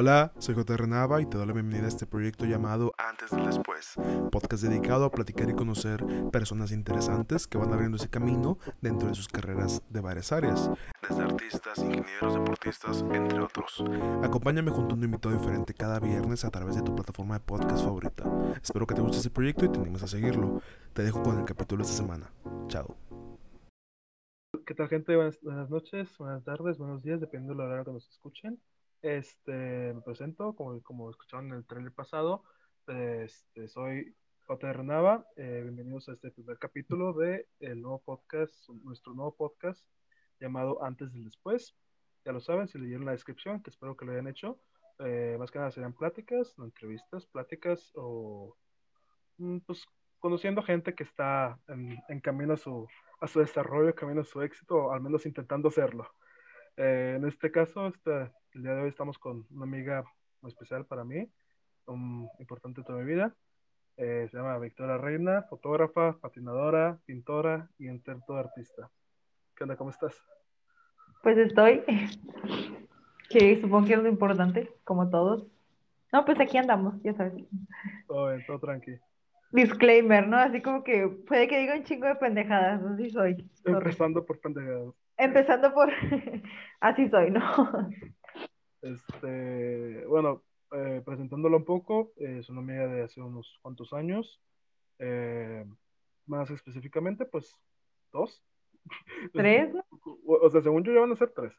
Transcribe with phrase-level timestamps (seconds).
[0.00, 0.86] Hola, soy J.
[0.86, 3.94] Nava y te doy la bienvenida a este proyecto llamado Antes del Después,
[4.30, 9.16] podcast dedicado a platicar y conocer personas interesantes que van abriendo ese camino dentro de
[9.16, 10.70] sus carreras de varias áreas,
[11.02, 13.82] desde artistas, ingenieros, deportistas, entre otros.
[14.22, 17.82] Acompáñame junto a un invitado diferente cada viernes a través de tu plataforma de podcast
[17.84, 18.22] favorita.
[18.62, 20.62] Espero que te guste este proyecto y te animes a seguirlo.
[20.92, 22.30] Te dejo con el capítulo de esta semana.
[22.68, 22.94] Chao.
[24.64, 25.16] ¿Qué tal gente?
[25.16, 28.60] Buenas, buenas noches, buenas tardes, buenos días, dependiendo de la hora que nos escuchen.
[29.02, 32.42] Este, me presento, como, como escucharon en el trailer pasado,
[32.88, 34.72] este, soy J.
[34.72, 35.24] Renava.
[35.36, 39.86] Eh, bienvenidos a este primer capítulo de el nuevo podcast, nuestro nuevo podcast
[40.40, 41.76] llamado Antes del Después.
[42.24, 44.58] Ya lo saben, si leyeron la descripción, que espero que lo hayan hecho.
[44.98, 48.56] Eh, más que nada serían pláticas, no entrevistas, pláticas o
[49.36, 49.86] mm, pues
[50.18, 52.88] conociendo gente que está en, en camino a su,
[53.20, 56.10] a su desarrollo, camino a su éxito, o al menos intentando hacerlo.
[56.78, 60.02] Eh, en este caso, este, el día de hoy estamos con una amiga
[60.40, 61.30] muy especial para mí,
[61.86, 63.32] un importante toda mi vida.
[63.96, 68.90] Eh, se llama Victoria Reina, fotógrafa, patinadora, pintora y entre todo artista.
[69.54, 69.76] ¿Qué onda?
[69.76, 70.20] ¿Cómo estás?
[71.22, 71.84] Pues estoy,
[73.30, 75.46] que supongo que es lo importante, como todos.
[76.12, 77.34] No, pues aquí andamos, ya sabes.
[78.08, 78.98] Todo bien, todo tranqui.
[79.52, 80.36] Disclaimer, ¿no?
[80.36, 83.48] Así como que puede que diga un chingo de pendejadas, así soy.
[83.62, 83.76] Sorry.
[83.76, 84.94] Empezando por pendejadas.
[85.16, 85.92] Empezando por,
[86.80, 87.40] así soy, ¿no?
[88.94, 94.40] Este, bueno, eh, presentándolo un poco, eh, es una amiga de hace unos cuantos años.
[94.98, 95.64] Eh,
[96.26, 97.54] más específicamente, pues,
[98.12, 98.42] dos.
[99.34, 99.70] ¿Tres?
[100.26, 101.52] O, o sea, según yo ya van a ser tres.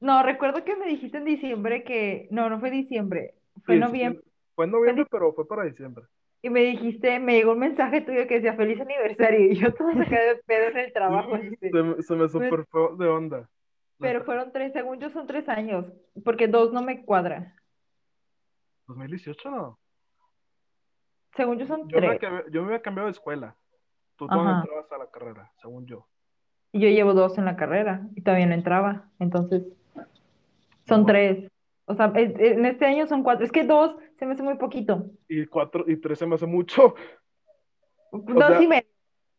[0.00, 3.86] No, recuerdo que me dijiste en diciembre que, no, no fue diciembre, fue Sí, sí,
[3.86, 4.24] noviembre.
[4.54, 6.06] Fue en noviembre, pero fue para diciembre.
[6.40, 9.40] Y me dijiste, me llegó un mensaje tuyo que decía feliz aniversario.
[9.52, 11.36] Y yo toda sacada de pedo en el trabajo.
[11.60, 13.50] Se, me- se me super fue de onda.
[13.98, 15.86] Pero fueron tres, según yo son tres años,
[16.24, 17.54] porque dos no me cuadra.
[18.86, 19.78] 2018 no.
[21.36, 22.20] Según yo son Yo me, tres.
[22.20, 23.56] cambié- yo me había cambiado de escuela.
[24.16, 26.06] Tú todavía entrabas a la carrera, según yo.
[26.72, 29.10] Y yo llevo dos en la carrera y todavía no entraba.
[29.18, 29.62] Entonces,
[30.86, 31.06] son No.
[31.06, 31.50] tres.
[31.86, 33.44] O sea, en este año son cuatro.
[33.44, 35.06] Es que dos se me hace muy poquito.
[35.28, 36.94] Y cuatro y tres se me hace mucho.
[38.12, 38.88] Dos sea- y medio.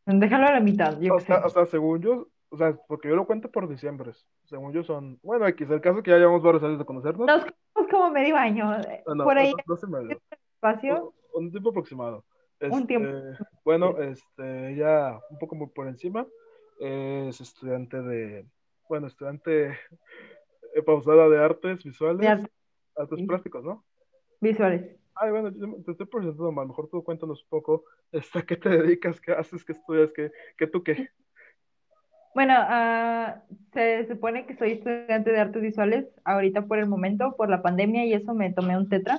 [0.05, 3.15] Déjalo a la mitad, yo O sea, o sea, según yo, o sea, porque yo
[3.15, 4.11] lo cuento por diciembre.
[4.45, 7.27] Según yo son, bueno, X, el caso es que ya llevamos varios años de conocernos.
[7.27, 8.75] Nos conocemos como medio año.
[8.81, 10.19] eh, no, Por ahí dos y medio.
[10.55, 11.13] espacio.
[11.33, 12.25] Un, un tiempo aproximado.
[12.61, 13.07] Un tiempo.
[13.09, 16.25] Este, Bueno, este, ella un poco por encima,
[16.79, 18.45] es estudiante de,
[18.89, 19.77] bueno, estudiante
[20.73, 22.51] eh, pausada de artes visuales, De arte.
[22.97, 23.25] artes Sí.
[23.25, 23.83] plásticos, ¿no?
[24.41, 24.97] Visuales.
[25.15, 28.55] Ay, bueno, yo te estoy presentando mal, mejor tú cuéntanos un poco, este, ¿a qué
[28.55, 31.09] te dedicas, qué haces, qué estudias, qué, qué tú qué?
[32.33, 33.41] Bueno, ah,
[33.73, 36.05] se supone que soy estudiante de artes visuales.
[36.23, 39.17] Ahorita por el momento, por la pandemia y eso, me tomé un tetra.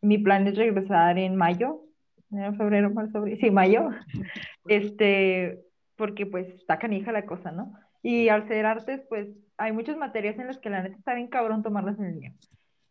[0.00, 1.82] Mi plan es regresar en mayo,
[2.30, 3.88] en febrero, marzo, abril, sí, mayo,
[4.68, 5.60] este,
[5.96, 7.72] porque pues está canija la cosa, ¿no?
[8.02, 11.28] Y al ser artes, pues hay muchas materias en las que la neta está bien
[11.28, 12.32] cabrón tomarlas en línea.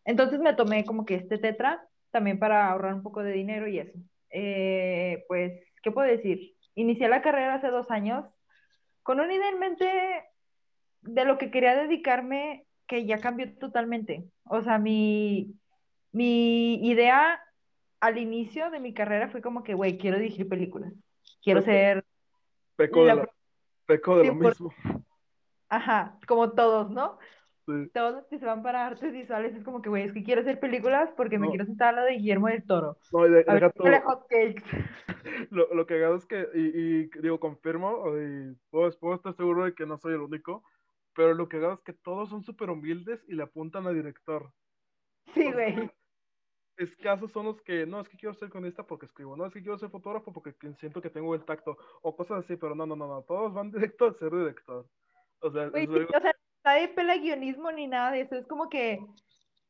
[0.04, 1.82] Entonces me tomé como que este tetra
[2.12, 3.98] también para ahorrar un poco de dinero y eso.
[4.30, 6.56] Eh, pues, ¿qué puedo decir?
[6.76, 8.26] Inicié la carrera hace dos años
[9.08, 9.90] con una idea en mente
[11.04, 14.26] de lo que quería dedicarme que ya cambió totalmente.
[14.44, 15.54] O sea, mi,
[16.12, 17.42] mi idea
[18.02, 20.92] al inicio de mi carrera fue como que, güey, quiero dirigir películas.
[21.42, 22.04] Quiero ser,
[22.76, 23.30] Peco de, La- la-
[23.86, 24.74] peco de lo por- mismo.
[25.70, 27.18] ajá, como todos, ¿no?
[27.68, 27.90] Sí.
[27.94, 30.40] Todos los que se van para artes visuales es como que, güey, es que quiero
[30.40, 32.98] hacer películas porque me quiero sentar al lado de Guillermo del Toro.
[33.12, 33.74] No, y de- A ver,
[35.52, 39.66] lo, lo que hago es que, y, y digo, confirmo, y puedo, puedo estar seguro
[39.66, 40.64] de que no soy el único,
[41.14, 44.50] pero lo que hago es que todos son súper humildes y le apuntan a director.
[45.34, 45.92] Sí, güey.
[46.78, 49.62] escasos son los que, no, es que quiero ser cronista porque escribo, no, es que
[49.62, 52.86] quiero ser fotógrafo porque que- siento que tengo el tacto, o cosas así, pero no,
[52.86, 54.86] no, no, no, todos van directo a ser director.
[55.40, 56.32] O sea, es sí, o sea,
[56.68, 58.36] nadie pela guionismo ni nada de eso.
[58.36, 59.00] Es como que,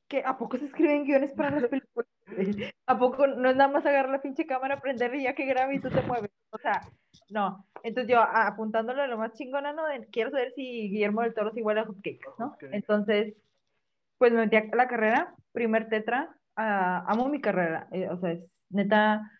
[0.07, 2.07] que ¿a poco se escriben guiones para las películas?
[2.87, 5.75] ¿A poco no es nada más agarrar la pinche cámara, prenderle y ya que grabe
[5.75, 6.31] y tú te mueves?
[6.51, 6.81] O sea,
[7.29, 7.65] no.
[7.83, 9.85] Entonces yo a- apuntándole a lo más chingona, ¿no?
[9.85, 12.47] De- quiero saber si Guillermo del Toro es igual a Hotcakes, ¿no?
[12.47, 12.63] Ok.
[12.71, 13.35] Entonces,
[14.17, 18.31] pues me metí a la carrera, primer tetra, ah, amo mi carrera, eh, o sea,
[18.31, 19.31] es neta,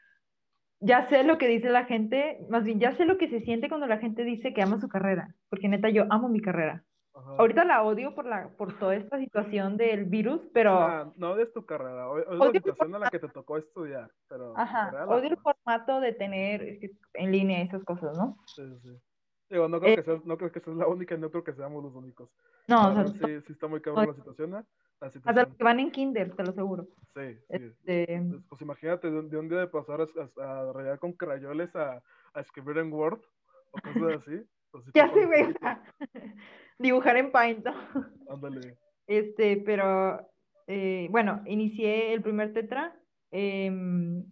[0.79, 3.69] ya sé lo que dice la gente, más bien ya sé lo que se siente
[3.69, 6.83] cuando la gente dice que ama su carrera, porque neta yo amo mi carrera.
[7.17, 7.31] Ajá.
[7.39, 11.51] Ahorita la odio por la, por toda esta situación del virus, pero Ah, no es
[11.51, 15.07] tu carrera, la Odio mi situación en la que te tocó estudiar, pero ajá, la
[15.07, 18.37] odio el formato de tener que, en línea esas cosas, ¿no?
[18.45, 18.89] Sí, sí.
[19.49, 21.43] Digo, no creo Eh, que seas, no creo que seas la única y no creo
[21.43, 22.29] que seamos los únicos.
[22.67, 24.49] No, La o sea, sí, sí está muy cabrón la situación.
[24.55, 24.63] ¿eh?
[24.99, 25.45] la Hasta situación.
[25.49, 26.87] los que van en kinder, te lo aseguro.
[27.15, 27.41] Sí, sí.
[27.49, 30.99] Este, Pues, pues imagínate de un, de un día de pasar a, a, a rayar
[30.99, 32.03] con crayoles a,
[32.33, 33.21] a escribir en Word
[33.71, 34.43] o cosas así.
[34.71, 35.55] pues ya se ve.
[36.79, 37.73] Dibujar en Paint, ¿no?
[38.29, 38.77] Ándale.
[39.07, 40.19] Este, pero
[40.67, 42.93] eh, bueno, inicié el primer tetra
[43.31, 44.23] em,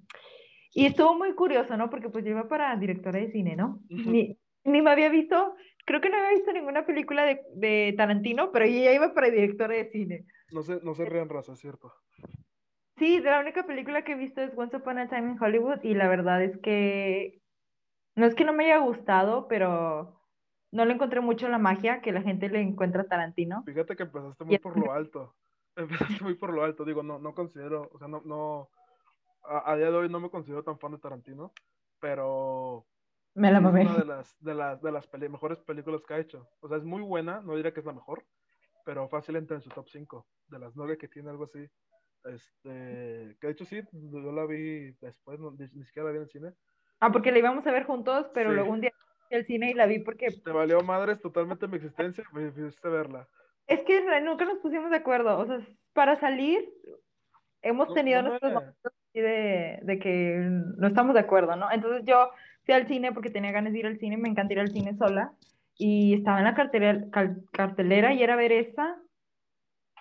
[0.73, 1.89] y estuvo muy curioso, ¿no?
[1.89, 3.79] Porque pues yo iba para directora de cine, ¿no?
[3.89, 5.55] Ni, ni me había visto,
[5.85, 9.29] creo que no había visto ninguna película de, de Tarantino, pero yo ya iba para
[9.29, 10.25] directora de cine.
[10.51, 11.93] No se, no se rían, raza, es cierto.
[12.97, 15.93] Sí, la única película que he visto es Once Upon a Time in Hollywood y
[15.93, 17.41] la verdad es que
[18.15, 20.14] no es que no me haya gustado, pero
[20.75, 23.63] no le encontré mucho la magia que la gente le encuentra a Tarantino.
[23.63, 25.33] Fíjate que empezaste muy por lo alto.
[25.77, 26.83] Empezaste muy por lo alto.
[26.85, 28.69] Digo, no, no considero, o sea, no, no,
[29.43, 31.53] a, a día de hoy no me considero tan fan de Tarantino,
[31.99, 32.85] pero
[33.35, 33.81] Me la es mamé.
[33.83, 36.47] una de las, de las, de las peli- mejores películas que ha hecho.
[36.59, 38.23] O sea, es muy buena, no diría que es la mejor,
[38.85, 41.65] pero fácil entra en su top 5, de las nueve que tiene, algo así.
[42.25, 46.17] Este, que de hecho sí, yo la vi después, no- ni, ni siquiera la vi
[46.17, 46.53] en el cine.
[46.99, 48.55] Ah, porque la íbamos a ver juntos, pero Sí.
[48.55, 48.91] luego un día
[49.31, 53.27] al cine y la vi porque Te valió madres totalmente mi existencia, me a verla.
[53.67, 55.37] es que nunca nos pusimos de acuerdo.
[55.39, 55.59] O sea,
[55.93, 56.69] para salir
[57.61, 60.37] hemos tenido no nuestros momentos de, de que
[60.77, 61.71] no estamos de acuerdo, ¿no?
[61.71, 62.29] Entonces yo
[62.65, 64.95] fui al cine porque tenía ganas de ir al cine, me encanta ir al cine
[64.97, 65.33] sola
[65.77, 68.97] y estaba en la cartelera, cal- cartelera y era ver esa.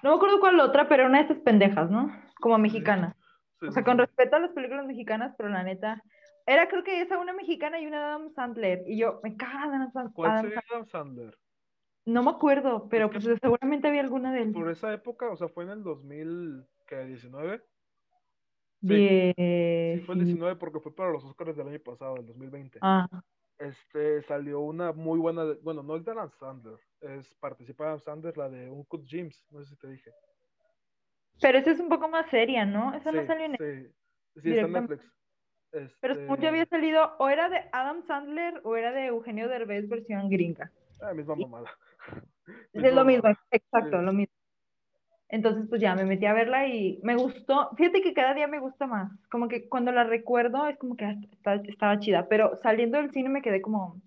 [0.02, 2.12] No me acuerdo cuál otra, pero era una de estas pendejas, ¿no?
[2.40, 3.16] Como mexicana.
[3.60, 6.02] Sí, O sí, sea, con respeto a las películas mexicanas, pero la neta,
[6.46, 8.84] era creo que esa una mexicana y una Adam Sandler.
[8.86, 10.76] Y yo, me caga Adam, Sand- ¿Cuál Adam sería Sandler.
[10.76, 11.38] Adam Sandler?
[12.06, 14.52] No me acuerdo, pero Es que- pues seguramente había alguna de él.
[14.52, 17.62] Por esa época, o sea, fue en el 2019.
[18.80, 19.32] Die-
[19.96, 20.26] Sí, fue el sí.
[20.26, 22.78] 19 porque fue para los Oscars del año pasado, el 2020.
[22.82, 23.08] Ah,
[23.56, 28.00] Este, salió una muy buena, de- bueno, no es de Adam Sandler, es participa Adam
[28.00, 30.10] Sandler, la de Uncut James, no sé si te dije.
[31.40, 32.94] pero esa es un poco más seria, ¿no?
[32.94, 33.92] Esa no Sí, salió en sí,
[34.42, 34.72] sí, está en.
[34.72, 35.04] Netflix.
[35.74, 39.88] Este, Pero yo había salido, o era de Adam Sandler o era de Eugenio Derbez
[39.88, 40.70] versión gringa.
[41.02, 41.70] ah, misma mamada.
[42.72, 44.04] Es Misma lo mismo, exacto, Sí.
[44.04, 44.34] lo mismo.
[45.30, 47.70] Entonces, pues ya me metí a verla y me gustó.
[47.76, 49.10] Fíjate que cada día me gusta más.
[49.30, 53.30] Como que cuando la recuerdo es como que está- estaba chida, pero saliendo del cine
[53.30, 54.00] me quedé como.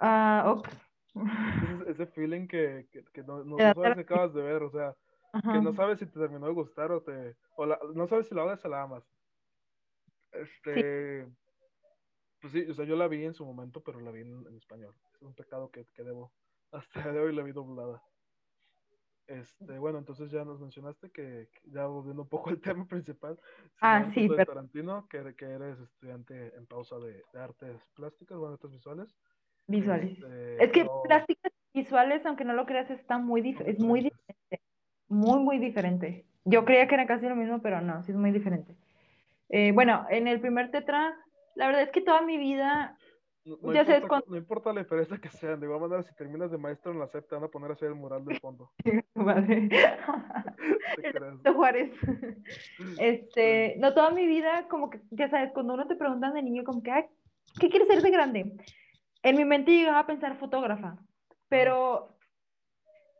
[0.00, 0.68] Ok.
[1.14, 4.70] Ese, ese feeling que, que, que no, no- no sabes si acabas de ver, o
[4.70, 4.94] sea,
[5.32, 5.52] Ajá.
[5.52, 8.34] que no sabes si te terminó de gustar o te, o la- no sabes si
[8.34, 9.04] la odias o la amas.
[10.42, 11.26] Este,
[12.40, 14.56] pues sí, o sea, yo la vi en su momento, pero la vi en, en
[14.56, 14.94] español.
[15.14, 16.30] Es un pecado que, que debo.
[16.72, 18.02] Hasta de hoy la vi doblada.
[19.26, 23.38] Este, bueno, entonces ya nos mencionaste que, que ya volviendo un poco al tema principal,
[23.80, 27.76] Ah, sí, tú de pero- Tarantino, que, que eres estudiante en pausa de, de artes
[27.94, 29.14] plásticas, bueno, artes visuales.
[29.66, 30.12] Visuales.
[30.12, 34.00] Este, Es que pero- plásticas visuales, aunque no lo creas, está muy dif- es muy
[34.00, 34.60] diferente.
[35.08, 36.24] Muy, muy diferente.
[36.44, 38.74] Yo creía que era casi lo mismo, pero no, sí es muy diferente.
[39.50, 41.14] Eh, bueno, en el primer tetra,
[41.54, 42.98] la verdad es que toda mi vida,
[43.44, 46.02] No, no Ya sabes importa, cuán- no importa la diferencia que sean, de igual manera,
[46.02, 48.24] si terminas de maestro en la SEP, te van a poner a hacer el mural
[48.24, 48.70] del fondo.
[49.14, 49.68] madre,
[51.42, 51.92] ¿Te Juárez.
[52.98, 56.64] Este, no toda mi vida, como que, ya sabes, cuando uno te preguntan de niño,
[56.64, 57.04] como que, "Ay,
[57.58, 58.56] ¿qué quieres ser de grande?
[59.22, 60.98] En mi mente llegaba a pensar fotógrafa,
[61.48, 62.18] pero,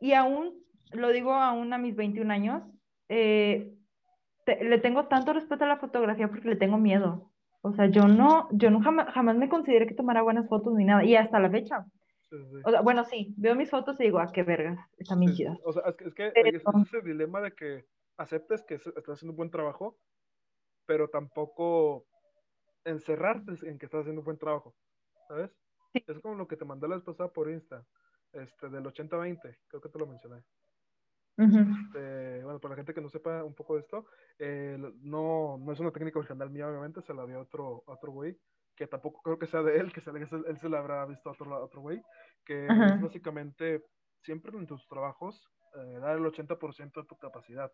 [0.01, 2.63] y aún, lo digo aún a mis 21 años,
[3.09, 3.73] eh,
[4.56, 7.31] te- le tengo tanto respeto a la fotografía porque le tengo miedo.
[7.61, 10.84] O sea, yo no, yo no jamás, jamás me consideré que tomara buenas fotos ni
[10.87, 11.84] nada, y hasta la fecha.
[12.31, 12.56] Sí, sí.
[12.65, 15.39] O sea, bueno, sí, veo mis fotos y digo, ah, qué vergas, están bien Sí,
[15.39, 15.58] chidas.
[15.65, 17.84] O sea, es que, es, que Pero- es- dilema de que
[18.17, 19.99] aceptes que estás haciendo un buen trabajo,
[20.87, 22.06] pero tampoco
[22.84, 24.75] encerrarte en que estás haciendo un buen trabajo,
[25.29, 25.51] ¿sabes?
[25.93, 27.84] Es como lo que te mandé la vez pasada por Insta,
[28.32, 30.43] este, del 80-20, creo que te lo mencioné.
[31.47, 34.07] Este, bueno, para la gente que no sepa un poco de esto,
[34.39, 38.39] eh, no, no es una técnica original mía, obviamente, se la dio otro, otro güey,
[38.77, 41.29] que tampoco creo que sea de él, que se, él, él se la habrá visto
[41.29, 42.03] a otro, otro güey,
[42.45, 43.85] que es básicamente
[44.23, 47.73] siempre en tus trabajos eh, dar el 80% de tu capacidad,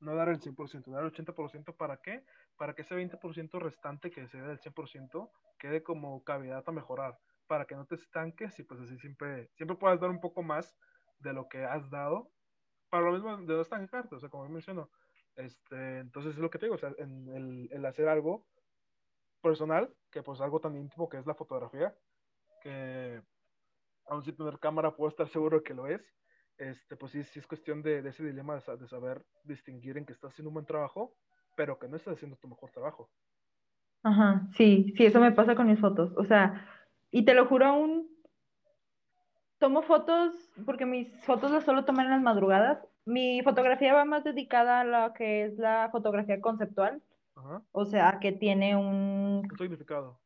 [0.00, 2.24] no dar el 100%, dar el 80% para qué?
[2.56, 7.18] Para que ese 20% restante que se dé del 100% quede como cavidad a mejorar,
[7.46, 10.76] para que no te estanques y pues así siempre, siempre puedas dar un poco más
[11.18, 12.30] de lo que has dado
[12.90, 14.90] para lo mismo de no estancarte, o sea, como menciono.
[15.36, 18.44] Este, entonces es lo que te digo, o sea, en el, el hacer algo
[19.40, 21.94] personal, que pues algo tan íntimo que es la fotografía,
[22.62, 23.22] que
[24.06, 26.02] aún sin tener cámara puedo estar seguro que lo es,
[26.58, 30.04] este, pues sí, sí es cuestión de, de ese dilema de, de saber distinguir en
[30.04, 31.16] que estás haciendo un buen trabajo,
[31.56, 33.10] pero que no estás haciendo tu mejor trabajo.
[34.02, 36.12] Ajá, sí, sí, eso me pasa con mis fotos.
[36.16, 36.68] O sea,
[37.10, 38.09] y te lo juro aún,
[39.60, 40.34] tomo fotos,
[40.66, 44.84] porque mis fotos las suelo tomar en las madrugadas, mi fotografía va más dedicada a
[44.84, 47.00] lo que es la fotografía conceptual,
[47.36, 47.62] Ajá.
[47.70, 50.18] o sea, que tiene un, Un significado.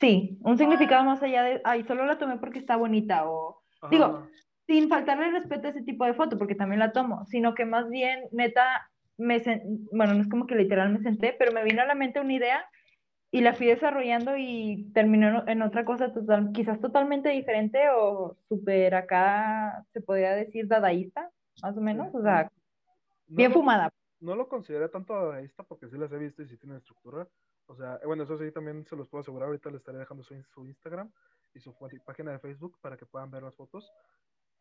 [0.00, 3.90] sí, un significado más allá de, ay, solo la tomé porque está bonita, o, Ajá,
[3.90, 4.28] Digo,
[4.66, 7.88] sin faltarle respeto a ese tipo de foto, porque también la tomo, sino que más
[7.88, 11.82] bien, neta, me, sen- bueno, no es como que literal me senté, pero me vino
[11.82, 12.68] a la mente una idea
[13.36, 18.94] y la fui desarrollando y terminó en otra cosa total, quizás totalmente diferente o súper
[18.94, 21.30] acá, se podría decir dadaísta,
[21.62, 22.50] más o menos, o sea,
[23.28, 23.90] No bien fumada.
[24.20, 27.28] No lo consideré tanto dadaísta porque sí las he visto y sí tienen estructura.
[27.66, 29.48] O sea, bueno, eso sí también se los puedo asegurar.
[29.48, 31.12] Ahorita les estaré dejando su, su Instagram
[31.52, 31.74] y su
[32.06, 33.92] página de Facebook para que puedan ver las fotos.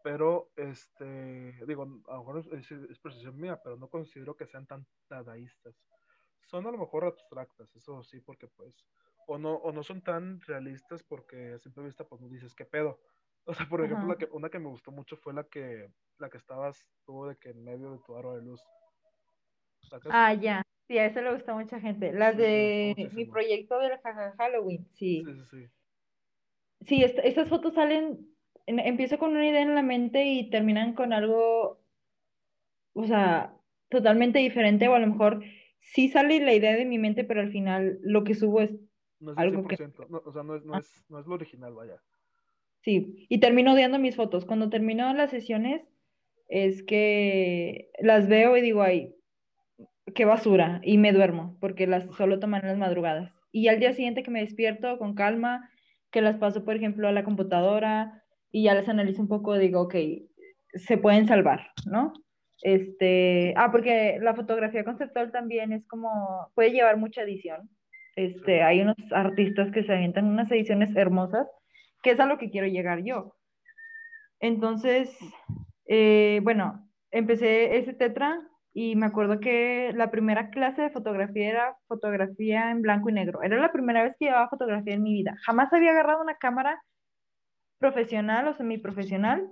[0.04, 4.66] Pero, este, digo, a lo mejor es, es percepción mía, pero no considero que sean
[4.68, 5.74] tan dadaístas.
[6.46, 8.86] Son a lo mejor abstractas, eso sí, porque pues,
[9.28, 12.66] o no, o no son tan realistas porque a simple vista pues no dices qué
[12.66, 13.00] pedo.
[13.46, 16.30] O sea, por ejemplo, la que, una que me gustó mucho fue la que, la
[16.30, 18.62] que estabas tú de que en medio de tu aro de luz.
[19.90, 20.14] ¿Sacas?
[20.14, 22.12] Ah, ya, sí, a eso le gusta a mucha gente.
[22.12, 25.68] Sí, me de mi proyecto del jaja Halloween, Sí, sí, sí.
[26.88, 28.28] Sí, est- estas fotos salen,
[28.68, 31.80] en- empiezo con una idea en la mente y terminan con algo,
[32.94, 33.54] o sea,
[33.90, 35.44] totalmente diferente, o a lo mejor
[35.94, 38.72] sí sale la idea de mi mente, pero al final lo que subo es,
[39.20, 40.08] No es el Algo que- 100%.
[40.10, 40.80] No, o sea, no es, no, Ah.
[40.80, 42.02] es, no es lo original, vaya.
[42.82, 44.46] sí, y termino odiando mis fotos.
[44.46, 45.82] Cuando termino las sesiones,
[46.48, 49.16] es que las veo y digo, ay,
[50.14, 53.32] qué basura, y me duermo, porque las solo toman en las madrugadas.
[53.52, 55.70] Y al día siguiente que me despierto con calma,
[56.12, 59.82] que las paso, por ejemplo, a la computadora y ya las analizo un poco, digo,
[59.82, 59.96] ok,
[60.74, 62.14] se pueden salvar, ¿no?
[62.62, 67.70] Este, ah, porque la fotografía conceptual también es como, puede llevar mucha edición.
[68.16, 71.48] Este, hay unos artistas que se avientan unas ediciones hermosas,
[72.02, 73.36] que es a lo que quiero llegar yo.
[74.40, 75.18] Entonces,
[75.88, 78.40] eh, bueno, empecé ese tetra
[78.74, 83.42] y me acuerdo que la primera clase de fotografía era fotografía en blanco y negro.
[83.42, 85.36] Era la primera vez que llevaba fotografía en mi vida.
[85.46, 86.82] Jamás había agarrado una cámara
[87.80, 89.50] profesional o semiprofesional.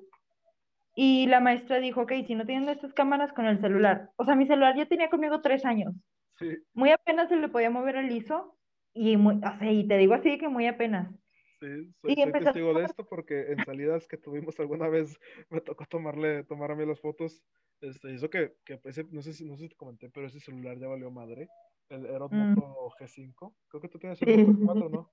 [0.96, 4.12] Y la maestra dijo, ok, si no tienen estas cámaras con el celular.
[4.16, 5.94] O sea, mi celular ya tenía conmigo tres años.
[6.38, 8.58] Sí, Muy apenas se le podía mover el ISO.
[8.94, 11.10] Y, muy, o sea, y te digo así que muy apenas.
[11.60, 15.20] sí, soy, testigo de esto porque en salidas que tuvimos alguna vez
[15.50, 17.44] me tocó tomarle, tomar a mí las fotos.
[17.82, 20.40] Este, hizo que, que ese- no sé si, no sé si te comenté, pero ese
[20.40, 21.50] celular ya valió madre.
[21.90, 22.56] El, era un Mm.
[22.56, 23.56] Moto G5.
[23.68, 24.26] Creo que tú tienes Sí.
[24.28, 25.12] un Moto G4, ¿no?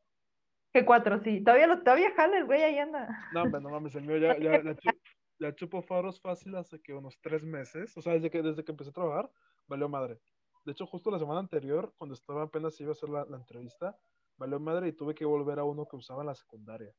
[0.74, 1.40] G4, sí.
[1.42, 3.08] Todavía, lo, todavía jala el güey, ahí anda.
[3.32, 4.92] No, hombre, no mames, el mío ya, ya, ya,
[5.40, 7.96] chu- ya chupó faros fácil hace que unos tres meses.
[7.96, 9.30] O sea, desde que, desde que empecé a trabajar,
[9.66, 10.20] valió madre.
[10.64, 13.98] De hecho, justo la semana anterior, cuando estaba apenas iba a hacer la, la entrevista,
[14.36, 16.94] valió madre y tuve que volver a uno que usaba en la secundaria.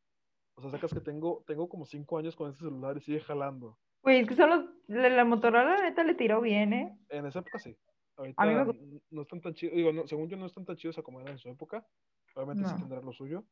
[0.55, 3.77] O sea, sacas que tengo, tengo como cinco años con ese celular y sigue jalando.
[4.03, 6.97] Güey, es que solo la, la Motorola la neta le tiró bien, ¿eh?
[7.09, 7.77] En esa época sí.
[8.17, 9.75] A mí Ahorita me n- no están tan chidos.
[9.75, 11.87] Digo, no, según yo no están tan chidos a como eran en su época.
[12.35, 13.45] Obviamente sí tendrá lo suyo.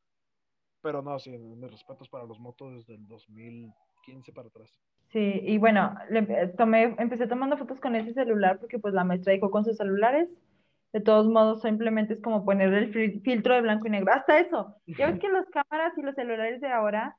[0.81, 3.07] Pero no, sí, mis respetos para los motos desde el
[4.13, 4.73] 2015 para atrás.
[5.11, 9.03] Sí, y bueno, le empe- tomé, empecé tomando fotos con ese celular porque pues la
[9.03, 10.29] maestra dijo con sus celulares.
[10.91, 14.11] De todos modos, simplemente es como poner el fil- filtro de blanco y negro.
[14.11, 14.75] Hasta eso.
[14.87, 17.15] Ya ves que las cámaras y los celulares de ahora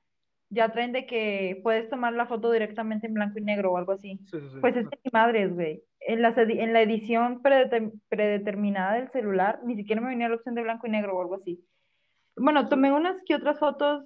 [0.50, 3.92] ya traen de que puedes tomar la foto directamente en blanco y negro o algo
[3.92, 4.18] así.
[4.26, 4.58] Sí, sí, sí.
[4.60, 5.82] Pues es que ni madres, güey.
[6.00, 10.62] En, en la edición predeter- predeterminada del celular, ni siquiera me venía la opción de
[10.62, 11.64] blanco y negro o algo así.
[12.36, 14.04] Bueno, tomé unas que otras fotos,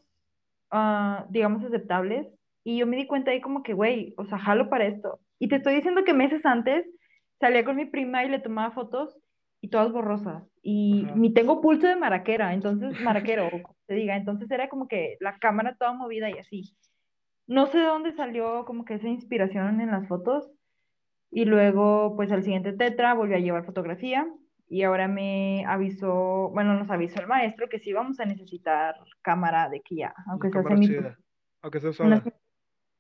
[0.71, 2.27] ah, digamos, aceptables,
[2.65, 5.21] y yo me di cuenta ahí como que, güey, o sea, jalo para esto.
[5.39, 6.87] Y te estoy diciendo que meses antes
[7.39, 9.17] salía con mi prima y le tomaba fotos
[9.61, 10.43] y todas borrosas.
[10.63, 11.15] Y Ajá.
[11.17, 14.17] ni tengo pulso de maraquera, entonces, maraquero, como se diga.
[14.17, 16.75] Entonces era como que la cámara toda movida y así.
[17.47, 20.51] No sé de dónde salió como que esa inspiración en las fotos.
[21.31, 24.27] Y luego, pues al siguiente tetra volví a llevar fotografía
[24.69, 29.69] y ahora me avisó, bueno, nos avisó el maestro que sí vamos a necesitar cámara
[29.69, 30.89] de que ya, aunque sea semi...
[31.61, 32.35] Aunque sea una semi-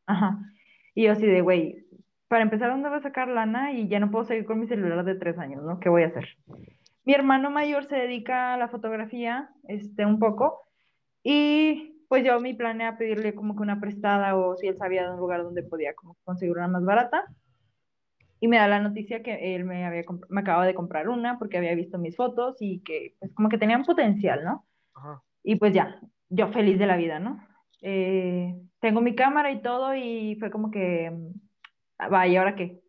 [0.06, 0.38] Ajá.
[0.94, 1.86] Y yo así de, güey,
[2.28, 3.72] para empezar, ¿dónde voy a sacar lana?
[3.72, 5.80] Y ya no puedo seguir con mi celular de tres años, ¿no?
[5.80, 6.28] ¿Qué voy a hacer?
[7.04, 10.62] Mi hermano mayor se dedica a la fotografía, este, un poco,
[11.22, 15.04] y pues yo mi plan era pedirle como que una prestada o si él sabía
[15.04, 17.24] de un lugar donde podía como conseguir una más barata.
[18.40, 21.56] Y me da la noticia que él me, había me acababa de comprar una porque
[21.56, 24.66] había visto mis fotos y que pues como que tenían potencial, ¿no?
[24.94, 25.22] Ajá.
[25.42, 27.40] Y pues ya, yo feliz de la vida, ¿no?
[27.86, 32.80] Eh, tengo mi cámara y todo y fue como que, mm, vaya, ¿y ahora qué?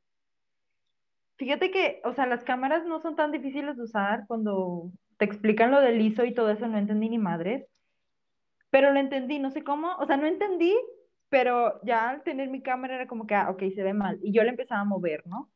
[1.37, 5.71] Fíjate que, o sea, las cámaras no son tan difíciles de usar cuando te explican
[5.71, 7.67] lo del ISO y todo eso, no entendí ni madres,
[8.69, 10.73] pero lo entendí, no sé cómo, o sea, no entendí
[11.35, 14.19] pero ya al tener mi cámara era como que, ah, ok, se ve mal.
[14.23, 15.49] Y yo le empezaba a mover, ¿no?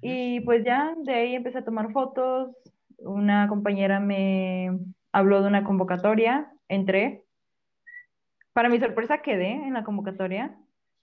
[0.00, 2.56] Y pues ya de ahí empecé a tomar fotos.
[2.98, 4.70] Una compañera me
[5.10, 7.24] habló de una convocatoria, entré.
[8.52, 10.56] Para mi sorpresa quedé en la convocatoria.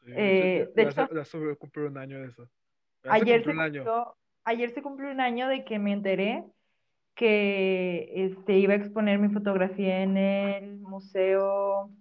[0.05, 2.49] Sí, Eh, ya, de ya, hecho- ya se cumplió un año de eso.
[3.03, 3.83] Ya Ayer se, año.
[3.83, 6.43] cumplió, ayer se cumplió un año de que me enteré
[7.15, 11.91] que este, iba a exponer mi fotografía en el museo,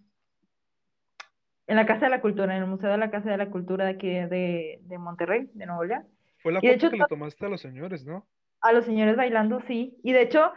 [1.66, 3.84] en la Casa de la Cultura, en el Museo de la Casa de la Cultura
[3.84, 6.06] de aquí de, de Monterrey, de Nuevo León.
[6.42, 8.26] Fue la foto hecho, que le to- tomaste a los señores, ¿no?
[8.60, 9.96] a los señores bailando, sí.
[10.02, 10.52] Y de hecho,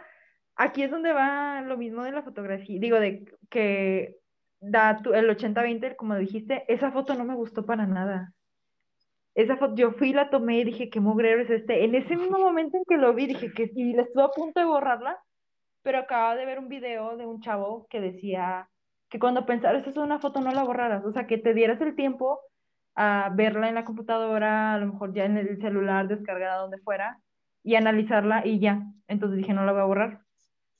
[0.56, 2.78] aquí es donde va lo mismo de la fotografía.
[2.80, 4.16] Digo, de que
[4.62, 8.32] da el 80-20, como dijiste, esa foto no me gustó para nada.
[9.34, 11.84] Esa foto, yo fui, la tomé y dije, qué mugrero es este.
[11.84, 14.60] En ese mismo momento en que lo vi, dije que sí, le estuve a punto
[14.60, 15.18] de borrarla,
[15.82, 18.68] pero acababa de ver un video de un chavo que decía
[19.08, 21.96] que cuando pensaras es una foto no la borraras, o sea, que te dieras el
[21.96, 22.40] tiempo
[22.94, 27.18] a verla en la computadora, a lo mejor ya en el celular, descargada donde fuera,
[27.62, 28.82] y analizarla y ya.
[29.08, 30.20] Entonces dije, no la voy a borrar.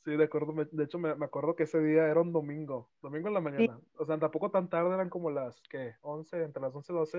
[0.05, 0.53] Sí, de acuerdo.
[0.73, 3.81] De hecho, me, me acuerdo que ese día era un domingo, domingo en la mañana.
[3.97, 5.95] O sea, tampoco tan tarde, eran como las, ¿qué?
[6.03, 7.19] 11, entre las 11 y 12.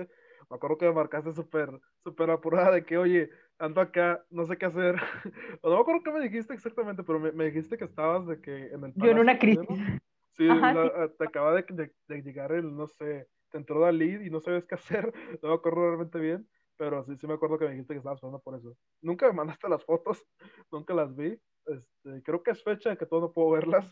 [0.50, 1.70] Me acuerdo que me marcaste súper,
[2.02, 4.96] súper apurada de que, oye, ando acá, no sé qué hacer.
[5.62, 8.40] O no me acuerdo qué me dijiste exactamente, pero me, me dijiste que estabas de
[8.40, 9.66] que en el Yo en una crisis.
[9.66, 10.00] Gobierno.
[10.36, 10.90] Sí, Ajá, la- sí.
[10.96, 14.40] ah, te acaba de, de- de llegar el, no sé, te entró Dalí y no
[14.40, 15.10] sabes qué hacer.
[15.42, 18.16] No me acuerdo realmente bien, pero sí, sí me acuerdo que me dijiste que estabas
[18.18, 18.76] esperando por eso.
[19.00, 20.22] Nunca me mandaste las fotos,
[20.70, 21.40] nunca las vi.
[21.66, 23.86] Este, creo que es fecha de que todavía no puedo verlas,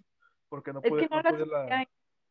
[0.49, 1.81] porque no Es pude, que no no la pude subí la...
[1.81, 1.89] a-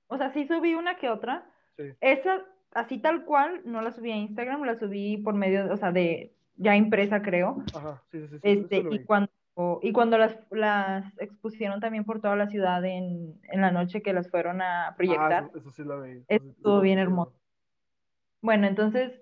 [0.07, 1.50] O sea, sí subí una que otra.
[1.77, 1.93] Sí.
[2.01, 5.77] Esa, así tal cual, no la subí a Instagram, la subí por medio, de- o
[5.77, 7.63] sea, de ya impresa, creo.
[7.74, 9.31] Ajá, sí, sí, sí, Este, y cuando,
[9.81, 14.13] y cuando las, las expusieron también por toda la ciudad en, en la noche que
[14.13, 15.45] las fueron a Ah, proyectar.
[15.45, 16.24] eso, eso sí lo vi.
[16.27, 17.33] eso Estuvo bien hermoso.
[18.41, 19.21] Bueno, entonces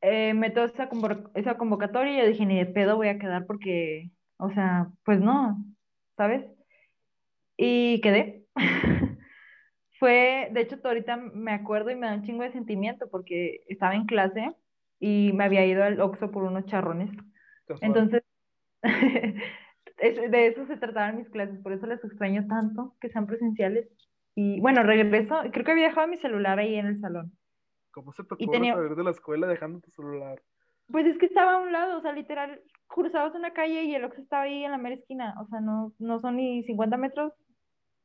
[0.00, 0.88] eh, meto esa,
[1.34, 5.20] esa convocatoria y yo dije, ni de pedo voy a quedar porque, o sea, pues
[5.20, 5.56] no,
[6.16, 6.44] ¿sabes?
[7.56, 8.44] Y quedé.
[9.98, 13.94] Fue, de hecho, ahorita me acuerdo y me da un chingo de sentimiento porque estaba
[13.94, 14.54] en clase
[14.98, 17.10] y me había ido al Oxxo por unos charrones.
[17.82, 18.22] Entonces,
[19.98, 23.88] es- de eso se trataban mis clases, por eso las extraño tanto, que sean presenciales.
[24.34, 27.32] Y bueno, regreso, creo que había dejado mi celular ahí en el salón.
[27.90, 30.40] ¿Cómo se te y ocurre tenía- salir de la escuela dejando tu celular?
[30.90, 34.04] Pues es que estaba a un lado, o sea, literal, cruzabas una calle y el
[34.04, 37.32] Oxxo estaba ahí en la mera esquina, o sea, no, no son ni 50 metros,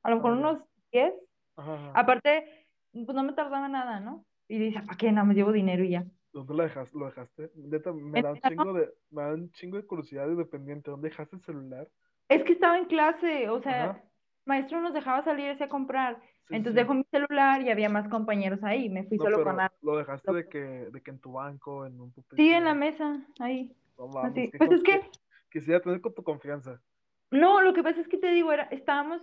[0.03, 0.59] a lo mejor unos
[0.91, 1.13] 10.
[1.57, 1.91] Ajá.
[1.95, 4.25] Aparte, pues no me tardaba nada, ¿no?
[4.47, 5.11] Y dice, ¿para qué?
[5.11, 6.05] Nada más llevo dinero y ya.
[6.31, 6.97] ¿Dónde la dejaste?
[6.97, 7.51] ¿Lo dejaste?
[7.55, 10.91] Neta, me da un chingo de, me da un chingo de curiosidad y dependiente.
[10.91, 11.87] ¿Dónde dejaste el celular?
[12.27, 14.03] Es que estaba en clase, o sea, Ajá.
[14.45, 16.21] maestro nos dejaba salir así a comprar.
[16.47, 16.79] Sí, Entonces sí.
[16.83, 18.89] dejo mi celular y había más compañeros ahí.
[18.89, 19.71] Me fui No, solo con Ana.
[19.81, 22.37] lo dejaste de que, de que en tu banco, en un pupitre.
[22.37, 23.75] Sí, en la mesa, ahí.
[23.97, 24.51] No Así.
[24.51, 25.01] qué Pues es que,
[25.51, 26.81] Quisiera tener con tu confianza.
[27.31, 29.21] no, lo que pasa es que te digo, era, estábamos,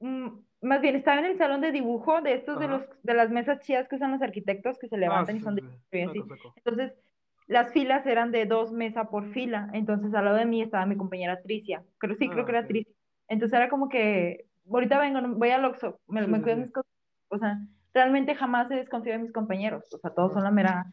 [0.00, 0.28] mm,
[0.62, 3.60] más bien, estaba en el salón de dibujo de estos de los, de las mesas
[3.60, 5.62] chidas que usan los arquitectos que se levantan Ah, y sí, son de
[5.92, 6.12] y No.
[6.56, 6.92] Entonces,
[7.46, 9.68] las filas eran de dos mesas por fila.
[9.72, 11.84] Entonces, al lado de mí estaba mi compañera Tricia.
[12.00, 12.66] Pero sí, creo Ah, que era.
[12.66, 12.92] Tricia.
[13.28, 16.62] Entonces, era como que, ahorita vengo, voy al Oxxo, me, Sí, me cuido sí.
[16.62, 16.92] mis cosas.
[17.28, 17.58] O sea,
[17.92, 19.92] realmente jamás he desconfiado de mis compañeros.
[19.92, 20.86] O sea, todos son la mera.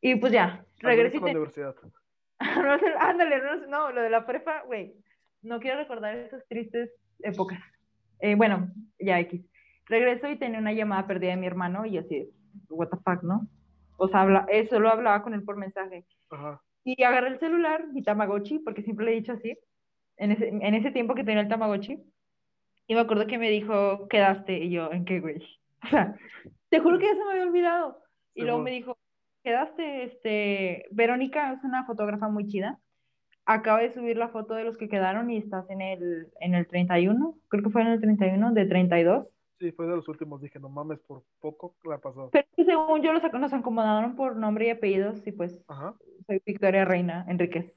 [0.00, 1.18] Y pues ya, regresé
[2.62, 4.94] no sé, ándale, no, no, lo de la prepa, güey.
[5.42, 7.60] No quiero recordar esas tristes épocas.
[8.20, 9.44] Eh, bueno, ya X.
[9.86, 12.30] Regreso y tenía una llamada perdida de mi hermano y así,
[12.68, 13.46] what the fuck, ¿no?
[13.96, 16.06] O sea, habla, eh, solo hablaba con él por mensaje.
[16.30, 16.60] Ajá.
[16.84, 19.58] Y agarré el celular, mi Tamagotchi, porque siempre le he dicho así,
[20.16, 22.02] en ese, en ese tiempo que tenía el Tamagotchi.
[22.86, 24.58] Y me acuerdo que me dijo, quedaste.
[24.58, 25.42] Y yo, ¿en qué, güey?
[25.84, 26.16] O sea,
[26.70, 28.00] te juro que ya se me había olvidado.
[28.34, 28.96] Y luego me dijo,
[29.42, 32.80] quedaste, este, Verónica es una fotógrafa muy chida.
[33.44, 36.66] Acaba de subir la foto de los que quedaron y estás en el, en el
[36.66, 39.28] 31, creo que fue en el 31 de 32.
[39.60, 40.40] Sí, fue de los últimos.
[40.40, 42.30] Dije, no mames, por poco la pasó.
[42.32, 45.94] Pero según yo los, nos acomodaron por nombre y apellidos y pues Ajá.
[46.26, 47.72] soy Victoria Reina Enríquez.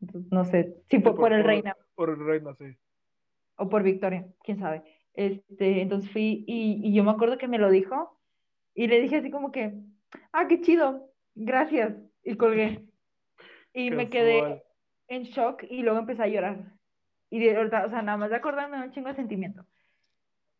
[0.00, 2.76] Entonces, no sé Sí, fue por el Reina Por el reina, sí.
[3.56, 4.82] O por Victoria, quién sabe.
[5.14, 8.18] Este, entonces fui y, y yo me acuerdo que me lo dijo
[8.74, 9.74] y le dije así como que,
[10.32, 12.84] ah, qué chido, gracias, y colgué.
[13.74, 14.62] Y me quedé
[15.08, 16.74] en shock y luego empecé a llorar.
[17.30, 19.64] Y de verdad, o sea, nada más de acordarme un chingo de sentimiento.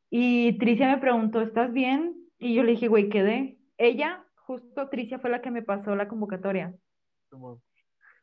[0.08, 2.16] Y Tricia me preguntó, ¿estás bien?
[2.38, 3.58] Y yo le dije, güey, quedé.
[3.76, 6.74] Ella, justo Tricia fue la que me pasó la convocatoria.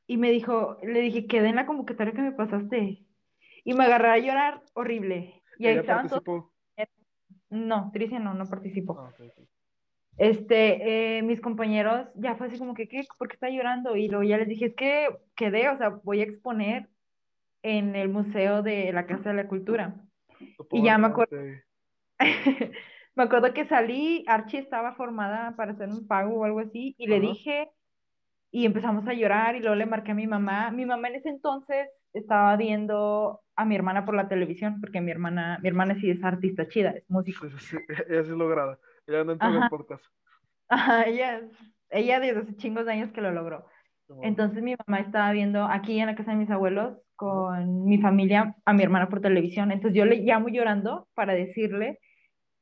[0.08, 3.06] Y me dijo, le dije, quedé en la convocatoria que me pasaste.
[3.64, 5.42] Y me agarré a llorar horrible.
[5.58, 6.46] Y ahí estaban todos.
[7.50, 9.00] No, Tricia no, no participó.
[9.00, 9.48] Ah, ok, ok.
[10.18, 13.06] este, eh, mis compañeros ya fue así como que, ¿qué?
[13.18, 13.96] ¿Por qué está llorando?
[13.96, 16.90] Y luego ya les dije, es que quedé, o sea, voy a exponer
[17.64, 19.96] en el Museo de la Casa de la Cultura.
[20.72, 21.36] Y ya me acuerdo,
[23.16, 27.08] me acuerdo que salí, Archie estaba formada para hacer un pago o algo así, y
[27.08, 27.70] le dije,
[28.52, 30.72] y empezamos a llorar, y luego le marqué a mi mamá.
[30.72, 35.12] Mi mamá en ese entonces estaba viendo a mi hermana por la televisión, porque mi
[35.12, 37.48] hermana, mi hermana sí es artista chida, es músico.
[37.50, 37.78] Sí, sí, sí.
[38.10, 38.80] Ella sí es lograda.
[39.06, 40.04] Ella no entró en el podcast.
[40.70, 41.42] Ajá, ella,
[41.90, 43.66] ella desde hace chingos de años que lo logró.
[44.24, 48.56] Entonces mi mamá estaba viendo aquí en la casa de mis abuelos con mi familia
[48.66, 49.72] a mi hermana por televisión.
[49.72, 52.00] Entonces yo le llamo llorando para decirle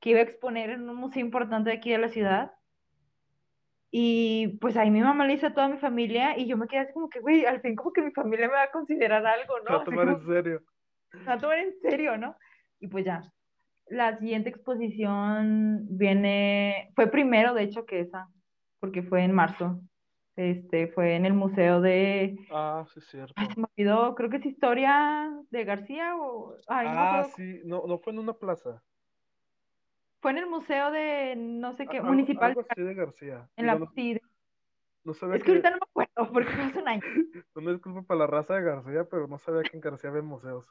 [0.02, 2.52] que iba a exponer en un museo importante de aquí de la ciudad.
[3.90, 6.82] Y pues ahí mi mamá le dice a toda mi familia y yo me quedé
[6.82, 9.60] así como que, güey, al fin como que mi familia me va a considerar algo,
[9.60, 9.76] ¿no?
[9.78, 10.62] Va a tomar en serio.
[11.28, 12.36] Va a tomar en serio, ¿no?
[12.80, 13.24] Y pues ya,
[13.90, 18.28] la siguiente exposición viene, fue primero de hecho que esa,
[18.80, 19.80] porque fue en marzo.
[20.36, 22.38] Este, fue en el museo de...
[22.52, 23.34] Ah, sí, es cierto.
[23.42, 26.56] se me olvidó, creo que es historia de García o...
[26.68, 28.84] ah, sí, no, no fue en una plaza.
[30.20, 32.50] Fue en el museo de no sé qué, municipal.
[32.50, 33.50] Algo así de García.
[33.56, 33.88] En la no,
[35.04, 37.02] no sabía es que, ahorita no me acuerdo, porque hace un año.
[37.56, 40.22] no me disculpo para la raza de García, pero no sabía que en García había
[40.22, 40.66] museos.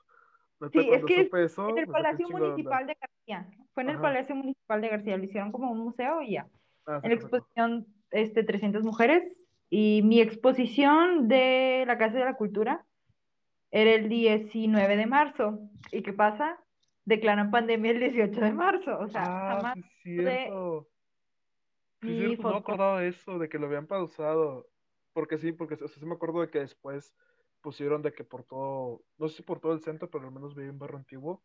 [0.72, 3.50] Sí, es que en el Palacio Municipal de García.
[3.74, 5.16] Fue en el Palacio Municipal de García.
[5.18, 6.48] Lo hicieron como un museo y ya.
[6.86, 9.22] Ah, en la exposición, este, 300 mujeres.
[9.68, 12.86] Y mi exposición de la Casa de la Cultura
[13.70, 15.58] era el 19 de marzo.
[15.92, 16.58] ¿Y qué pasa?
[17.06, 18.98] Declaran pandemia el 18 de marzo.
[18.98, 19.74] O sea, ah, jamás.
[20.02, 20.88] Sí, cierto.
[22.02, 22.42] Sí, cierto.
[22.42, 24.68] No me acordaba de eso, de que lo habían pausado.
[25.14, 27.14] Porque sí, porque o sea, sí me acuerdo de que después
[27.62, 30.54] pusieron de que por todo, no sé si por todo el centro, pero al menos
[30.54, 31.42] vi en Barrio Antiguo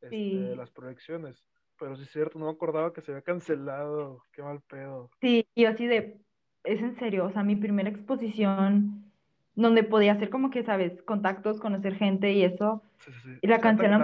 [0.00, 1.44] este, las proyecciones.
[1.78, 5.10] Pero sí es cierto, no me acordaba que se había cancelado, qué mal pedo.
[5.20, 6.20] Sí, y así de,
[6.64, 9.10] es en serio, o sea, mi primera exposición
[9.54, 13.56] donde podía hacer como que, sabes, contactos, conocer gente y eso, sí, sí, y la
[13.58, 13.94] un día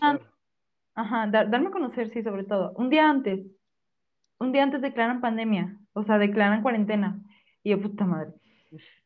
[0.00, 0.28] antes.
[0.98, 2.72] Ajá, darme a conocer, sí, sobre todo.
[2.72, 3.46] Un día antes,
[4.40, 7.20] un día antes declaran pandemia, o sea, declaran cuarentena.
[7.62, 8.32] Y yo, puta madre.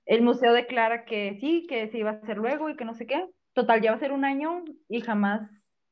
[0.07, 3.07] El museo declara que sí, que se iba a hacer luego y que no sé
[3.07, 3.27] qué.
[3.53, 5.43] Total, ya va a ser un año y jamás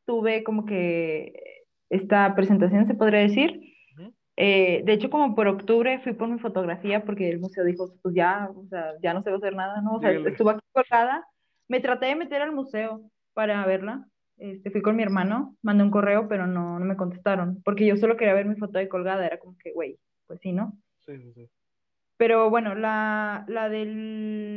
[0.07, 1.35] tuve como que
[1.91, 3.61] esta presentación, se podría decir.
[4.39, 8.15] Eh, de hecho, como por octubre fui por mi fotografía porque el museo dijo, pues
[8.15, 9.97] ya, o sea, ya no se va a hacer nada, ¿no?
[9.97, 11.27] O sea, estuvo aquí colgada.
[11.69, 13.03] Me traté de meter al museo
[13.35, 14.07] para verla.
[14.41, 17.97] Este, fui con mi hermano, mandé un correo, pero no, no me contestaron, porque yo
[17.97, 20.79] solo quería ver mi foto de colgada, era como que, güey, pues sí, ¿no?
[21.05, 21.51] Sí, sí, sí.
[22.17, 23.85] Pero bueno, la, la de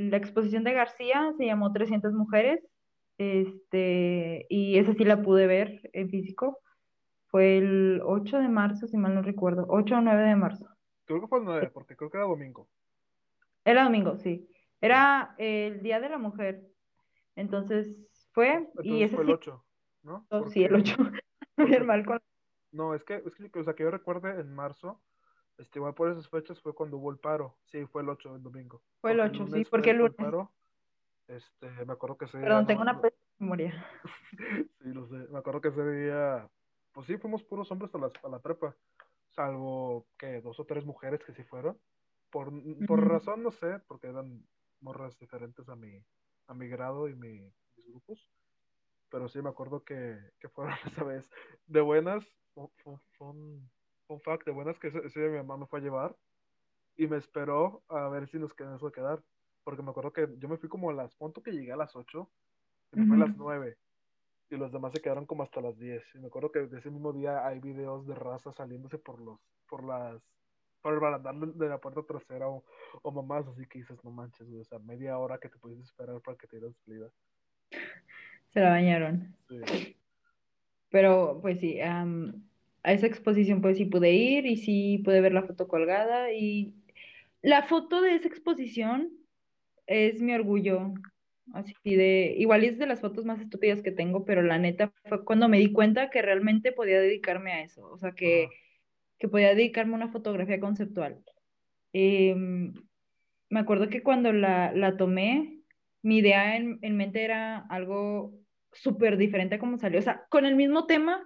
[0.10, 2.62] la exposición de García se llamó 300 mujeres,
[3.17, 6.60] este, y esa sí la pude ver en físico.
[7.28, 10.67] Fue el 8 de marzo, si mal no recuerdo, 8 o 9 de marzo.
[11.06, 12.69] Creo que fue el 9, porque creo que era domingo.
[13.65, 14.48] Era domingo, sí.
[14.80, 16.62] Era el Día de la Mujer.
[17.36, 17.96] Entonces
[18.32, 19.63] fue, y ese fue el 8,
[20.03, 20.25] ¿no?
[20.29, 20.95] Oh, sí, el 8.
[22.71, 24.99] No, es que, es que, o sea, que yo recuerde en marzo,
[25.59, 27.55] este, igual por esas fechas fue cuando hubo el paro.
[27.65, 28.81] Sí, fue el 8, el domingo.
[28.99, 30.15] Fue el 8, sí, porque el lunes.
[30.15, 30.51] Paro,
[31.27, 32.47] este, me acuerdo que ese día.
[32.47, 32.99] Perdón, tengo una
[33.37, 33.85] memoria.
[34.81, 35.15] sí, lo sé.
[35.29, 36.49] Me acuerdo que ese día,
[36.91, 38.75] pues sí, fuimos puros hombres a la, a la prepa.
[39.29, 41.77] Salvo que dos o tres mujeres que sí fueron.
[42.31, 42.51] Por,
[42.87, 44.43] por razón, no sé, porque eran
[44.81, 46.03] morras diferentes a mi,
[46.47, 47.41] a mi grado y mi,
[47.75, 48.31] mis grupos.
[49.13, 51.30] Pero sí, me acuerdo que, que fueron esa vez.
[51.67, 52.26] De buenas,
[53.19, 53.69] son
[54.08, 56.15] un fact de buenas que ese, día mi mamá me fue a llevar
[56.95, 59.23] y me esperó a ver si nos quedamos a quedar.
[59.63, 61.95] Porque me acuerdo que yo me fui como a las, punto que llegué a las
[61.95, 62.28] 8
[62.93, 63.78] y me fue a las 9
[64.49, 66.04] y los demás se quedaron como hasta las 10.
[66.15, 69.84] Y me acuerdo que ese mismo día hay videos de raza saliéndose por los, por
[69.84, 70.23] las,
[70.82, 72.63] por el barandal de la puerta trasera o,
[73.04, 76.19] o mamás, así que dices, no manches, o sea, media hora que te puedes esperar
[76.21, 77.12] para que te dieras salida.
[78.53, 79.35] Se la bañaron.
[79.49, 79.95] Sí.
[80.89, 82.05] Pero, pues sí, a
[82.83, 86.75] esa exposición pues sí pude ir y sí pude ver la foto colgada y
[87.41, 89.09] la foto de esa exposición
[89.87, 90.93] es mi orgullo,
[91.53, 95.25] así de, igual es de las fotos más estúpidas que tengo, pero la neta fue
[95.25, 98.49] cuando me di cuenta que realmente podía dedicarme a eso, o sea, que,
[99.17, 101.23] que podía dedicarme a una fotografía conceptual.
[101.91, 102.73] Em,
[103.49, 105.59] me acuerdo que cuando la, la tomé,
[106.01, 108.42] mi idea en, en mente era algo
[108.73, 111.23] súper diferente a cómo salió, o sea, con el mismo tema,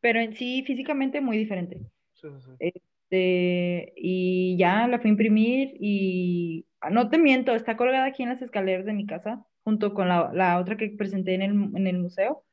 [0.00, 1.80] pero en sí físicamente muy diferente.
[2.14, 2.50] Sí, sí.
[2.58, 8.22] Este, y ya la fui a imprimir y ah, no te miento, está colgada aquí
[8.22, 11.50] en las escaleras de mi casa, junto con la, la otra que presenté en el,
[11.76, 12.44] en el museo.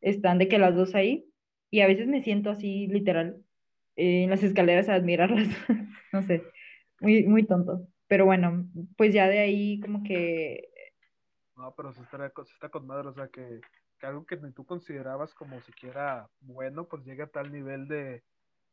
[0.00, 1.26] Están de que las dos ahí,
[1.70, 3.36] y a veces me siento así literal
[3.96, 5.48] en las escaleras a admirarlas.
[6.12, 6.42] no sé,
[7.00, 7.88] muy, muy tonto.
[8.06, 10.68] Pero bueno, pues ya de ahí como que...
[11.56, 13.60] No, pero se está, se está con madre, o sea, que,
[13.98, 18.24] que algo que ni tú considerabas como siquiera bueno, pues llega a tal nivel de,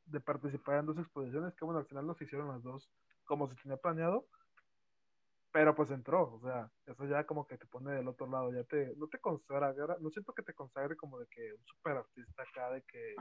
[0.05, 2.89] de participar en dos exposiciones, que bueno, al final nos hicieron las dos
[3.25, 4.25] como se tenía planeado,
[5.51, 8.63] pero pues entró, o sea, eso ya como que te pone del otro lado, ya
[8.63, 12.43] te, no te consagra, no siento que te consagre como de que un super artista
[12.43, 13.15] acá, de que,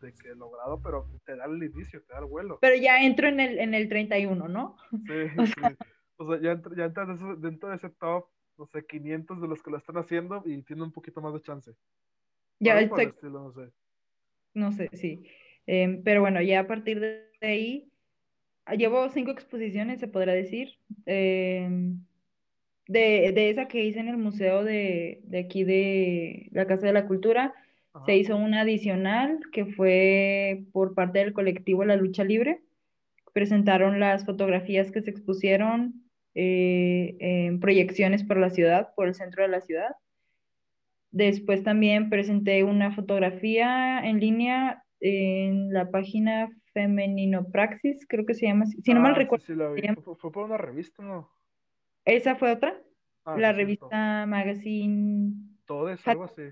[0.00, 2.58] de que logrado, pero te da el inicio, te da el vuelo.
[2.60, 4.76] Pero ya entro en el, en el 31, ¿no?
[4.90, 5.76] Sí, o sea, sí.
[6.18, 7.08] O sea, ya, ya entras
[7.40, 8.26] dentro de ese top,
[8.58, 11.42] no sé, 500 de los que lo están haciendo y tiene un poquito más de
[11.42, 11.72] chance.
[12.58, 13.12] Ya estoy...
[13.22, 13.70] no sé.
[14.54, 15.24] No sé, sí.
[15.66, 17.90] Em, pero bueno, ya a partir de ahí
[18.76, 20.78] llevo cinco exposiciones, se podrá decir.
[21.04, 22.00] Em,
[22.88, 26.92] de, de, esa que hice en el museo de, de aquí de la Casa de
[26.92, 27.54] la Cultura,
[28.04, 32.60] se hizo una adicional que fue por parte del colectivo La Lucha Libre.
[33.32, 36.05] Presentaron las fotografías que se expusieron
[36.38, 39.96] eh, en proyecciones por la ciudad, por el centro de la ciudad.
[41.10, 48.46] Después también presenté una fotografía en línea en la página Femenino Praxis, creo que se
[48.46, 48.82] llama así.
[48.82, 49.46] Si no mal ah, recuerdo.
[50.18, 51.30] Fue, por una revista, ¿no?
[52.04, 52.78] ¿Esa fue otra?
[53.24, 55.32] Ah, la revista Magazine.
[55.64, 56.42] Todo eso, algo así.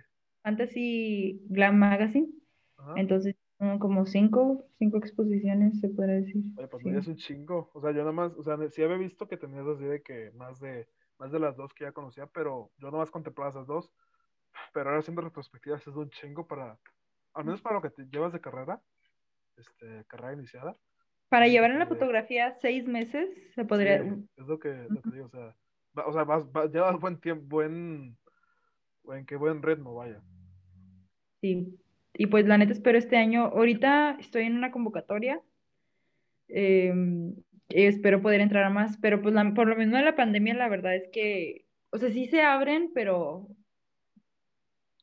[0.42, 2.28] Fantasy Glam Magazine.
[2.96, 6.42] Entonces, como cinco, cinco exposiciones, se puede decir.
[6.56, 7.70] Oye, pues es un chingo.
[7.72, 10.32] O sea, yo nada más, o sea, sí había visto que tenías así de que
[10.32, 10.88] más de,
[11.18, 13.90] más de las dos que ya conocía, pero yo nada más contemplaba esas dos.
[14.72, 16.78] Pero ahora haciendo retrospectivas es un chingo para,
[17.32, 18.80] al menos para lo que te llevas de carrera,
[19.56, 20.76] este, carrera iniciada.
[21.28, 23.96] Para llevar en la este, fotografía seis meses, se podría...
[23.96, 25.56] es lo que, digo, o sea,
[26.06, 28.16] o sea vas, llevas buen tiempo, buen,
[29.02, 30.22] buen, qué buen ritmo, vaya.
[31.40, 31.76] Sí,
[32.14, 35.42] y pues la neta espero este año, ahorita estoy en una convocatoria,
[36.48, 37.34] em,
[37.68, 40.94] espero poder entrar a más, pero pues por lo menos de la pandemia la verdad
[40.94, 43.48] es que, o sea, sí se abren, pero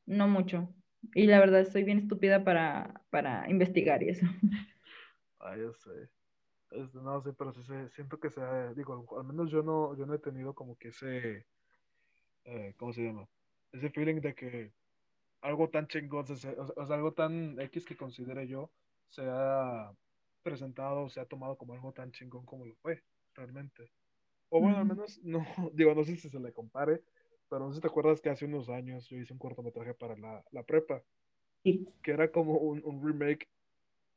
[0.06, 0.74] no mucho.
[1.14, 4.26] Y la verdad estoy bien estúpida para, para investigar y eso.
[5.44, 6.08] Ah, ya sé.
[6.70, 10.14] Este, no sé, pero sí, siento que sea, digo, al menos yo no, yo no
[10.14, 11.48] he tenido como que ese,
[12.46, 13.28] eh, ¿cómo se llama?
[13.72, 14.72] Ese feeling de que
[15.42, 18.72] algo tan chingón, o sea, algo tan X que considere yo,
[19.10, 19.92] se ha
[20.44, 23.92] presentado, se ha tomado como algo tan chingón como lo fue, realmente.
[24.50, 27.02] O bueno, al menos, no, digo, no sé si se le compare,
[27.50, 30.16] pero no sé si te acuerdas que hace unos años yo hice un cortometraje para
[30.16, 31.04] la, la prepa,
[31.64, 31.88] sí.
[32.04, 33.48] que era como un, un, remake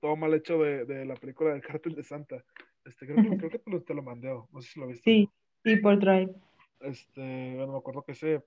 [0.00, 2.44] todo mal hecho de, de, la película del Cártel de Santa.
[2.84, 5.10] Este, creo, creo que te lo, te lo, mandé, no sé si lo viste.
[5.10, 5.30] Sí,
[5.64, 6.34] sí, por Drive.
[6.80, 8.42] Este, bueno, me acuerdo que sé,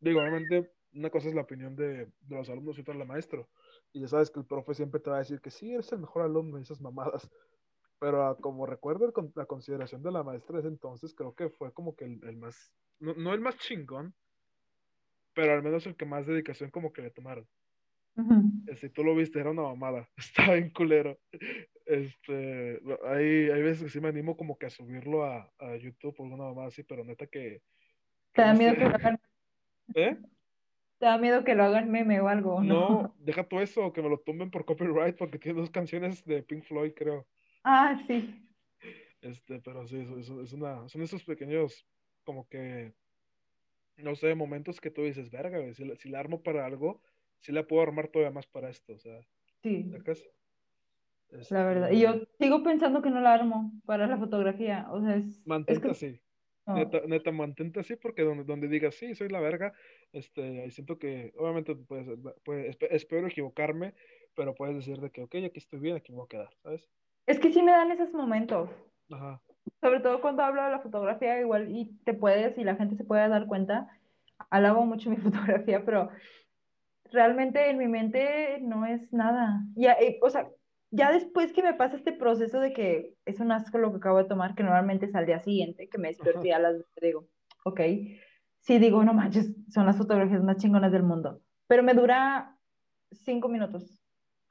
[0.00, 3.48] digo, obviamente una cosa es la opinión de, de los alumnos y otra la maestro.
[3.92, 6.00] Y ya sabes que el profe siempre te va a decir que sí, eres el
[6.00, 7.30] mejor alumno y esas mamadas.
[7.98, 11.72] Pero ah, como recuerdo la consideración de la maestra de ese entonces, creo que fue
[11.72, 14.14] como que el, el más no, el más chingón,
[15.32, 17.46] pero al menos el que más dedicación como que le tomaron.
[18.14, 21.18] Si este, tú lo viste, era una mamada, estaba bien culero.
[21.86, 26.14] Este, hay, hay veces que sí me animo como que a subirlo a, a YouTube
[26.18, 27.62] o alguna mamada así, pero neta que...
[28.32, 29.20] ¿Te da miedo que lo hagan?
[29.94, 30.18] ¿Eh?
[31.00, 32.62] ¿Te da miedo que lo hagan meme o algo?
[32.62, 36.22] No, no deja tú eso, que me lo tumben por copyright porque tiene dos canciones
[36.26, 37.26] de Pink Floyd, creo.
[37.64, 38.46] Ah, sí.
[39.22, 41.86] Este, pero sí, eso, es una, son esos pequeños
[42.24, 42.92] como que,
[43.96, 47.00] no sé, momentos que tú dices, verga, si, la, si la armo para algo,
[47.40, 49.20] si la puedo armar todavía más para esto, o sea.
[49.62, 49.90] Sí.
[51.48, 51.90] La verdad.
[51.92, 54.86] Y yo este sigo pensando que no la armo para la fotografía.
[54.90, 55.46] O sea, es.
[55.46, 56.20] Mantente así.
[56.74, 59.72] Neta, neta, mantente así porque donde, donde digas, sí, soy la verga,
[60.12, 62.06] este, siento que, obviamente, pues,
[62.44, 63.94] pues espero equivocarme,
[64.34, 66.88] pero puedes decir de que, ok, aquí estoy bien, aquí me voy a quedar, ¿sabes?
[67.26, 68.70] Es que sí me dan esos momentos.
[69.10, 69.40] Ajá
[69.80, 73.04] sobre todo cuando hablo de la fotografía, igual y te puedes, y la gente se
[73.04, 73.88] puede dar cuenta,
[74.50, 76.10] alabo mucho mi fotografía, pero
[77.12, 79.62] realmente en mi mente no es nada.
[79.74, 80.48] Ya, eh, o sea,
[80.90, 84.18] ya después que me pasa este proceso de que es un asco lo que acabo
[84.18, 87.28] de tomar, que normalmente es al día siguiente, que me despierto y a las digo,
[87.64, 87.80] ok,
[88.58, 92.56] sí digo, no manches, son las fotografías más chingonas del mundo, pero me dura
[93.12, 94.02] cinco minutos.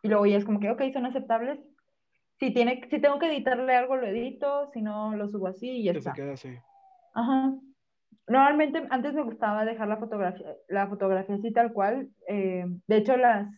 [0.01, 1.59] Y luego ya es como que, ok, son aceptables,
[2.39, 5.83] si, tiene, si tengo que editarle algo, lo edito, si no, lo subo así y
[5.83, 6.13] ya está.
[6.13, 6.57] se queda así.
[7.13, 7.53] Ajá.
[8.27, 12.09] Normalmente antes me gustaba dejar la fotografía, la fotografía así tal cual.
[12.27, 13.49] Eh, de hecho, las,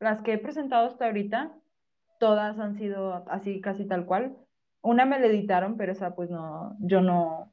[0.00, 1.54] las que he presentado hasta ahorita,
[2.24, 4.34] todas han sido así casi tal cual.
[4.80, 7.52] Una me la editaron, pero esa pues no, yo no,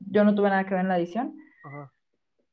[0.00, 1.38] yo no tuve nada que ver en la edición.
[1.64, 1.90] Ajá.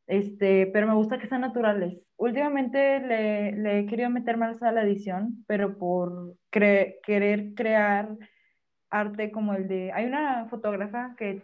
[0.07, 1.99] Este, pero me gusta que sean naturales.
[2.15, 8.15] Últimamente le, le he querido meter más a la edición, pero por cre- querer crear
[8.89, 9.91] arte como el de...
[9.91, 11.41] Hay una fotógrafa que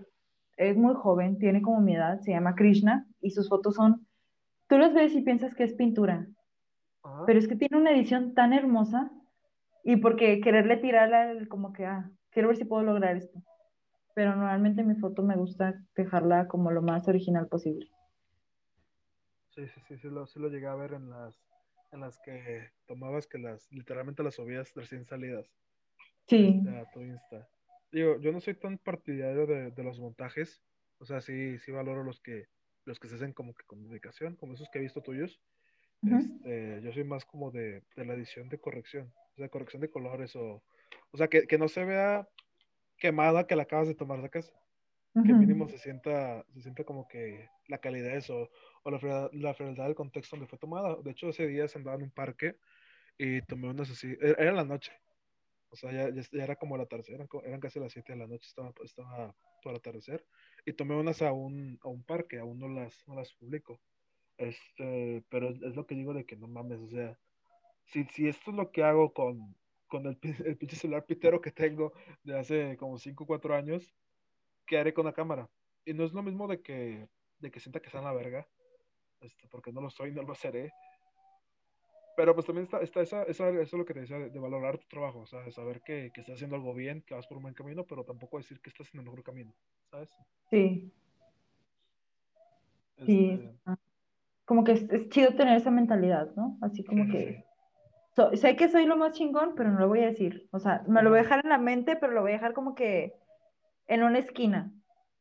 [0.56, 4.08] es muy joven, tiene como mi edad, se llama Krishna, y sus fotos son...
[4.68, 6.28] Tú las ves y piensas que es pintura,
[7.04, 7.24] Ajá.
[7.26, 9.12] pero es que tiene una edición tan hermosa
[9.84, 13.42] y porque quererle tirar al- como que, ah, quiero ver si puedo lograr esto.
[14.16, 17.90] Pero normalmente mi foto me gusta dejarla como lo más original posible.
[19.50, 21.36] Sí, sí, sí, sí lo, sí lo llegué a ver en las,
[21.92, 25.46] en las que tomabas que las, literalmente las subías recién salidas
[26.28, 27.50] Sí, este, a tu Insta.
[27.92, 30.64] Digo, yo no soy tan partidario de, de los montajes,
[31.00, 32.48] o sea, sí, sí valoro los que,
[32.86, 35.42] los que se hacen como que con dedicación, como esos que he visto tuyos.
[36.06, 40.36] Este, yo soy más como de, de la edición de corrección, sea, corrección de colores
[40.36, 40.64] o,
[41.12, 42.28] o sea, que, que no se vea
[42.98, 44.54] quemada que la acabas de tomar, ¿sacas?
[45.14, 45.42] que ujú.
[45.42, 48.50] mínimo se sienta, se sienta como que la calidez o,
[48.84, 50.96] o la, frialdad, la frialdad del contexto donde fue tomada.
[51.04, 52.58] De hecho, ese día se andaba en un parque
[53.18, 54.94] y tomé unas así, era, era la noche,
[55.70, 58.28] o sea, ya, ya, era como la tercera, eran, eran casi las 7 de la
[58.28, 60.26] noche, estaba, estaba por atardecer,
[60.66, 63.80] y tomé unas a un, a un parque, aún no las, no las publico.
[64.38, 67.18] Este, pero es, es lo que digo de que no mames, o sea,
[67.92, 69.56] si, si esto es lo que hago con,
[69.88, 73.94] con el, el pinche celular pitero que tengo de hace como 5 o 4 años,
[74.66, 75.50] ¿qué haré con la cámara?
[75.86, 77.08] Y no es lo mismo de que,
[77.40, 78.48] de que sienta que está en la verga,
[79.22, 80.72] este, porque no lo soy, no lo seré.
[82.18, 84.40] Pero pues también está, está esa, esa- eso es lo que te decía, de, de
[84.40, 87.26] valorar tu trabajo, o sea, de saber que, que estás haciendo algo bien, que vas
[87.26, 89.54] por un buen camino, pero tampoco decir que estás en el mejor camino,
[89.90, 90.10] ¿sabes?
[90.50, 90.92] Sí,
[93.06, 93.32] sí.
[93.40, 93.78] Este, ah,
[94.46, 96.58] Como que es, es chido tener esa mentalidad, ¿no?
[96.62, 97.44] Así como sí, sí, que sí.
[98.16, 100.48] So- sé que soy lo más chingón, pero no lo voy a decir.
[100.52, 102.54] O sea, me lo voy a dejar en la mente, pero lo voy a dejar
[102.54, 103.14] como que
[103.88, 104.72] en una esquina.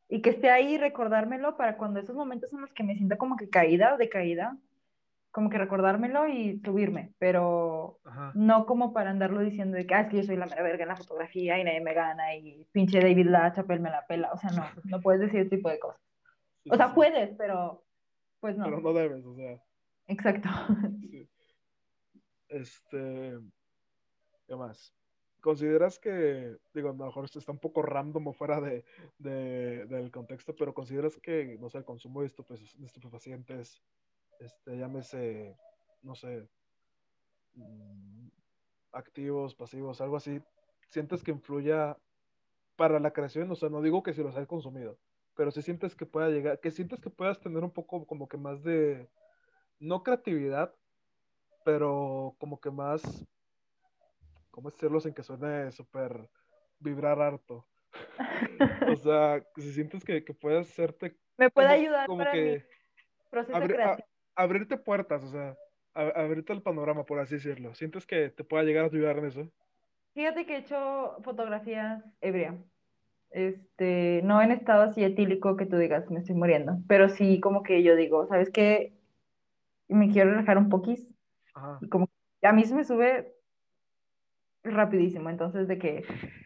[0.09, 3.37] Y que esté ahí recordármelo para cuando esos momentos en los que me sienta como
[3.37, 4.57] que caída o decaída,
[5.31, 8.33] como que recordármelo y subirme, pero Ajá.
[8.35, 10.83] no como para andarlo diciendo de que, ah, es que yo soy la mera verga
[10.83, 14.33] en la fotografía y nadie me gana y pinche David La Chapelle me la pela.
[14.33, 16.01] O sea, no, no puedes decir ese tipo de cosas.
[16.65, 16.95] Sí, O sea, sí.
[16.97, 17.85] puedes, pero
[18.41, 18.65] pues no.
[18.65, 19.57] Pero no debes, o sea,
[20.09, 20.49] Exacto.
[21.09, 21.29] sí.
[22.51, 23.39] Este,
[24.47, 24.95] ¿qué más?
[25.41, 28.85] ¿Consideras que, digo, a lo mejor esto está un poco random o fuera de,
[29.19, 33.83] de- del contexto, pero consideras que, no sé, el consumo de, estupe- de estupefacientes,
[34.41, 35.57] este, llámese,
[36.03, 36.49] no sé,
[37.55, 38.29] mm,
[38.93, 40.43] activos, pasivos, algo así,
[40.91, 41.99] sientes que influya
[42.77, 43.51] para la creación?
[43.53, 44.99] O sea, no digo que si los has consumido,
[45.37, 48.39] pero si sientes que pueda llegar, que sientes que puedas tener un poco como que
[48.39, 49.11] más de,
[49.81, 50.75] no creatividad,
[51.71, 53.03] pero como que más,
[54.51, 56.29] ¿cómo decirlo sin que suene súper
[56.79, 57.67] vibrar harto?
[58.93, 62.39] O sea, si sientes que, que puedes hacerte Me puede como, ayudar como para mi
[62.39, 62.67] que
[63.31, 64.09] proceso abri- a- creativo.
[64.37, 65.57] abrirte puertas, o sea,
[65.95, 67.75] a- abrirte el panorama, por así decirlo.
[67.75, 69.53] ¿Sientes que te pueda llegar a ayudar en eso?
[70.15, 72.59] Fíjate que he hecho fotografías ebria.
[73.31, 77.63] Este, no en estado así etílico que tú digas, me estoy muriendo, pero sí como
[77.63, 78.93] que yo digo, ¿sabes qué?
[79.89, 81.09] Me quiero relajar un poquís
[81.55, 81.79] Ajá.
[81.81, 82.09] y como
[82.43, 83.35] a mí se me sube
[84.63, 86.05] rapidísimo, entonces de que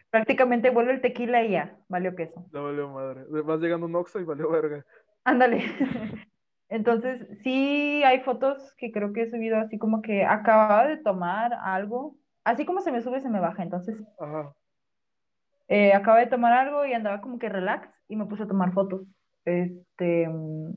[0.09, 2.45] prácticamente vuelve el tequila y ya, valió queso.
[2.51, 3.25] No valió madre.
[3.43, 4.85] Vas llegando un Oxxo y valió verga.
[5.23, 5.63] Ándale.
[6.69, 11.53] Entonces, sí hay fotos que creo que he subido así como que acababa de tomar
[11.53, 13.61] algo, así como se me sube, se me baja.
[13.63, 14.53] Entonces, Ajá.
[15.67, 18.73] eh, acababa de tomar algo y andaba como que relax y me puse a tomar
[18.73, 19.03] fotos.
[19.45, 20.73] Este, mm,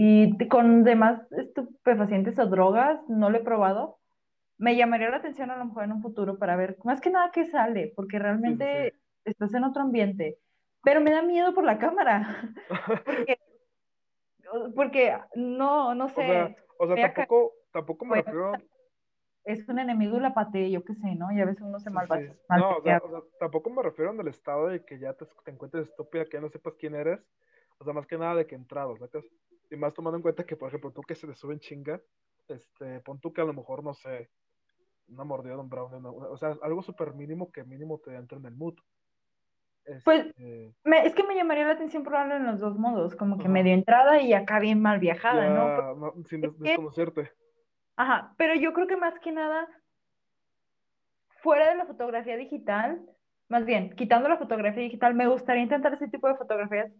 [0.00, 3.98] y con demás estupefacientes o drogas, no lo he probado.
[4.56, 7.32] Me llamaría la atención a lo mejor en un futuro para ver más que nada
[7.32, 8.98] qué sale, porque Sí, sí, realmente sí.
[9.24, 10.38] estás en otro ambiente.
[10.84, 12.54] Pero me da miedo por la cámara,
[13.04, 13.38] porque,
[14.76, 18.22] porque no, no O sea, sé, o sea, voy a caer, tampoco, tampoco me a-
[18.22, 18.52] refiero.
[19.44, 21.32] es un enemigo y la pateé, yo qué sé, ¿no?
[21.32, 22.28] Y a veces uno se Sí, malva- sí.
[22.50, 25.26] No, o sea, o sea, tampoco me refiero en el estado de que ya te,
[25.44, 27.20] te encuentres estúpida, que ya no sepas quién eres.
[27.80, 29.24] O sea, más que nada de que entrado, ¿sacas?
[29.70, 32.00] Y más tomando en cuenta que, por ejemplo, tú que se te suben chinga,
[32.48, 34.30] este, pon tú que a lo mejor, no sé,
[35.08, 38.38] una mordida de un brownie, una- o sea, algo súper mínimo que mínimo te entre
[38.38, 38.74] en el mood.
[40.04, 43.38] Pues Este, me- es que me llamaría la atención probarlo en los dos modos, como
[43.38, 45.68] que medio entrada y acá bien mal viajada, ¿no?
[45.68, 47.32] ya, no, sin des- que- desconocerte.
[47.96, 49.66] Ajá, pero yo creo que más que nada,
[51.42, 53.00] fuera de la fotografía digital,
[53.48, 56.92] más bien, quitando la fotografía digital, me gustaría intentar ese tipo de fotografías,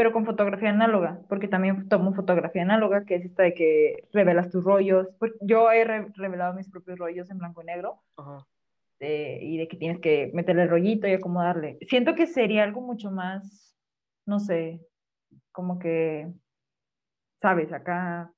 [0.00, 4.48] pero con fotografía análoga, porque también tomo fotografía análoga, que es esta de que revelas
[4.48, 5.08] tus rollos.
[5.42, 8.46] Yo he re- revelado mis propios rollos en blanco y negro, Ajá.
[8.98, 11.76] y de que tienes que meterle el rollito y acomodarle.
[11.86, 13.76] Siento que sería algo mucho más,
[14.24, 14.80] no sé,
[15.52, 16.32] como que
[17.42, 18.32] sabes, acá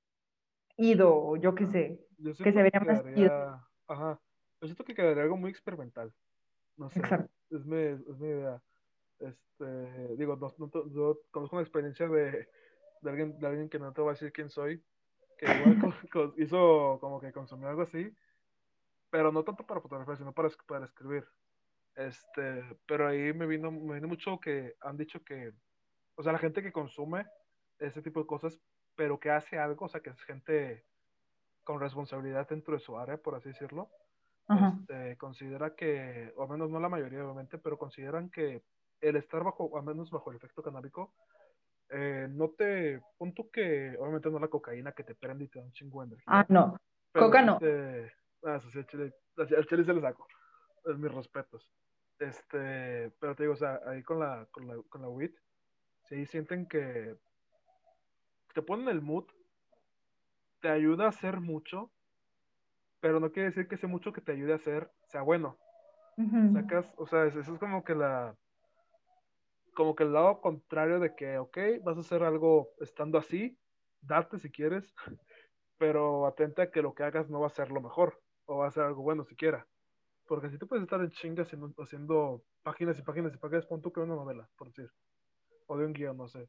[0.77, 3.55] ido, o yo qué sé, Yo que se vería que más quedaría,
[3.87, 4.21] ajá,
[4.61, 6.13] yo siento que quedaría algo muy experimental.
[6.77, 7.33] No sé, Exacto.
[7.51, 8.61] es mi, es mi idea.
[9.23, 12.49] Este, digo, no, no to- yo conozco una experiencia de,
[13.03, 14.85] de alguien, de alguien que no te voy a decir quién soy,
[15.39, 15.77] que igual
[16.39, 18.15] hizo como que consumió algo así,
[19.11, 21.27] pero no tanto para fotografía, sino para, para escribir.
[21.97, 25.53] Este, pero ahí me vino, me vino mucho que han dicho que,
[26.17, 27.27] o sea, la gente que consume
[27.79, 28.61] ese tipo de cosas,
[28.97, 30.85] pero que hace algo, o sea, que es gente
[31.65, 33.91] con responsabilidad dentro de su área, por así decirlo,
[34.55, 38.63] este, considera que, o al menos no la mayoría obviamente, pero consideran que
[39.03, 41.13] el estar bajo, al menos bajo el efecto canábico,
[41.91, 45.65] eh, no te, punto que, obviamente no la cocaína que te prende y te da
[45.65, 46.79] un chingo de energía, Ah, no.
[47.11, 47.59] pero Coca no.
[47.59, 48.13] te-
[48.45, 50.27] ah, sí, al chile, al chile se le saco,
[50.87, 51.71] es mis respetos.
[52.19, 55.33] Este, pero te digo, o sea, ahí con la, con la, con la weed,
[56.05, 57.17] sí sienten que
[58.55, 59.25] te ponen el mood,
[60.61, 61.91] te ayuda a hacer mucho,
[63.01, 65.59] pero no quiere decir que ese mucho que te ayude a hacer sea bueno.
[66.17, 66.53] Ujú.
[66.53, 68.37] Sacas, o sea, eso es como que la,
[69.75, 73.59] como que el lado contrario de que, ok, vas a hacer algo estando así,
[74.01, 74.95] date si quieres,
[75.79, 78.69] pero atenta a que lo que hagas no va a ser lo mejor, o va
[78.69, 79.67] a ser algo bueno siquiera.
[80.27, 83.83] Porque si tú puedes estar en chinga haciendo, haciendo páginas y páginas y páginas, pon
[83.83, 84.91] tú que una novela, por decir,
[85.67, 86.49] o de un guion, no sé.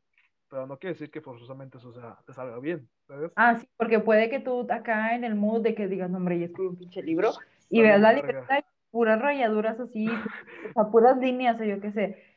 [0.49, 3.31] Pero no quiere decir que forzosamente eso sea, te salga bien, ¿sabes?
[3.35, 6.39] Ah, sí, porque puede que tú acá en el mood de que digas, no, hombre,
[6.39, 7.31] ya escribí un pinche libro,
[7.69, 8.21] y veas la y
[8.91, 10.05] puras rayaduras así,
[10.69, 12.32] o sea, puras líneas, o yo qué sé.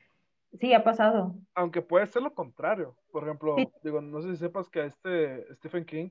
[0.53, 1.34] Sí, ha pasado.
[1.55, 2.97] aunque puede ser lo contrario.
[3.12, 3.68] Por ejemplo, Sí.
[3.82, 6.11] digo, no sé si sepas que este Stephen King,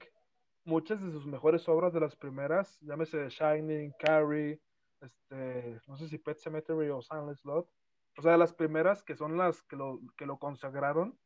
[0.65, 4.59] muchas de sus mejores obras de las primeras, llámese Shining, Carrie,
[5.01, 7.69] este, no sé si Pet Cemetery o Silent Slot,
[8.17, 11.17] o sea, las primeras que son las que lo, que lo consagraron,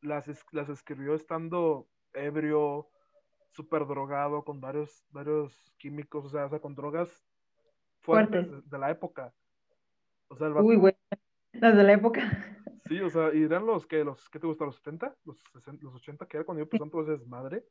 [0.00, 2.88] las, las escribió estando ebrio,
[3.50, 7.24] súper drogado, con varios, varios químicos, o sea, o sea, con drogas
[8.00, 9.32] fuertes de, de la época.
[10.28, 10.76] O sea, el vato Uy,
[11.60, 12.56] las de la época.
[12.88, 14.64] Sí, o sea, y eran los que, los, ¿qué te gusta?
[14.64, 15.16] ¿Los 70?
[15.24, 16.26] ¿Los, 60, los 80?
[16.28, 17.64] Que era cuando yo empezó todo ese desmadre.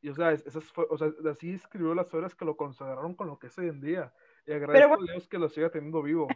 [0.00, 3.14] Y, o sea, es- esas fue, o sea, así escribió las obras que lo consagraron
[3.14, 4.12] con lo que es hoy en día.
[4.46, 5.04] Y agradezco bueno.
[5.08, 6.28] a Dios que lo siga teniendo vivo.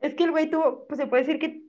[0.00, 1.62] Es que el güey tuvo, pues se puede decir que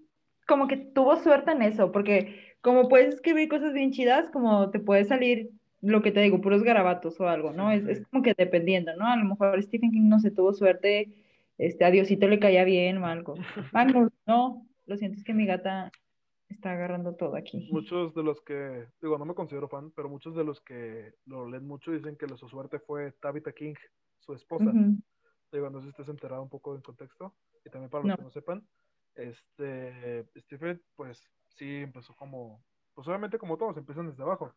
[0.48, 4.80] como que tuvo suerte en eso, porque como puedes escribir cosas bien chidas, como te
[4.80, 5.52] puede salir
[5.82, 7.72] lo que te digo, puros garabatos o algo, ¿no?
[7.72, 7.90] Sí, Es, sí.
[7.90, 9.08] es como que dependiendo, ¿no?
[9.08, 11.25] A lo mejor Stephen King no se tuvo suerte,
[11.58, 13.36] este, a Diosito le caía bien o algo.
[13.74, 15.92] Magnus, no, lo siento, es que mi gata
[16.50, 17.70] está agarrando todo aquí.
[17.72, 21.50] Muchos de los que, digo, no me considero fan, pero muchos de los que lo
[21.50, 23.74] leen mucho dicen que la- su suerte fue Tabitha King,
[24.20, 24.72] su esposa.
[25.52, 27.34] Digo, no sé si estés enterado un poco del contexto.
[27.64, 28.18] Y también para los No.
[28.18, 28.68] que no sepan,
[29.16, 34.54] este, Stephen, pues sí empezó como, pues obviamente como todos, empiezan desde abajo.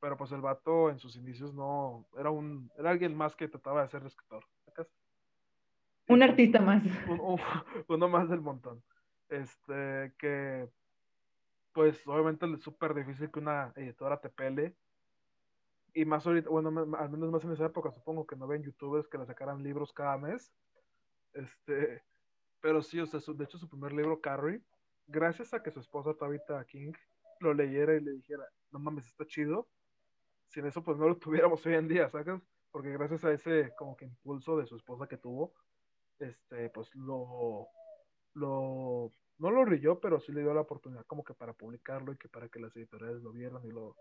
[0.00, 3.82] Pero pues el vato en sus inicios no, era un, era alguien más que trataba
[3.82, 4.44] de ser escritor.
[6.08, 6.82] Un artista más.
[7.08, 7.40] un- un-
[7.88, 8.82] uno más del montón.
[9.28, 10.68] Este, que
[11.72, 14.76] pues obviamente es súper difícil que una editora te pele.
[15.94, 19.08] Y más ahorita, bueno, al menos más en esa época, supongo que no ven youtubers
[19.08, 20.52] que le sacaran libros cada mes.
[21.34, 22.02] Este,
[22.60, 24.62] pero sí, o sea, su- de hecho su primer libro, Carrie,
[25.06, 26.92] gracias a que su esposa Tabitha King
[27.40, 29.68] lo leyera y le dijera, no mames, está chido.
[30.48, 32.40] Sin eso, pues no lo tuviéramos hoy en día, ¿sabes?
[32.70, 35.52] Porque gracias a ese como que impulso de su esposa que tuvo,
[36.18, 37.68] este, pues lo,
[38.34, 42.16] lo, no lo brilló, pero sí le dio la oportunidad como que para publicarlo y
[42.16, 43.96] que para que las editoriales lo vieran y lo,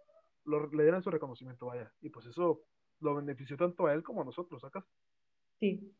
[0.45, 1.91] lo le dieran su reconocimiento, vaya.
[2.01, 2.61] Y pues eso
[2.99, 4.85] lo benefició tanto a él como a nosotros, ¿sacas?
[5.59, 5.93] Sí.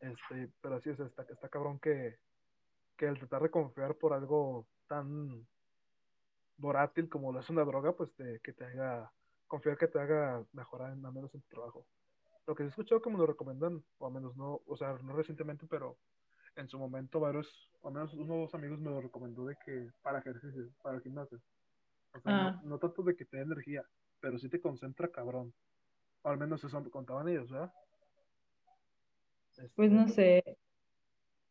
[0.00, 2.18] Este, pero así es, está, está cabrón que,
[2.96, 5.46] que el tratar de confiar por algo tan
[6.56, 9.10] volátil como lo es una droga, pues te, que te haga,
[9.46, 11.86] confiar que te haga mejorar en, al menos en tu trabajo.
[12.48, 15.14] Lo que sí he escuchado me lo recomiendan, o al menos no, o sea, no
[15.14, 15.98] recientemente, pero
[16.56, 19.54] en su momento varios, o al menos uno o dos amigos me lo recomendó de
[19.66, 21.38] que para ejercicio, para el gimnasio.
[22.14, 22.58] O sea, Ah.
[22.62, 23.84] no, no tanto de que te dé energía,
[24.18, 25.52] pero sí te concentra cabrón.
[26.22, 27.70] O al menos eso contaban ellos, ¿verdad?
[29.76, 30.42] Pues Este, no sé.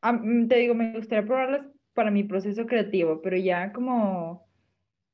[0.02, 4.48] Ah, mm, te digo, me gustaría probarlas para mi proceso creativo, pero ya como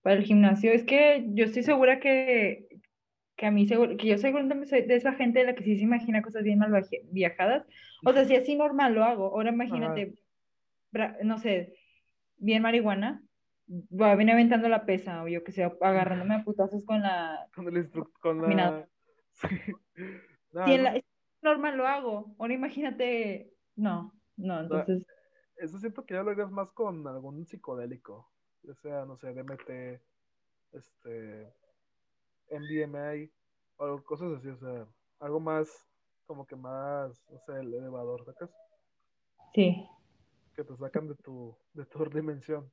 [0.01, 2.72] para el gimnasio, es que yo estoy segura que,
[3.35, 5.75] que a mí, seguro, que yo seguramente soy de esa gente de la que sí
[5.77, 6.71] se imagina cosas bien mal
[7.11, 7.65] viajadas.
[8.05, 10.15] O sea, si así normal lo hago, ahora imagínate,
[10.91, 11.73] bra- no sé,
[12.37, 13.23] bien marihuana,
[13.67, 17.47] va, viene aventando la pesa, o yo que sé, agarrándome a putazos con la...
[17.55, 18.47] Con el instructor, con la...
[18.47, 18.87] Caminado.
[19.33, 19.47] Sí.
[20.53, 21.01] No, Si en la-
[21.41, 25.03] normal lo hago, ahora imagínate, no, no, entonces...
[25.57, 28.31] eso siento que ya lo harías más con algún psicodélico.
[28.61, 29.99] Ya sea, no sé, DMT,
[30.73, 31.53] este,
[32.53, 33.29] MDMA,
[33.77, 34.87] o cosas así, o sea,
[35.19, 35.67] algo más,
[36.25, 38.49] como que más, no sé, elevador, ¿sacas?
[39.53, 39.87] Sí.
[40.55, 42.71] Que te sacan de tu, de tu dimensión.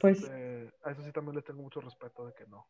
[0.00, 2.66] Pues- Este, a eso sí también le tengo mucho respeto de que no.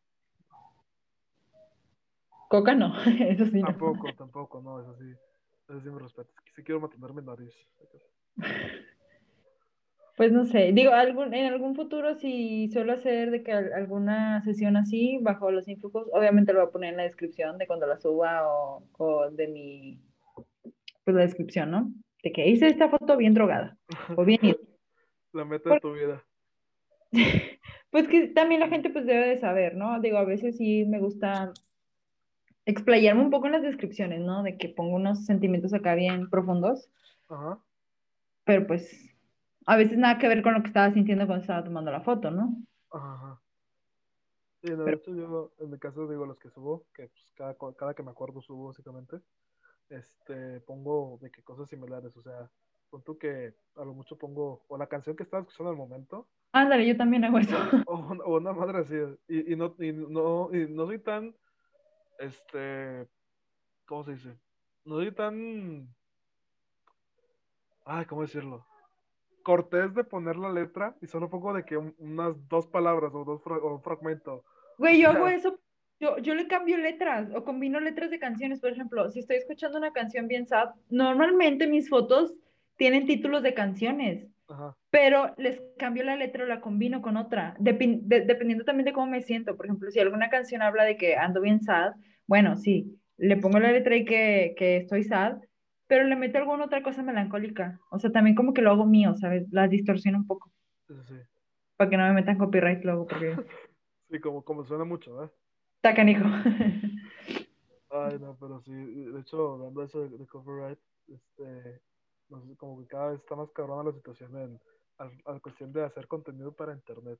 [2.49, 3.67] Coca no, eso sí no.
[3.67, 5.11] Tampoco, tampoco, no, eso sí,
[5.69, 6.31] eso sí me respeto.
[6.55, 7.53] Sí quiero mantener mi nariz.
[7.79, 8.01] ¿sacas?
[10.15, 14.41] Pues no sé, digo, algún, en algún futuro si suelo hacer de que al- alguna
[14.43, 17.85] sesión así, bajo los influjos, obviamente lo voy a poner en la descripción de cuando
[17.85, 19.99] la suba o, o de mi,
[21.03, 21.91] pues la descripción, ¿no?
[22.23, 23.77] De que hice esta foto bien drogada
[24.15, 24.55] o bien ida.
[25.33, 26.23] La meta de tu vida.
[27.91, 30.01] Pues que también la gente pues debe de saber, ¿no?
[30.01, 31.53] Digo, a veces sí me gusta
[32.65, 34.43] explayarme un poco en las descripciones, ¿no?
[34.43, 36.89] De que pongo unos sentimientos acá bien profundos,
[37.29, 37.59] Ajá.
[38.43, 39.14] pero pues
[39.65, 42.31] a veces nada que ver con lo que estaba sintiendo cuando estaba tomando la foto,
[42.31, 42.57] ¿no?
[42.91, 43.39] Ajá.
[44.61, 47.55] Sí, no, de hecho yo en mi caso digo los que subo, que pues cada,
[47.77, 49.17] cada que me acuerdo subo básicamente,
[49.89, 52.49] este, pongo de que cosas similares, o sea,
[52.89, 56.29] pon tú que a lo mucho pongo, o la canción que estaba escuchando al momento,
[56.53, 57.55] Ándale, yo también hago eso.
[57.85, 58.95] o, una- o una madre así,
[59.27, 61.35] y, y no, y no, y no soy tan,
[62.19, 63.07] este,
[63.85, 64.39] ¿cómo se dice?
[64.85, 65.89] No soy tan,
[67.85, 68.65] ay, ¿cómo decirlo?
[69.45, 73.23] Cortés de poner la letra y solo pongo de que un- unas dos palabras o
[73.23, 74.43] dos fra- o un fragmento.
[74.79, 75.59] Güey, yo hago eso,
[75.99, 79.77] yo, yo le cambio letras o combino letras de canciones, por ejemplo, si estoy escuchando
[79.77, 82.33] una canción bien sad, normalmente mis fotos
[82.75, 84.75] tienen títulos de canciones, Ajá.
[84.89, 88.93] pero les cambio la letra o la combino con otra, depen- de- dependiendo también de
[88.93, 89.55] cómo me siento.
[89.55, 91.91] Por ejemplo, si alguna canción habla de que ando bien sad,
[92.25, 95.37] bueno, sí, le pongo la letra y que, que estoy sad,
[95.87, 97.79] pero le meto alguna otra cosa melancólica.
[97.89, 99.47] O sea, también como que lo hago mío, ¿sabes?
[99.51, 100.51] La distorsiono un poco,
[100.87, 101.15] Sí,
[101.77, 103.35] para que no me metan copyright luego, porque
[104.09, 105.29] Sí, como, como suena mucho, ¿eh?
[105.77, 106.25] está canijo.
[107.89, 111.81] Ay, no, pero sí, de hecho, hablando de eso de, de copyright, este,
[112.29, 114.59] no sé, como que cada vez está más cabrona la situación en,
[114.97, 117.19] al, a la cuestión de hacer contenido para internet.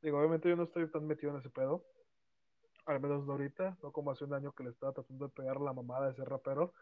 [0.00, 1.84] Digo, obviamente yo no estoy tan metido en ese pedo,
[2.86, 5.60] al menos no ahorita, no como hace un año que le estaba tratando de pegar
[5.60, 6.72] la mamada de ser rapero,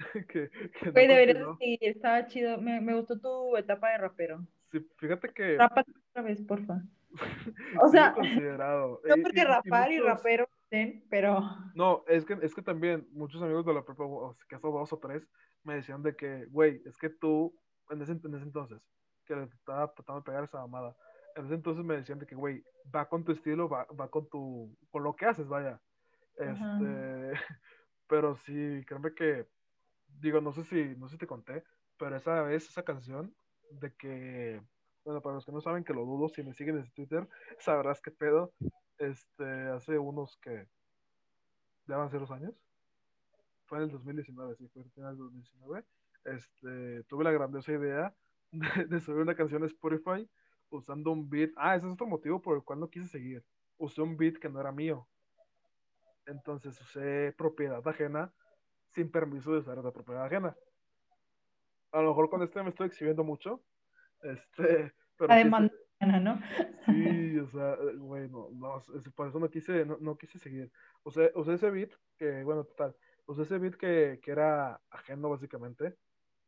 [0.28, 1.56] que, que no Güey, deberías continuó.
[1.58, 2.58] seguir, estaba chido.
[2.60, 4.46] Me, me gustó tu etapa de rapero.
[4.72, 6.82] Sí, fíjate que Rapa otra vez, porfa.
[7.82, 9.00] O sí sea, considerado.
[9.08, 11.40] no porque y rapar y muchos- rapero estén, pero
[11.74, 14.72] No, es que, es que también muchos amigos de la prepa, o sea, que son
[14.72, 15.26] dos o tres,
[15.64, 17.54] me decían de que, güey, es que tú,
[17.90, 18.80] en ese, en ese entonces,
[19.26, 20.96] que le estaba tratando de pegar esa mamada,
[21.36, 22.62] en ese entonces me decían de que, güey,
[22.94, 25.80] va con tu estilo, va, va con tu, con lo que haces, vaya.
[26.40, 26.78] Ajá.
[26.78, 27.40] Este,
[28.06, 29.46] pero sí, créeme que,
[30.20, 31.64] digo, no sé si, no sé si te conté,
[31.96, 33.34] pero esa vez, esa canción,
[33.70, 34.60] de que,
[35.04, 38.00] bueno, para los que no saben que lo dudo, si me siguen en Twitter, sabrás
[38.00, 38.52] qué pedo,
[38.98, 40.66] este, hace unos que,
[41.86, 42.54] ya van años,
[43.64, 45.84] fue en el 2019, sí, fue en del 2019,
[46.24, 48.14] este, tuve la grandiosa idea
[48.50, 50.28] de, de subir una canción a Spotify
[50.70, 53.44] usando un beat, ah, ese es otro motivo por el cual no quise seguir,
[53.76, 55.08] usé un beat que no era mío,
[56.26, 58.32] entonces usé propiedad ajena
[58.90, 60.56] sin permiso de usar esa propiedad ajena.
[61.92, 63.62] A lo mejor con este me estoy exhibiendo mucho,
[64.22, 65.70] este, pero sí, además,
[66.22, 66.40] ¿no?
[66.86, 68.48] Sí, o sea, eh, güey, no,
[69.14, 70.70] por eso no quise, no, no quise seguir.
[71.02, 72.94] O sea, usé ese beat, que, bueno, total,
[73.26, 75.96] usé ese beat que, que era ajeno, básicamente,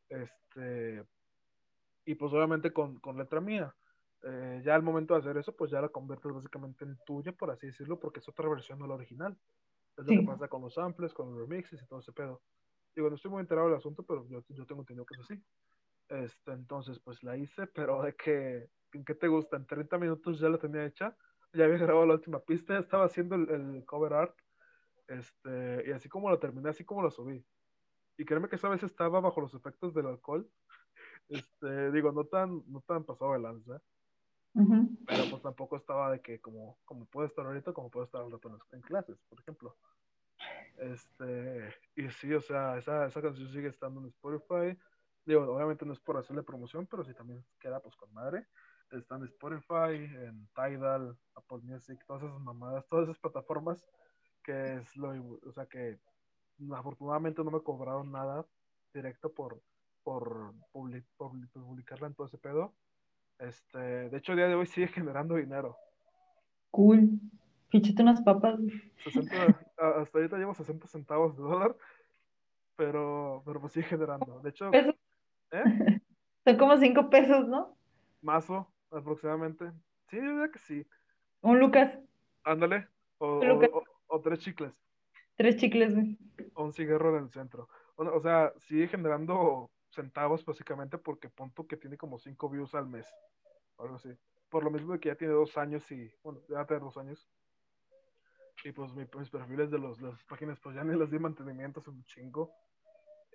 [0.08, 1.04] este,
[2.04, 3.74] y pues obviamente con, con letra mía.
[4.24, 7.50] Eh, ya al momento de hacer eso, pues ya la conviertes básicamente en tuya, por
[7.50, 9.36] así decirlo, porque es otra versión de la original.
[9.96, 12.42] Es lo que pasa con los samples, con los remixes y todo ese pedo.
[12.94, 15.42] Digo, no estoy muy enterado del asunto, pero yo, yo tengo entendido que es así.
[16.08, 19.56] Este, entonces, pues la hice, pero de que, ¿en qué te gusta?
[19.56, 21.16] En 30 minutos ya la tenía hecha,
[21.52, 24.36] ya había grabado la última pista, ya estaba haciendo el, el cover art,
[25.08, 27.44] este, y así como la terminé, así como la subí.
[28.18, 30.50] Y créeme que esa vez estaba bajo los efectos del alcohol,
[31.28, 33.82] este, digo, no tan, no tan pasado de lanza,
[35.06, 38.30] Pero pues tampoco estaba de que como, como puede estar ahorita, como puede estar al
[38.30, 39.76] rato en, las- en clases, por ejemplo.
[40.78, 44.78] Este, y sí, o sea, esa, esa canción sigue estando en Spotify.
[45.24, 48.46] Digo, obviamente no es por hacerle promoción, pero sí también queda pues con madre.
[48.90, 53.82] Está en Spotify, en Tidal, Apple Music, todas esas mamadas, todas esas plataformas
[54.44, 55.10] que es lo,
[55.46, 55.98] o sea que
[56.74, 58.44] afortunadamente no me cobraron nada
[58.92, 59.62] directo por,
[60.02, 62.74] por, publi- publi- publicarla en todo ese pedo.
[63.42, 63.78] Este,
[64.08, 65.76] de hecho, a día de hoy sigue generando dinero.
[66.70, 67.10] Cool.
[67.70, 68.58] Fíchate unas papas.
[69.04, 69.34] 60,
[69.78, 71.76] a- hasta ahorita llevo 60 centavos de dólar,
[72.76, 74.40] pero, pero pues sigue generando.
[74.40, 74.94] De hecho, Pesos.
[75.50, 75.62] ¿eh?
[76.46, 77.76] Son como cinco pesos, ¿no?
[78.20, 79.70] Mazo, aproximadamente.
[80.08, 80.86] Sí, yo diría que sí.
[81.40, 81.98] Un Lucas,
[82.44, 82.88] Ándale.
[83.18, 83.70] O, Lucas.
[83.72, 84.80] o- o- o tres chicles.
[85.36, 86.18] tres chicles, güey.
[86.54, 87.68] O un cigarro en el centro.
[87.96, 93.06] O sea, sigue generando centavos básicamente porque punto que tiene como cinco views al mes.
[93.76, 94.10] O algo así.
[94.50, 96.96] Por lo mismo que ya tiene dos años y, bueno, ya va a tener dos
[96.96, 97.28] años.
[98.64, 101.80] Y pues mi- mis perfiles de los, las páginas pues ya ni les di mantenimiento
[101.80, 102.50] hace un chingo.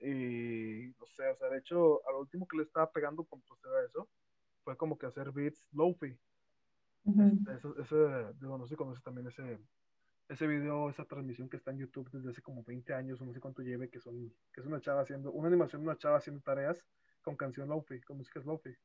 [0.01, 3.59] Y no sé, o sea, de hecho, al último que le estaba pegando con pues
[3.65, 4.07] era eso,
[4.63, 6.17] fue como que hacer beats lofi.
[7.37, 9.59] Este, ese, ese- digo, no sé si conoces también ese,
[10.29, 13.33] ese video, esa transmisión que está en YouTube desde hace como 20 años, o no
[13.33, 16.17] sé cuánto lleve, que son, que es una chava haciendo, una animación de una chava
[16.17, 16.85] haciendo tareas
[17.21, 18.75] con canción lofi, con música lofi.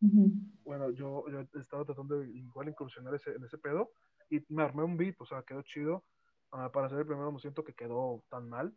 [0.00, 0.32] Ujú.
[0.64, 3.92] Bueno, yo, yo he estado tratando de igual incursionar ese, en ese pedo
[4.28, 6.04] y me armé un beat, o sea, quedó chido.
[6.50, 8.76] Ah, para ser el primero no siento que quedó tan mal,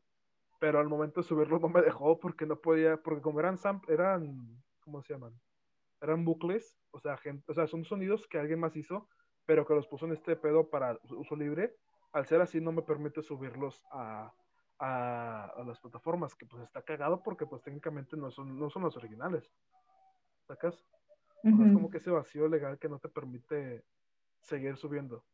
[0.60, 3.58] pero al momento de subirlo no me dejó porque no podía, porque como eran
[3.90, 5.34] eran, ¿cómo se llaman?
[6.02, 9.10] Eran bucles, o sea, gente, o sea, son sonidos que alguien más hizo,
[9.46, 11.76] pero que los puso en este pedo para uso libre.
[12.16, 14.32] Al ser así no me permite subirlos a,
[14.80, 18.84] a, a las plataformas, que pues está cagado porque pues técnicamente no son, no son
[18.84, 19.52] los originales.
[20.48, 20.88] ¿Sacas?
[21.44, 23.84] O sea, es como que ese vacío legal que no te permite
[24.40, 25.26] seguir subiendo.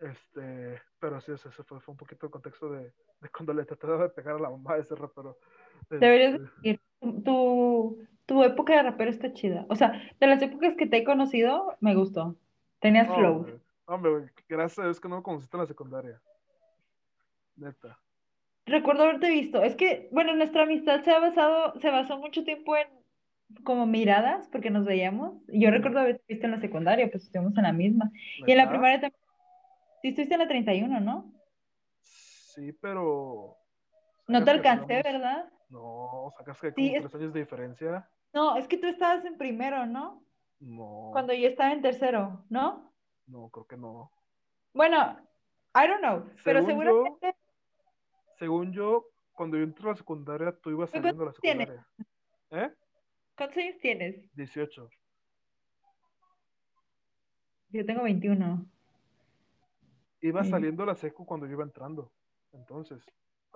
[0.00, 3.64] Este, pero sí, ese ese fue, fue un poquito el contexto de, de cuando le
[3.64, 5.38] trataba de pegar a la mamá de ese rapero.
[5.88, 6.80] Deberías Este, decir,
[7.24, 9.64] tu, tu, época de rapero está chida.
[9.70, 12.36] O sea, de las épocas que te he conocido, me gustó.
[12.80, 13.46] Tenías flow.
[13.90, 16.20] Hombre, güey, gracias a Dios que no me conociste en la secundaria.
[17.56, 17.98] Neta.
[18.66, 19.62] Recuerdo haberte visto.
[19.64, 22.86] Es que, bueno, nuestra amistad se ha basado, se basó mucho tiempo en
[23.64, 25.42] como miradas, porque nos veíamos.
[25.48, 28.12] Y Yo recuerdo haberte visto en la secundaria, pues estuvimos en la misma.
[28.46, 29.20] Y en la primaria también.
[30.02, 31.32] Sí, estuviste en la 31, ¿no?
[32.02, 33.56] Sí, pero.
[34.28, 35.52] No te alcancé, tenemos- ¿verdad?
[35.68, 38.08] No, sacas que hay Sí, como es- tres años de diferencia.
[38.32, 40.22] No, es que tú estabas en primero, ¿no?
[40.60, 42.89] No, Cuando yo estaba en tercero, ¿no?
[43.30, 44.10] No, creo que no.
[44.74, 45.18] Bueno,
[45.74, 47.34] I don't know, pero yo- seguramente
[48.38, 51.68] Según yo, cuando yo entré a la secundaria, tú ibas ¿Pero saliendo de la tienes?
[51.68, 52.66] secundaria.
[52.66, 52.74] ¿Eh?
[53.36, 54.34] ¿Cuántos años tienes?
[54.34, 54.88] 18.
[57.70, 58.66] Yo tengo 21.
[60.22, 60.50] Iba Sí.
[60.50, 62.10] saliendo de la secu cuando yo iba entrando.
[62.52, 63.04] Entonces,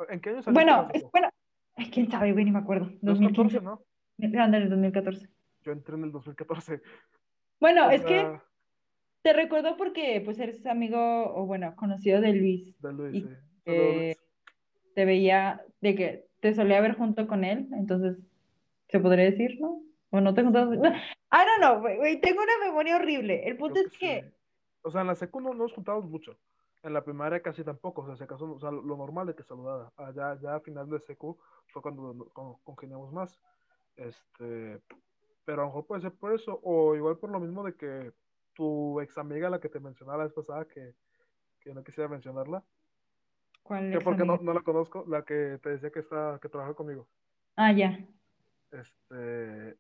[0.09, 1.29] ¿en qué año saliste Bueno, es, bueno,
[1.77, 2.87] ay, quién sabe, güey, ni me acuerdo.
[3.03, 4.43] 2014, 2015, ¿no?
[4.43, 5.29] ándale, 2014.
[5.63, 6.81] Yo entré en el 2014.
[7.61, 8.45] Bueno, O es que sea,
[9.25, 10.99] te recuerdo porque pues eres amigo
[11.35, 12.79] o bueno, conocido de Luis.
[12.83, 13.29] de Luis, y, sí.
[13.65, 14.17] Eh.
[14.95, 18.19] Te veía de que te solía ver junto con él, entonces
[18.89, 19.81] se podría decir, ¿no?
[20.11, 20.69] O no te juntas.
[20.79, 23.49] No, I don't know, güey, tengo una memoria horrible.
[23.49, 24.35] El punto Creo es que que, sí.
[24.83, 26.37] O sea, en la secu no no nos juntábamos mucho.
[26.83, 28.03] En la primaria casi tampoco.
[28.03, 29.91] O sea, si acaso, o sea, lo normal de que saludara.
[29.97, 31.39] Allá, ya a final de secu
[31.73, 33.41] fue cuando con- congeniamos más.
[33.97, 34.81] Este,
[35.47, 36.61] pero a lo mejor puede ser por eso.
[36.63, 38.13] O igual por lo mismo de que
[38.55, 40.95] tu ex amiga, la que te mencionaba la vez pasada, que,
[41.61, 42.63] que no quisiera mencionarla.
[43.63, 46.75] ¿cuál Que porque no, no la conozco, la que te decía que está, que trabaja
[46.75, 47.07] conmigo.
[47.57, 47.99] Ah, ya.
[48.71, 49.77] Este,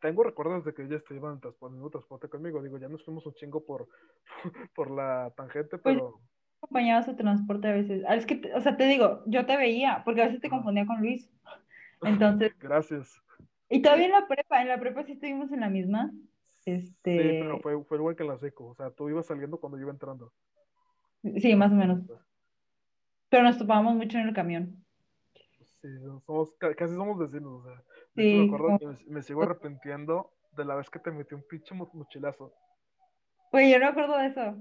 [0.00, 2.62] tengo recuerdos de que ella iba en transporte, en transporte conmigo.
[2.62, 3.88] Digo, ya nos fuimos un chingo por,
[4.74, 6.20] por la tangente, Pues, pero
[6.62, 8.04] acompañaba su transporte a veces.
[8.06, 10.86] Ah, Es que, o sea, te digo, yo te veía, porque a veces te confundía
[10.86, 11.28] con Luis.
[12.02, 13.20] Entonces, gracias.
[13.68, 16.12] y todavía en la prepa, en la prepa sí estuvimos en la misma.
[16.64, 18.68] Sí, Este, pero fue, fue igual que la seco.
[18.68, 20.32] O sea, tú ibas saliendo cuando yo iba entrando.
[21.40, 22.00] sí, más o menos.
[23.28, 24.84] Pero nos topábamos mucho en el camión.
[25.80, 25.88] Sí,
[26.26, 27.64] somos, ca- casi somos vecinos.
[27.64, 27.82] O sea,
[28.14, 31.34] Sí, me acuerdo como- que me, me sigo arrepintiendo de la vez que te metí
[31.34, 32.52] un pinche mo- mochilazo.
[33.52, 34.56] Oye, yo no me acuerdo de eso.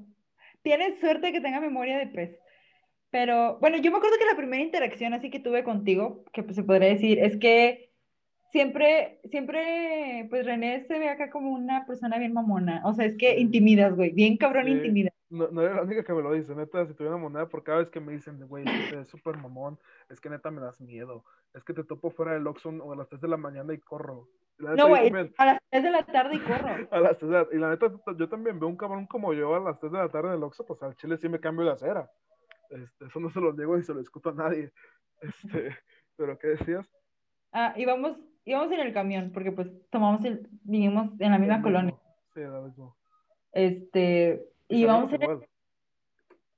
[0.63, 2.39] Tienes suerte que tenga memoria de pez.
[3.11, 6.55] Pero, bueno, yo me acuerdo que la primera interacción así que tuve contigo, que pues
[6.55, 7.90] se podría decir, es que
[8.51, 12.81] siempre, siempre, pues René se ve acá como una persona bien mamona.
[12.85, 14.71] O sea, es que intimidas, güey, bien cabrón Sí.
[14.71, 15.13] intimidas.
[15.29, 17.63] No, no era la única que me lo dice, neta, si tuviera una moneda, por
[17.63, 19.79] cada vez que me dicen, güey, es súper mamón,
[20.09, 21.23] es que neta me das miedo,
[21.53, 23.77] es que te topo fuera del Oxxo o a las 3 de la mañana y
[23.79, 24.27] corro.
[24.59, 26.67] Y neta, No, güey, también, a las 3 de la tarde y corro.
[26.91, 29.55] a las 3 de la- y la neta, yo también veo un cabrón como yo
[29.55, 31.65] a las 3 de la tarde en el Oxxo, pues al chile sí me cambio
[31.65, 32.11] de acera.
[32.69, 34.71] Este, eso no se lo digo y se lo discuto a nadie.
[35.21, 35.77] Este,
[36.17, 36.89] pero ¿qué decías?
[37.53, 41.63] Ah, íbamos, íbamos en el camión, porque pues tomamos el, vivimos en la misma Lo
[41.63, 41.95] colonia.
[42.33, 42.95] Sí, lo mismo.
[43.51, 45.39] Este, y íbamos en el,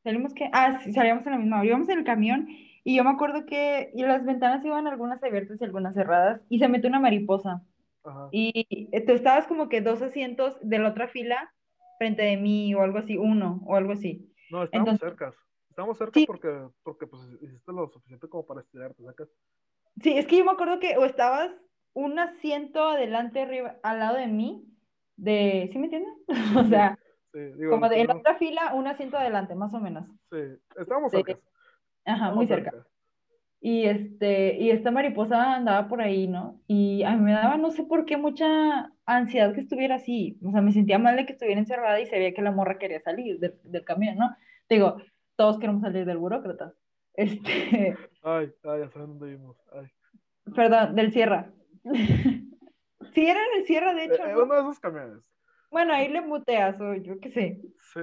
[0.03, 2.47] salimos que, ah, sí, salíamos en la misma, íbamos en el camión
[2.83, 6.59] y yo me acuerdo que y las ventanas iban algunas abiertas y algunas cerradas y
[6.59, 7.63] se metió una mariposa
[8.03, 8.27] Ajá.
[8.31, 11.53] y tú estabas como que dos asientos de la otra fila
[11.97, 14.29] frente de mí o algo así, uno o algo así.
[14.51, 15.33] No, estábamos cerca.
[15.69, 16.25] Estábamos cerca Sí.
[16.27, 19.29] porque, porque pues hiciste lo suficiente como para estirarte, ¿sacas?
[20.01, 21.51] Sí, es que yo me acuerdo que o estabas
[21.93, 24.65] un asiento adelante arriba, al lado de mí,
[25.15, 26.13] de, ¿sí me entiendes?
[26.57, 26.97] O sea,
[27.33, 30.05] Sí, digo, Como de en la otra fila, un asiento adelante, más o menos.
[30.31, 30.37] Sí,
[30.77, 31.39] estábamos cerca.
[32.05, 32.71] Ajá, muy cerca.
[33.59, 36.61] Y este, y esta mariposa andaba por ahí, ¿no?
[36.67, 40.37] Y a mí me daba, no sé por qué, mucha ansiedad que estuviera así.
[40.43, 42.99] O sea, me sentía mal de que estuviera encerrada y sabía que la morra quería
[43.01, 44.35] salir del, del camión, ¿no?
[44.69, 44.97] Digo,
[45.35, 46.73] todos queremos salir del burócrata.
[47.15, 49.55] Este, Ay, ay, saben dónde vimos.
[49.71, 49.85] Ay.
[50.55, 51.53] perdón, del Sierra.
[53.13, 54.43] Sí, era en el Sierra, de hecho, eh, ¿no?
[54.43, 55.19] uno de esos camiones.
[55.69, 57.61] Bueno, ahí le muteas o yo qué sé.
[57.93, 57.99] Sí.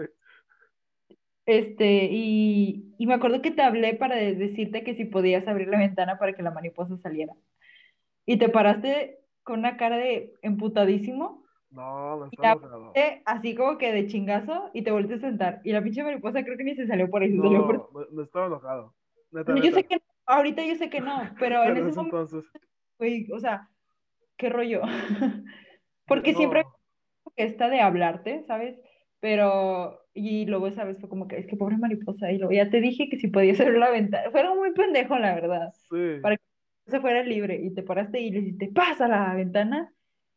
[1.46, 5.68] Este, y, y me acuerdo que te hablé para de- decirte que si podías abrir
[5.68, 7.32] la ventana para que la mariposa saliera.
[8.26, 13.92] Y te paraste con una cara de emputadísimo, No, no estaba eh, así como que
[13.92, 15.60] de chingazo, y te volviste a sentar.
[15.64, 17.76] Y la pinche mariposa creo que ni se salió por ahí, se salió por...
[17.76, 18.94] No, no, no estaba enojado.
[19.32, 22.44] Neta, yo sé que no, ahorita yo sé que no, pero en ese momento, entonces.
[23.00, 23.68] Güey, o sea,
[24.36, 24.82] qué rollo.
[26.06, 26.62] Porque no, siempre
[27.36, 28.78] que está de hablarte, ¿sabes?
[29.20, 32.70] Pero, y luego esa vez fue como que, es que pobre mariposa, y luego ya
[32.70, 34.30] te dije que si podías abrir la ventana.
[34.30, 35.72] Fueron muy pendejo, la verdad.
[35.88, 36.20] Sí.
[36.22, 36.42] para que
[36.86, 39.92] se fuera libre y te paraste y le dijiste, pasa la ventana.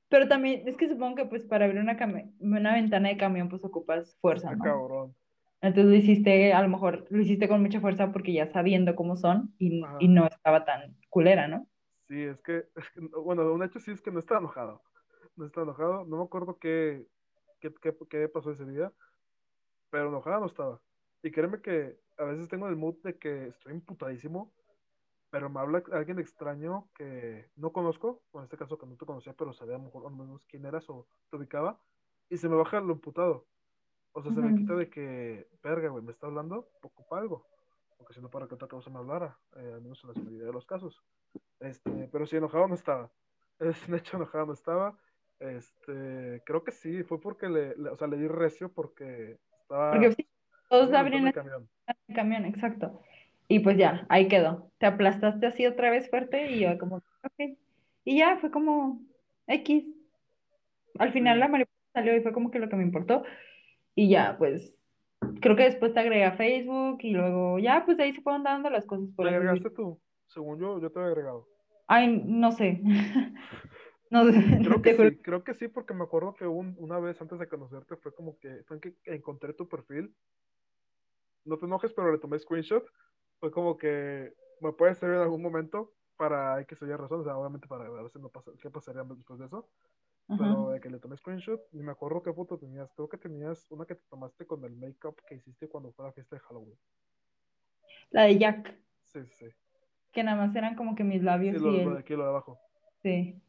[0.09, 1.97] Pero también, es que supongo que pues para abrir una,
[2.39, 4.63] una ventana de camión pues ocupas fuerza, ¿no?
[4.63, 5.15] cabrón.
[5.61, 9.15] Entonces lo hiciste, a lo mejor lo hiciste con mucha fuerza porque ya sabiendo cómo
[9.15, 11.67] son y, y no estaba tan culera, ¿no?
[12.13, 14.83] Sí, es que, es que, bueno, un hecho sí es que no estaba enojado.
[15.35, 16.05] No estaba enojado.
[16.05, 17.07] No me acuerdo qué,
[17.59, 18.93] qué, qué, qué pasó ese día,
[19.89, 20.79] pero enojado no estaba.
[21.23, 24.53] Y créeme que a veces tengo el mood de que estoy imputadísimo,
[25.31, 29.07] pero me habla alguien extraño que no conozco, o en este caso que no te
[29.07, 31.79] conocía, pero sabía a lo mejor al menos quién eras o te ubicaba,
[32.29, 33.47] y se me baja lo imputado.
[34.11, 37.47] O sea, se me quita de que, verga, güey, me está hablando, ocupa algo.
[37.97, 40.45] Porque si no, para que otra cosa me hablara, eh, al menos en la mayoría
[40.45, 41.01] de los casos.
[41.59, 43.11] Este, pero sí, enojado no estaba.
[43.59, 44.97] Es, de hecho, enojado no estaba.
[45.39, 49.93] Este, creo que sí, fue porque le, le- o sea, le di recio porque estaba
[49.93, 50.27] Porque sí,
[50.69, 51.69] todos abren el el camión.
[52.15, 53.01] camión, exacto.
[53.47, 54.71] Y pues ya, ahí quedó.
[54.79, 57.57] Te aplastaste así otra vez fuerte y yo como, ok.
[58.05, 59.01] Y ya fue como
[59.47, 59.85] X.
[60.99, 63.23] Al final la mariposa salió y fue como que lo que me importó.
[63.95, 64.79] Y ya, pues,
[65.41, 68.69] creo que después te agregué a Facebook y luego ya, pues ahí se fueron dando
[68.71, 69.77] las cosas por ¿Me así agregaste decirlo.
[69.77, 70.02] tú?
[70.27, 71.47] Según yo, yo te había agregado.
[71.87, 72.81] Ay, no sé.
[74.13, 77.39] No Creo que sí, creo que sí, porque me acuerdo que un- una vez antes
[77.39, 80.13] de conocerte fue como que, fue que encontré tu perfil.
[81.45, 82.85] No te enojes, pero le tomé screenshot.
[83.39, 87.23] Fue como que me puede servir en algún momento para hay que seguir razón, o
[87.23, 89.67] sea, obviamente para ver si no pasa, qué pasaría después de eso.
[90.29, 90.43] Ajá.
[90.43, 92.93] Pero de que le tomé screenshot y me acuerdo qué foto tenías.
[92.93, 96.13] Creo que tenías una que te tomaste con el make-up que hiciste cuando fue la
[96.13, 96.77] fiesta de Halloween.
[98.11, 99.47] La de Jack, Sí, sí.
[100.13, 101.93] Que nada más eran como que mis Sí, labios lo, y lo el...
[101.93, 102.59] de aquí, lo de abajo.
[103.03, 103.41] Sí.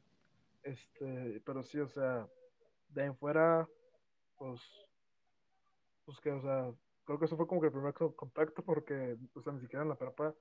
[0.62, 2.26] Este, pero sí, o sea,
[2.88, 3.68] de ahí en fuera,
[4.38, 4.60] pues,
[6.04, 6.72] pues que, o sea,
[7.04, 9.82] creo que eso fue como que el primer co- contacto porque, o sea, ni siquiera
[9.82, 10.34] en la prepa,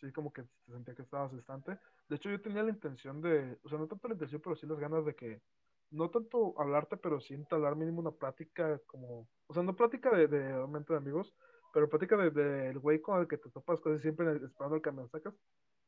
[0.00, 1.78] sí como que se sentía que estabas distante.
[2.08, 4.66] De hecho, yo tenía la intención de, o sea, no tanto la intención, pero sí
[4.66, 5.42] las ganas de que,
[5.90, 10.28] no tanto hablarte, pero sí entablar mínimo una plática como, o sea, no plática de,
[10.28, 10.38] de
[10.94, 11.34] de amigos,
[11.72, 14.76] pero plática de, del güey con el que te topas casi siempre en el- esperando
[14.76, 15.34] el camión, ¿sacas?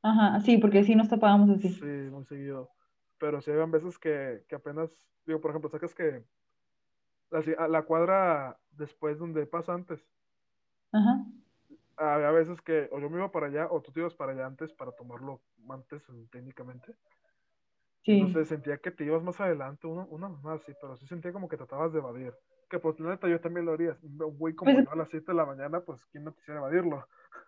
[0.03, 1.77] Ajá, sí, porque sí nos topábamos así.
[1.79, 2.73] Sí, muy seguido.
[3.19, 4.91] Pero sí habían veces que, que apenas,
[5.27, 6.25] digo, por ejemplo, sacas que
[7.33, 10.09] así, a la cuadra después donde pasa antes,
[10.93, 11.27] Ajá.
[11.97, 14.47] había veces que o yo me iba para allá o tú te ibas para allá
[14.47, 16.95] antes para tomarlo antes técnicamente.
[18.05, 18.13] Sí.
[18.33, 21.47] Sé, sentía que te ibas más adelante, una, una más sí, pero sí sentía como
[21.49, 22.35] que tratabas de evadir.
[22.73, 23.99] Que pues la neta yo también lo haría.
[24.03, 26.59] Un güey como Pues- yo a las 7 de la mañana, pues quién no quisiera
[26.61, 27.07] evadirlo.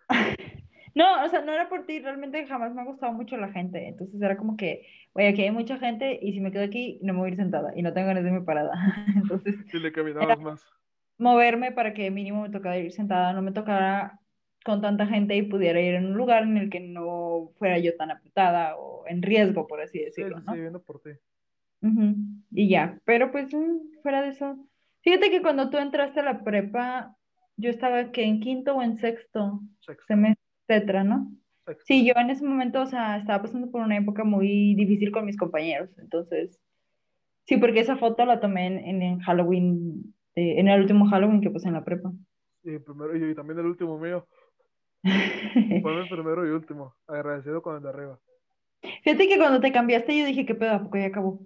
[0.97, 3.85] No, o sea, no era por ti, realmente jamás me ha gustado mucho la gente.
[3.89, 7.11] Entonces era como que, oye, aquí hay mucha gente y si me quedo aquí no
[7.11, 8.71] me voy a ir sentada y no tengo ganas de irme parada.
[9.13, 10.65] Entonces, Si le caminabas más.
[11.17, 14.21] moverme para que mínimo me tocara ir sentada, no me tocara
[14.63, 17.93] con tanta gente y pudiera ir en un lugar en el que no fuera yo
[17.97, 20.53] tan apretada o en riesgo, por así Sí, decirlo, sí, ¿no?
[20.53, 21.09] sí, viendo por ti.
[21.81, 22.15] Ujú,
[22.51, 24.57] Y ya, pero pues mm, fuera de eso.
[25.05, 27.15] Fíjate que cuando tú entraste a la prepa,
[27.57, 31.31] yo estaba que en quinto o en sexto Sexto, semestre, etcétera, ¿no?
[31.65, 31.83] sexto.
[31.85, 35.25] Sí, yo en ese momento, o sea, estaba pasando por una época muy difícil con
[35.25, 36.59] mis compañeros, entonces,
[37.45, 41.39] sí, porque esa foto la tomé en, en, en Halloween, eh, en el último Halloween
[41.39, 42.11] que puse en la prepa.
[42.63, 44.27] Y primero, y también el último mío.
[45.83, 46.95] Fue mi primero y último.
[47.05, 48.19] Agradecido con el de arriba.
[49.03, 50.71] Fíjate que cuando te cambiaste yo dije, ¿qué pedo?
[50.71, 51.45] ¿A poco ya acabó?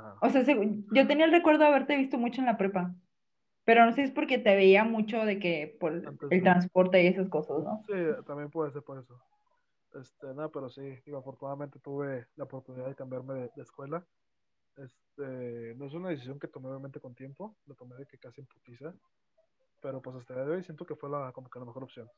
[0.00, 0.16] Nada.
[0.22, 2.94] O sea, yo tenía el recuerdo de haberte visto mucho en la prepa,
[3.64, 6.44] pero no sé si es porque te veía mucho de que por Antes el no.
[6.44, 7.82] transporte y esas cosas, ¿no?
[7.86, 7.94] Sí,
[8.26, 9.20] también puede ser por eso.
[9.94, 14.04] Este, nada, pero sí, digo, afortunadamente tuve la oportunidad de cambiarme de, de escuela.
[14.76, 18.40] Este, no es una decisión que tomé obviamente con tiempo, lo tomé de que casi
[18.40, 18.94] en putiza,
[19.82, 21.82] pero pues hasta el día de hoy siento que fue la, como que la mejor
[21.82, 22.08] opción.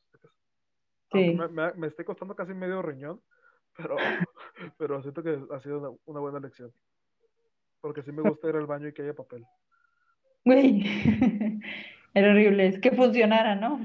[1.13, 1.35] Sí.
[1.35, 3.21] me, me, me esté costando casi medio riñón,
[3.77, 3.97] pero,
[4.79, 6.73] pero siento que ha sido una, una buena elección.
[7.83, 9.45] Porque sí me gusta ir al baño y que haya papel.
[10.45, 10.85] Güey,
[12.15, 13.79] era horrible, es que funcionara, ¿no?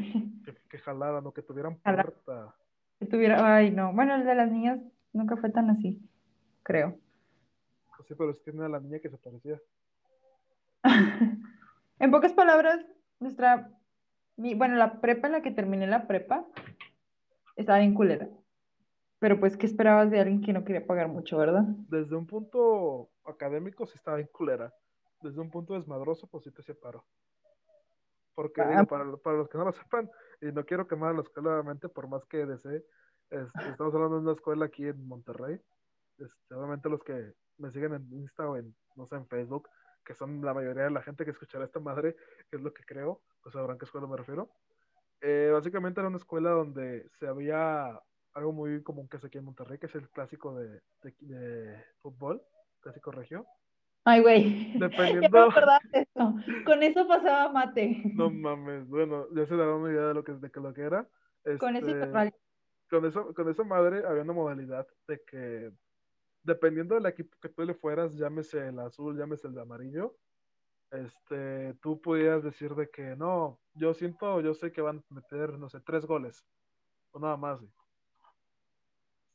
[0.46, 2.56] Que, que jalaran o que tuvieran puerta.
[3.00, 3.92] Que tuviera, ay, no.
[3.94, 4.80] Bueno, el de las niñas
[5.14, 6.00] nunca fue tan así,
[6.64, 6.98] creo.
[8.08, 9.60] Sí, pero es que tiene a la niña que se parecía.
[12.00, 12.86] En pocas palabras,
[13.20, 13.72] nuestra,
[14.36, 16.46] mi, bueno, la prepa en la que terminé la prepa
[17.56, 18.30] estaba bien culera.
[19.18, 21.64] Pero pues, ¿qué esperabas de alguien que no quería pagar mucho, verdad?
[21.90, 24.74] Desde un punto académico sí estaba bien culera.
[25.22, 27.04] Desde un punto desmadroso, pues sí te separo.
[28.36, 28.70] Porque Ah.
[28.70, 30.10] digo, para, para los que no lo sepan,
[30.42, 32.86] y no quiero quemar la escuela obviamente, por más que desee,
[33.30, 35.60] este, estamos hablando de una escuela aquí en Monterrey.
[36.20, 39.68] Este, obviamente los que me siguen en Insta o en, no sé, en Facebook,
[40.06, 42.16] que son la mayoría de la gente que escuchará esta madre,
[42.50, 44.50] que es lo que creo, pues sabrán qué escuela me refiero.
[45.22, 48.00] Eh, básicamente era una escuela donde se había
[48.34, 51.84] algo muy común que es aquí en Monterrey, que es el clásico de, de, de
[52.02, 52.42] fútbol,
[52.88, 53.46] clásico regio.
[54.06, 54.74] Ay, güey.
[54.80, 55.50] Ya me Dependiendo,
[55.92, 56.36] de eso.
[56.66, 58.02] Con eso pasaba mate.
[58.16, 61.08] no mames, bueno, ya se darán una idea de lo que, de lo que era.
[61.60, 62.34] Con eso Este,
[62.90, 65.72] con eso, con esa madre había una modalidad de que
[66.44, 70.16] dependiendo del equipo que tú le fueras, llámese el azul, llámese el amarillo,
[70.92, 75.60] este, tú podías decir de que no, yo siento, yo sé que van a meter,
[75.60, 76.46] no sé, tres goles,
[77.12, 77.60] o nada más.
[77.60, 77.72] güey.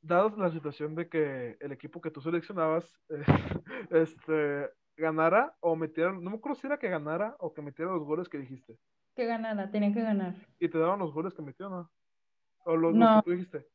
[0.03, 3.23] Dada la situación de que el equipo que tú seleccionabas, eh,
[3.91, 8.03] este, ganara o metiera, no me acuerdo si era que ganara o que metiera los
[8.05, 8.79] goles que dijiste,
[9.15, 10.35] Que ganara, tenía que ganar.
[10.59, 11.93] y te daban los goles que metió, ¿no?
[12.65, 13.13] O los, los No.
[13.13, 13.69] que tú dijiste.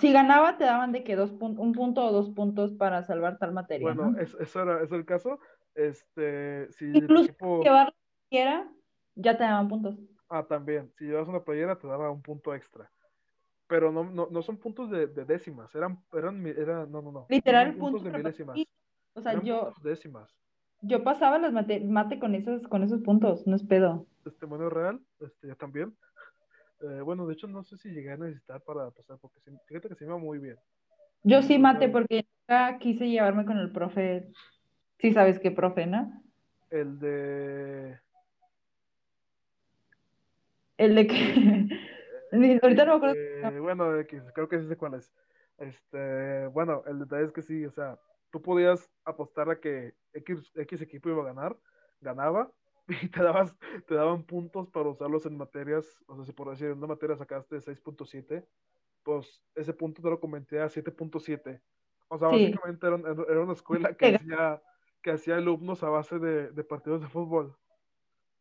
[0.00, 3.38] Si ganaba, te daban de que dos pun- un punto o dos puntos para salvar
[3.38, 4.18] tal materia, Bueno, ¿no?
[4.18, 5.38] es- eso era, eso era el caso.
[5.74, 7.94] Este, si Incluso equipo, llevar
[8.30, 8.70] quiera,
[9.14, 9.96] ya te daban puntos.
[10.28, 12.90] ah, también, si llevas una playera te daba un punto extra.
[13.72, 17.26] Pero no, no, no son puntos de, de décimas, eran, eran, era, no, no, no,
[17.30, 18.60] Literal, eran puntos puntos de milésimas.
[19.14, 20.30] O sea, eran yo, décimas.
[20.82, 24.06] yo pasaba las mate, mate con esos, con esos puntos, no es pedo.
[24.24, 25.96] Testimonio real, este, yo también.
[26.84, 29.88] Eh, bueno, de hecho no sé si llegué a necesitar para pasar, porque sí- fíjate
[29.88, 30.56] que se me iba muy bien.
[31.22, 34.26] Yo sí mate porque nunca quise llevarme con el profe.
[34.98, 36.12] Sí sabes qué profe, ¿no?
[36.70, 38.00] El de,
[40.76, 41.68] El de que...
[42.32, 43.14] Ni- Ahorita no me acuerdo.
[43.16, 43.84] Eh, bueno,
[44.34, 45.12] creo que sí sé cuál es.
[45.58, 50.50] Este, bueno, el detalle es que sí, o sea, tú podías apostar a que X,
[50.54, 51.58] X equipo iba a ganar,
[52.00, 52.52] ganaba,
[52.88, 53.56] y te dabas,
[53.86, 57.16] te daban puntos para usarlos en materias, o sea, si por decir en una materia
[57.16, 58.48] sacaste 6.7,
[59.02, 61.62] pues ese punto te lo convertía a 7.7.
[62.08, 62.28] O sea, Sí.
[62.28, 64.62] básicamente era, era una escuela que hacía,
[65.02, 67.56] que hacía alumnos a base de, de partidos de fútbol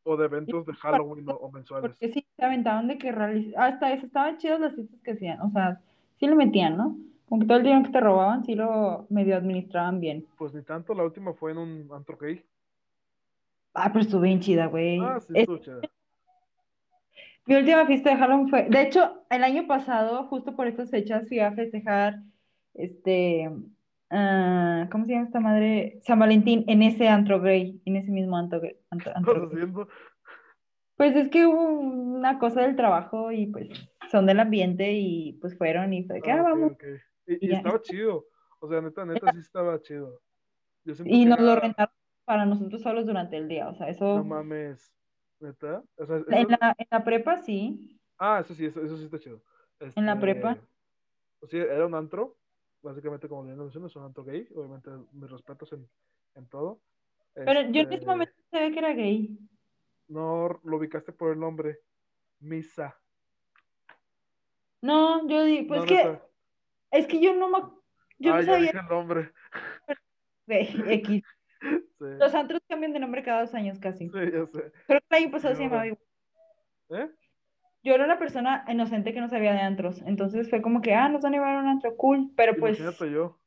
[0.04, 1.91] o de eventos de Halloween o, o mensuales.
[1.91, 5.41] Porque sí, se aventaban de que realiz- Hasta eso estaban chidas las fiestas que hacían.
[5.41, 5.80] O sea,
[6.20, 6.97] sí le metían, ¿no?
[7.28, 10.26] Como que todo el dinero que te robaban, sí lo medio administraban bien.
[10.38, 12.43] Pues ni tanto, la última fue en un antro gay.
[13.74, 14.99] Ah, pero estuvo bien chida, güey.
[14.99, 15.80] Ah, sí, Es- estuvo chida.
[17.47, 21.28] Mi última fiesta de Halloween fue, de hecho, el año pasado, justo por estas fechas,
[21.28, 22.20] fui a festejar,
[22.76, 23.49] este,
[24.12, 25.99] ah, ¿cómo se llama esta madre?
[26.03, 28.62] San Valentín en ese antro gay, en ese mismo antro?
[30.95, 33.70] Pues es que hubo una cosa del trabajo y pues
[34.12, 36.74] son del ambiente y pues fueron y fue que, ah, Ah, vamos.
[37.26, 37.57] Y, y Y ya.
[37.57, 38.26] estaba chido.
[38.59, 40.22] O sea, neta, neta, sí estaba chido.
[40.86, 41.93] Yo Y nos lo rentaron
[42.26, 44.93] para nosotros solos durante el día, o sea, eso, No mames.
[45.39, 45.84] ¿Neta?
[45.97, 49.18] O sea, en la, en la prepa sí, Ah, eso sí, eso, eso sí está
[49.18, 49.41] chido.
[49.95, 50.57] En la Este, prepa.
[51.39, 52.38] O sea, era un antro.
[52.82, 54.47] Básicamente, como bien lo mencionas, es un antro gay.
[54.55, 55.88] Obviamente, mis respetos en,
[56.36, 56.79] en todo.
[57.34, 59.38] pero yo en ese Este, momento sabía que era gay.
[60.07, 61.79] No lo ubicaste por el nombre.
[62.39, 62.97] Misa.
[64.82, 66.19] No, yo di, pues No, que,
[66.91, 67.59] es que yo no me,
[68.17, 69.32] yo ah, no ya sabía el nombre.
[70.47, 71.23] X.
[71.61, 74.09] Sí, Los antros cambian de nombre cada dos años casi.
[74.09, 74.71] sí, ya sé.
[74.88, 76.01] Creo que el año pasado se llamaba igual.
[76.89, 77.11] ¿Eh?
[77.84, 81.09] Yo era una persona inocente que no sabía de antros, entonces fue como que, ah,
[81.09, 83.39] nos van a llevar a un antro cool, pero pues Imagínate yo.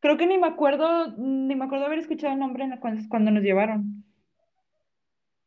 [0.00, 3.42] creo que ni me acuerdo, ni me acuerdo haber escuchado el nombre cuando, cuando nos
[3.42, 4.04] llevaron.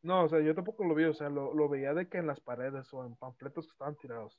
[0.02, 2.26] No, o sea, yo tampoco lo vi, o sea, lo, lo veía de que en
[2.26, 4.38] las paredes o en panfletos que estaban tirados.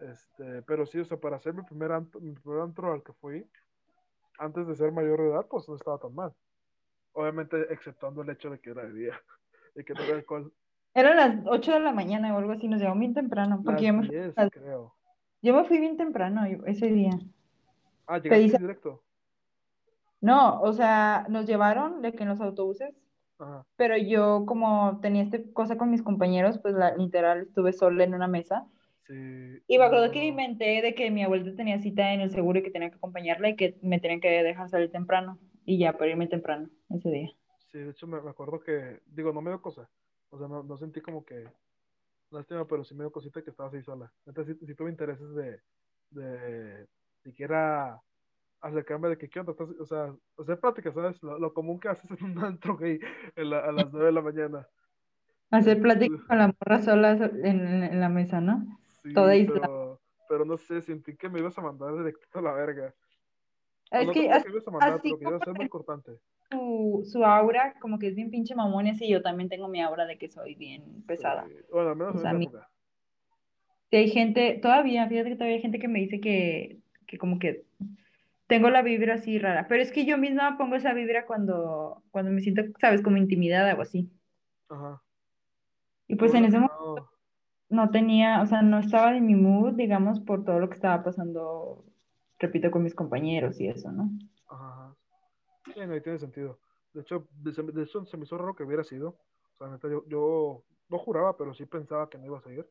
[0.00, 3.12] Este, pero sí, o sea, para hacer mi primer antro, mi primer antro al que
[3.14, 3.46] fui,
[4.38, 6.34] antes de ser mayor de edad, pues no estaba tan mal.
[7.12, 9.20] Obviamente, exceptuando el hecho de que era de día
[9.74, 10.52] y que no era alcohol.
[10.94, 13.92] Eran las 8 de la mañana o algo así, nos llevaron bien temprano, porque yo
[13.94, 14.94] me, fui, 10, las- creo.
[15.42, 17.12] yo me fui bien temprano ese día.
[18.06, 19.02] Ah, llegaste Pedí- directo.
[20.20, 22.94] No, o sea, nos llevaron de que en los autobuses,
[23.38, 23.64] Ajá.
[23.76, 28.14] pero yo como tenía esta cosa con mis compañeros, pues la, literal estuve sola en
[28.14, 28.66] una mesa.
[29.06, 29.14] Sí.
[29.66, 32.62] Y me acuerdo que inventé de que mi abuelita tenía cita en el seguro y
[32.62, 35.38] que tenía que acompañarla y que me tenían que dejar salir temprano.
[35.64, 37.30] Y ya, para irme temprano ese día.
[37.72, 39.88] Sí, de hecho me, me acuerdo que, digo, no me dio cosa.
[40.30, 41.44] O sea, no, no sentí como que
[42.30, 44.12] lástima, pero sí me dio cosita que estabas ahí sola.
[44.26, 45.60] Entonces, sí, sí tuve intereses de,
[46.10, 46.86] de
[47.24, 48.00] siquiera
[48.60, 49.52] acercarme de que, ¿qué onda?
[49.52, 51.22] Estás- O sea, hacer pláticas, ¿sabes?
[51.22, 53.00] Lo, lo común que haces en un antro gay
[53.36, 54.68] en la- a las 9 de la mañana.
[55.50, 58.78] Hacer plática con la morra sola so- en, en la mesa, ¿no?
[59.02, 62.52] Sí, Toda pero, pero no sé, sentí que me ibas a mandar directo a la
[62.52, 62.94] verga.
[63.90, 65.40] Es no que tanto así que me ibas a mandar, así pero que iba a
[65.44, 66.12] ser muy cortante.
[66.50, 70.06] Su, su aura, como que es bien pinche mamón, y yo también tengo mi aura
[70.06, 71.46] de que soy bien pesada.
[71.72, 72.48] Bueno, al menos O sea, mi-.
[73.90, 77.38] Si hay gente, todavía, fíjate que todavía hay gente que me dice que, que como
[77.38, 77.64] que
[78.46, 82.30] tengo la vibra así rara, pero es que yo misma pongo esa vibra cuando, cuando
[82.32, 84.10] me siento, sabes, como intimidada o así.
[84.68, 85.02] Ajá.
[86.08, 87.10] Y pues en ese momento no-
[87.84, 91.04] no tenía, o sea, no estaba de mi mood, digamos, por todo lo que estaba
[91.04, 91.84] pasando,
[92.38, 94.10] repito, con mis compañeros y eso, ¿no?
[94.48, 94.96] Ajá,
[95.64, 95.74] ajá.
[95.74, 96.58] Sí, no, y tiene sentido.
[96.92, 99.16] De hecho, de, hecho, se me hizo raro que hubiera sido.
[99.54, 102.66] O sea, neta, yo, yo no juraba, pero sí pensaba que no ibas a ir.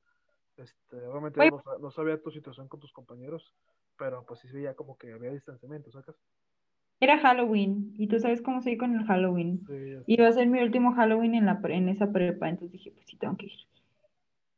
[0.57, 1.51] Este, obviamente Oye.
[1.51, 3.53] no, no sabía tu situación con tus compañeros,
[3.97, 6.15] pero pues sí se veía como que había distanciamiento, ¿sacas?
[7.01, 9.61] Era Halloween, y tú sabes cómo soy con el Halloween.
[9.67, 10.03] Sí.
[10.05, 13.15] Iba a ser mi último Halloween en, la, en esa prepa, entonces dije, pues sí,
[13.15, 13.53] tengo que ir.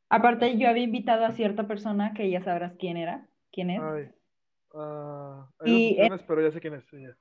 [0.08, 3.80] Aparte, yo había invitado a cierta persona que ya sabrás quién era, quién es.
[3.80, 4.10] Ay,
[4.74, 6.84] ah, hay Y, opciones, pero ya sé quién es.
[6.86, 7.16] sí, ya.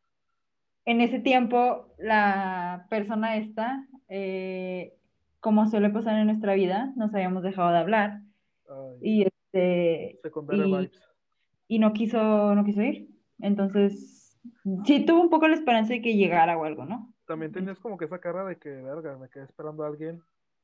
[0.86, 4.94] En ese tiempo, la persona esta, eh,
[5.40, 8.22] como suele pasar en nuestra vida, nos habíamos dejado de hablar
[8.70, 10.20] Ay, y, este,
[10.52, 10.92] y,
[11.68, 13.10] y no quiso, no quiso ir.
[13.40, 14.40] Entonces,
[14.86, 17.14] sí tuvo un poco la esperanza de que llegara o algo, ¿no?
[17.26, 20.22] También tenías como que esa cara de que, verga, me quedé esperando a alguien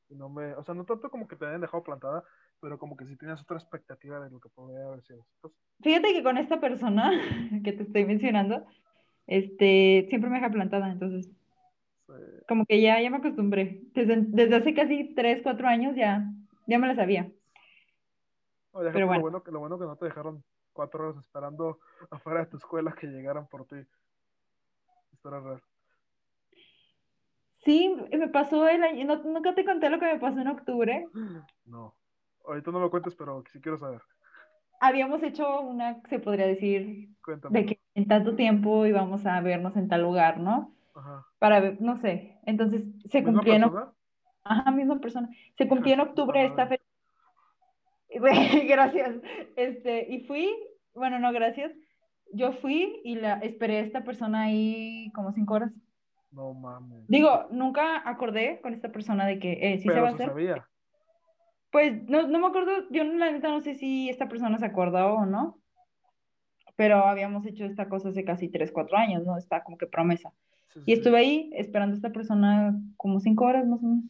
[0.08, 0.54] y no me.
[0.54, 2.24] O sea, no tanto como que te hayan dejado plantada,
[2.60, 5.24] pero como que sí tenías otra expectativa de lo que podría haber sido.
[5.36, 7.10] Entonces, Fíjate que con esta persona
[7.64, 8.66] que te estoy mencionando,
[9.28, 11.30] este, siempre me deja plantada, entonces
[12.48, 13.82] como que ya, ya me acostumbré.
[13.94, 16.24] Desde, desde hace casi 3, 4 años ya,
[16.66, 17.30] ya me la sabía.
[18.72, 19.22] déjate Pero lo bueno.
[19.22, 21.78] bueno que lo bueno que no te dejaron cuatro horas esperando
[22.10, 23.76] afuera de tu escuela que llegaran por ti.
[25.12, 25.62] Esto era real.
[27.64, 31.06] Sí, me pasó el año, no- nunca te conté lo que me pasó en octubre.
[31.66, 31.94] No.
[32.46, 34.00] Ahorita no me cuentes, pero sí quiero saber.
[34.80, 37.60] Habíamos hecho una, se podría decir, Cuéntame.
[37.60, 40.74] de que en tanto tiempo íbamos a vernos en tal lugar, ¿no?
[40.94, 41.26] Ajá.
[41.38, 42.38] Para ver, no sé.
[42.44, 43.92] Entonces se ¿Misma cumplía en, persona?
[44.44, 45.28] ajá, misma persona.
[45.56, 46.84] Se cumplía en octubre esta fecha.
[48.68, 49.16] Gracias.
[49.56, 50.54] Este, y fui,
[50.94, 51.72] bueno, no, gracias.
[52.32, 55.72] Yo fui y la esperé a esta persona ahí como cinco horas.
[56.30, 57.06] No mames.
[57.08, 60.28] Digo, nunca acordé con esta persona de que eh, sí se va a hacer.
[60.28, 60.68] sabía.
[61.70, 65.14] Pues no, no me acuerdo, yo la neta no sé si esta persona se acordó
[65.14, 65.60] o no,
[66.76, 69.36] pero habíamos hecho esta cosa hace casi 3, 4 años, ¿no?
[69.36, 70.32] Está como que promesa.
[70.72, 74.04] Sí, Y sí, estuve ahí esperando a esta persona como 5 horas más o menos,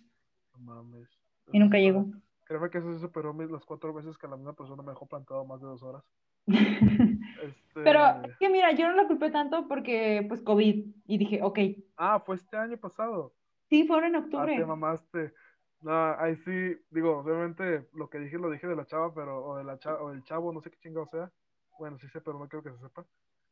[0.55, 1.09] No mames.
[1.53, 2.07] y nunca llegó.
[2.45, 5.07] Créeme que eso se superó mis- las cuatro veces que la misma persona me dejó
[5.07, 6.05] plantado más de dos horas.
[7.43, 7.81] Este...
[7.85, 11.59] Pero es que mira, yo no la culpé tanto porque pues COVID, y dije, ok,
[11.97, 13.35] Ah, fue este año pasado.
[13.71, 14.65] sí, fue ahora en Ah, te octubre.
[14.65, 15.35] mamaste.
[15.81, 19.57] No, ahí sí, digo, obviamente lo que dije lo dije de la chava, pero, o
[19.57, 21.31] de la chava, o del chavo, no sé qué chingado sea.
[21.79, 23.07] Bueno, sí sé, pero no creo que se sepa.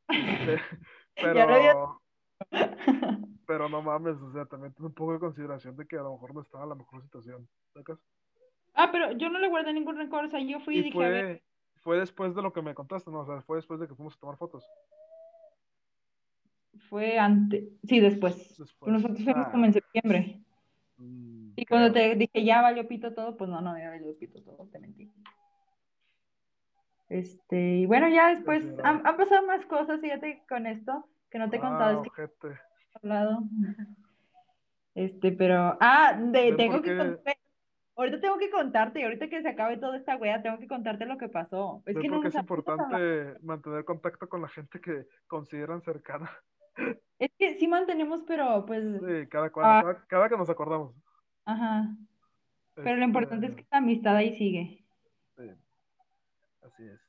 [0.09, 0.59] Este,
[1.17, 2.01] pero,
[3.47, 6.13] pero no mames, o sea, también tuve un poco de consideración de que a lo
[6.13, 7.99] mejor no estaba en la mejor situación, ¿sacas?
[8.75, 11.05] Ah, pero yo no le guardé ningún rencor, o sea, yo fui y Y dije,
[11.05, 11.43] a ver,
[11.75, 13.21] fue, fue después de lo que me contaste, ¿no?
[13.21, 14.67] O sea, fue después de que fuimos a tomar fotos.
[16.91, 18.57] fue antes, sí, después.
[18.59, 18.93] Después.
[18.93, 19.51] Nosotros fuimos Ah.
[19.51, 20.41] como en septiembre.
[20.99, 24.43] Mm, Y cuando te dije, ya valió pito todo, pues no, no había valido pito
[24.43, 25.13] todo, te mentí.
[27.09, 31.49] Este, y bueno, ya después han, han pasado más cosas, fíjate, con esto, que no
[31.49, 32.49] te he contado, es Ah, que ojete.
[32.49, 33.43] he hablado.
[34.95, 36.97] Este, pero, ah, de, ¿Ven tengo que qué?
[36.97, 37.39] contarte,
[37.97, 41.17] ahorita tengo que contarte, ahorita que se acabe toda esta wea, tengo que contarte lo
[41.17, 41.83] que pasó.
[41.87, 46.31] Es que no es importante mantener contacto con la gente que consideran cercana.
[47.19, 49.81] Es que sí mantenemos, pero pues, Sí, cada, cual- Ah.
[49.83, 50.95] cada, cada que nos acordamos.
[51.47, 51.89] Ajá.
[52.75, 54.85] Pero lo importante es Este, que la amistad ahí sigue.
[55.37, 55.51] sí,
[56.63, 57.01] así es.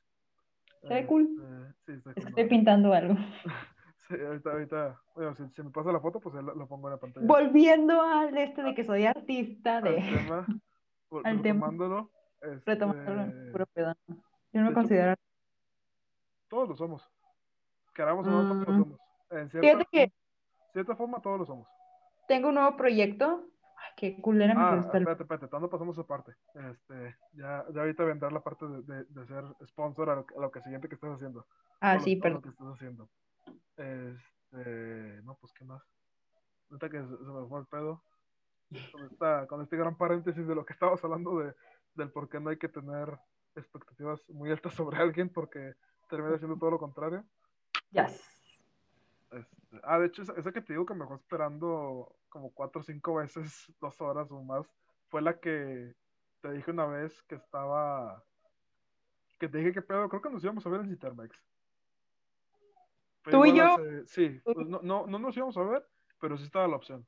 [0.82, 1.28] Se ve cool.
[1.68, 3.14] Este, sí, está Es que cool, estoy pintando algo.
[4.08, 6.92] Sí, ahorita, ahorita, bueno, si, si me pasa la foto, pues la, la pongo en
[6.94, 7.26] la pantalla.
[7.26, 10.46] Volviendo al este de que soy artista, Al de tema,
[11.24, 11.66] al tema.
[11.66, 12.10] retomándolo,
[12.40, 13.94] este, retomando puro pedo.
[14.06, 14.14] Yo
[14.54, 15.14] no me hecho, considero.
[16.48, 17.06] todos lo somos.
[17.94, 18.78] Queramos o no, todos lo Mm.
[18.78, 19.00] somos.
[19.30, 20.12] En cierta, Fíjate que
[20.72, 21.68] cierta forma todos lo somos.
[22.28, 23.44] Tengo un nuevo proyecto.
[23.98, 26.32] Qué culera me Ah, quedó esta- espérate, espérate, ¿cuándo pasamos esa parte?
[26.54, 30.36] Este, ya, ya ahorita vendrá la parte de, de, de ser sponsor a lo, que-
[30.36, 31.46] a lo que siguiente que estás haciendo.
[31.80, 32.42] Ah, a lo- sí, a lo perdón.
[32.42, 33.08] que estás haciendo.
[33.76, 35.82] Este, no, pues, ¿qué más?
[36.70, 38.02] Ahorita que se, se me fue el pedo.
[38.92, 41.54] Con, esta, con este gran paréntesis de lo que estabas hablando de,
[41.94, 43.18] del por qué no hay que tener
[43.56, 45.74] expectativas muy altas sobre alguien porque
[46.10, 47.24] termina siendo todo lo contrario.
[47.90, 48.37] Yes.
[49.30, 52.84] Este, ah, de hecho, esa, que te digo que me dejó esperando como cuatro o
[52.84, 54.66] cinco veces, dos horas o más,
[55.08, 55.94] fue la que
[56.40, 58.24] te dije una vez que estaba.
[59.38, 61.36] Que te dije que pedo, creo que nos íbamos a ver en Citermex.
[63.30, 63.76] ¿Tú y yo?
[64.06, 65.86] sí, pues no, no, no nos íbamos a ver,
[66.18, 67.06] pero sí estaba la opción.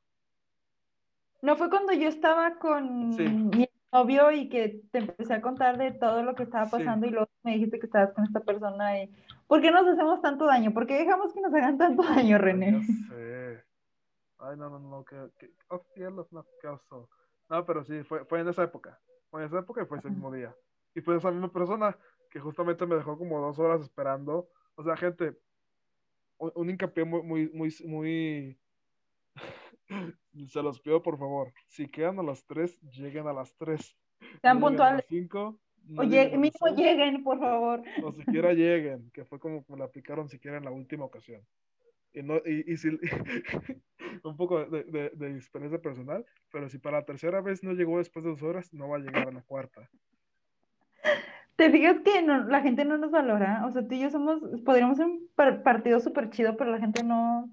[1.43, 3.23] ¿No fue cuando yo estaba con Sí.
[3.23, 6.71] mi novio y que te empecé a contar de todo lo que estaba Sí.
[6.71, 9.13] pasando y luego me dijiste que estabas con esta persona y
[9.47, 10.73] ¿por qué nos hacemos tanto daño?
[10.73, 12.73] ¿Por qué dejamos que nos hagan tanto daño, Ay, René?
[12.73, 13.65] ya sé.
[14.39, 17.11] Ay, no, no, no, que, que, oh, cielos, no, qué oso.
[17.49, 19.01] No, pero sí, fue, fue en esa época.
[19.31, 20.55] Fue en esa época y fue ese mismo día.
[20.95, 21.97] Y fue esa misma persona
[22.31, 24.49] que justamente me dejó como dos horas esperando.
[24.77, 25.39] O sea, gente,
[26.39, 28.61] un, un hincapié muy, muy, muy, muy...
[30.49, 31.53] Se los pido, por favor.
[31.67, 33.97] Si quedan a las 3, lleguen a las 3.
[34.41, 34.99] Sean No puntuales.
[34.99, 35.59] las 5.
[35.89, 37.83] No Oye, seis, lleguen, por favor.
[38.05, 41.41] o siquiera lleguen, que fue como me la aplicaron siquiera en la última ocasión.
[42.13, 42.91] Y, no, y, y si,
[44.25, 47.99] un poco de, de, de experiencia personal, pero si para la tercera vez no llegó
[47.99, 49.89] después de dos horas, no va a llegar a la cuarta.
[51.57, 53.65] ¿Te fijas que no- la gente no nos valora?
[53.67, 56.79] O sea, tú y yo somos, podríamos ser un par- partido súper chido, pero la
[56.79, 57.51] gente no...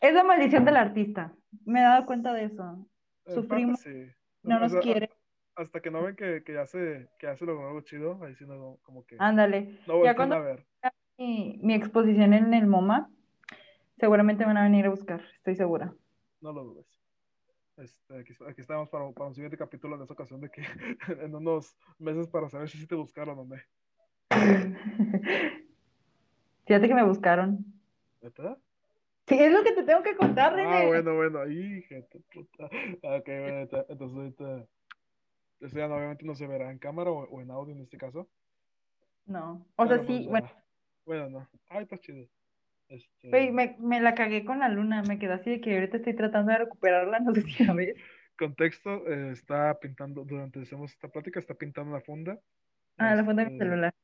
[0.00, 1.34] Es la maldición del artista.
[1.64, 2.86] Me he dado cuenta de eso.
[3.26, 4.06] Sufrimos, sí.
[4.42, 5.10] no nos sea, quiere.
[5.54, 8.78] Hasta que no ven que, que hace, que hace lo algo chido, ahí sí no,
[8.82, 9.78] como que Ándale.
[9.86, 10.66] no Ya cuando a ver.
[11.18, 13.10] mi, mi exposición en el MoMA,
[13.98, 15.92] seguramente van a venir a buscar, estoy segura.
[16.40, 16.86] No lo dudes.
[17.76, 20.62] Este, aquí, aquí estamos para, para un siguiente capítulo en esa ocasión de que
[21.20, 23.56] en unos meses para saber si sí te buscaron o no.
[26.66, 27.64] Fíjate que me buscaron.
[28.22, 28.58] ¿Verdad?
[29.30, 30.86] Sí, es lo que te tengo que contar, Ah, René.
[30.88, 32.02] bueno, bueno, hija de
[32.32, 32.68] puta.
[33.04, 34.66] Ah, Ok, bueno, entonces ahorita.
[35.60, 38.28] Eso ya obviamente no se verá en cámara o, o en audio en este caso.
[39.26, 40.50] No, o sea, Pero, sí, pues, bueno,
[41.06, 41.48] Bueno, no.
[41.68, 42.26] Ay, está chido.
[42.88, 45.98] Este, güey, me, me la cagué con la luna, me quedé así de que ahorita
[45.98, 47.94] estoy tratando de recuperarla, no sé si la ves.
[48.36, 52.36] Contexto, eh, está pintando, durante esta plática, está pintando la funda.
[52.98, 53.94] Ah, la funda de mi este, celular.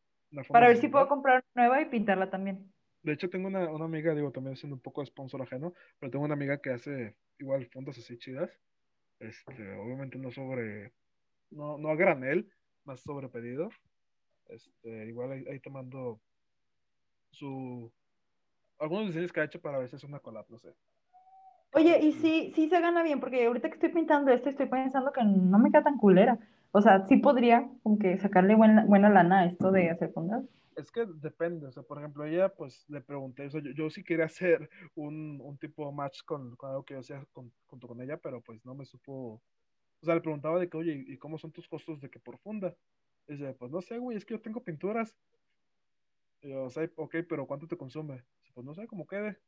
[0.48, 2.70] Para ver si puedo comprar una nueva y pintarla también.
[3.06, 6.10] De hecho, tengo una, una amiga, digo, también siendo un poco de sponsor ajeno, pero
[6.10, 8.50] tengo una amiga que hace igual fundas así chidas.
[9.20, 10.92] Este, obviamente no sobre,
[11.50, 12.50] no, no a granel,
[12.84, 13.68] más sobre pedido.
[14.48, 16.20] Este, igual ahí, ahí te mando
[17.30, 17.92] su,
[18.80, 20.74] algunos diseños que ha hecho para ver si es una collab, no sé.
[21.74, 25.12] Oye, y sí, sí se gana bien, porque ahorita que estoy pintando esto, estoy pensando
[25.12, 26.40] que no me queda tan culera.
[26.72, 30.44] O sea, sí podría como que sacarle buena, buena lana a esto de hacer fundas.
[30.76, 33.90] Es que depende, o sea, por ejemplo, ella, pues le pregunté, o sea, yo, yo
[33.90, 37.88] sí quería hacer un, un tipo match con, con algo que yo hacía con- junto
[37.88, 39.42] con ella, pero pues no me supo,
[40.00, 42.38] o sea, le preguntaba de que, oye, ¿y cómo son tus costos de que por
[42.38, 42.76] funda?
[43.28, 45.16] Y dice, pues no sé, güey, es que yo tengo pinturas.
[46.40, 48.24] Y yo, o sea, ok, pero ¿cuánto te consume?
[48.40, 49.38] Dice, pues no sé, cómo quede.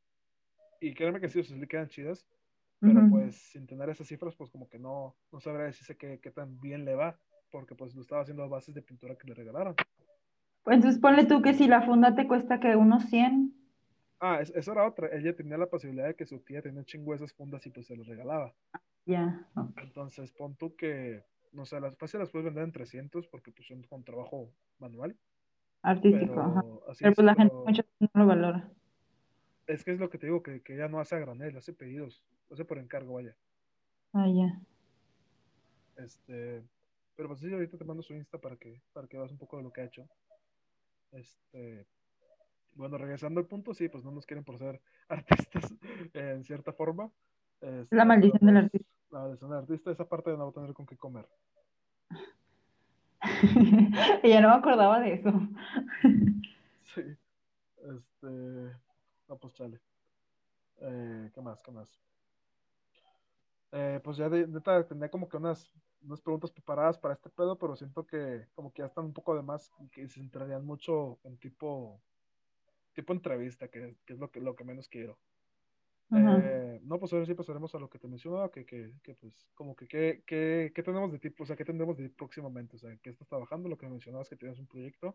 [0.80, 2.26] Y créeme que sí, o sea, le quedan chidas,
[2.82, 6.30] pero pues sin tener esas cifras, pues como que no, no sabría decirse qué, qué
[6.32, 9.34] tan bien le va, porque pues lo estaba haciendo a bases de pintura que le
[9.34, 9.80] regalaron.
[10.70, 13.54] Entonces ponle tú que si la funda te cuesta que unos 100.
[14.20, 15.08] Ah, es- eso era otra.
[15.16, 17.70] Ella tenía la posibilidad de que su tía tenía un chingo de esas fundas y
[17.70, 18.52] pues se las regalaba.
[19.06, 19.46] Ya.
[19.76, 21.22] Entonces, pon tú que,
[21.52, 25.16] no sé, las fácil las puedes vender en 300 porque pues son con trabajo manual.
[25.82, 26.60] Artístico, ajá.
[26.62, 28.70] Pero así Pero es, pues la gente pero mucho no lo valora.
[29.66, 31.72] es que es lo que te digo, que, que ella no hace a granel, hace
[31.72, 33.36] pedidos, hace por encargo, vaya.
[34.12, 34.60] Ah, ya.
[35.96, 36.62] Este,
[37.16, 39.56] pero pues sí, ahorita te mando su Insta para que, para que veas un poco
[39.56, 40.06] de lo que ha hecho.
[41.12, 41.86] Este,
[42.74, 45.74] bueno, regresando al punto, sí, pues no nos quieren por ser artistas
[46.14, 47.10] eh, en cierta forma.
[47.60, 48.92] Este, La maldición del pues, artista.
[49.10, 51.26] La maldición del artista, esa parte de no va a tener con qué comer.
[54.22, 55.32] Ya no me acordaba de eso.
[56.94, 57.02] Sí.
[57.02, 58.26] Este,
[59.28, 59.78] no, pues chale.
[60.80, 61.62] Eh, ¿qué más?
[61.62, 62.00] ¿Qué más?
[63.72, 65.70] Eh, pues ya de, neta tenía como que unas,
[66.02, 69.34] unas preguntas preparadas para este pedo, pero siento que como que ya están un poco
[69.34, 72.00] de más y que se entrarían mucho en tipo,
[72.94, 75.18] tipo entrevista, que, que es lo que, lo que menos quiero.
[76.10, 79.34] Eh, no, pues ahora sí pasaremos a lo que te mencionaba, que, que, que pues
[79.54, 82.96] como que qué, tenemos de tipo, o sea, qué tendremos de ti próximamente, o sea,
[83.02, 85.14] qué estás trabajando, lo que mencionabas que tienes un proyecto.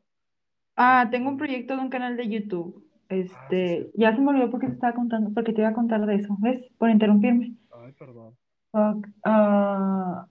[0.76, 2.88] Ah, tengo un proyecto de un canal de YouTube.
[3.10, 6.16] Este, ya se me olvidó porque te estaba contando, porque te iba a contar de
[6.16, 6.64] eso, ¿ves?
[6.78, 7.56] Por interrumpirme.
[7.72, 8.36] Ay, perdón.
[8.72, 10.28] Fuck, ah,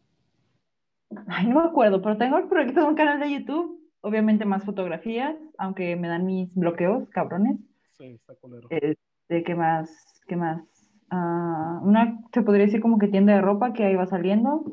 [1.28, 4.64] ay, no me acuerdo, pero tengo el proyecto de un canal de YouTube, obviamente más
[4.64, 7.58] fotografías, aunque me dan mis bloqueos, cabrones.
[7.98, 8.68] Sí, está culero.
[8.70, 10.22] Este, ¿qué más?
[10.26, 10.62] ¿Qué más?
[11.10, 14.64] Ah, una, se podría decir como que tienda de ropa que ahí va saliendo.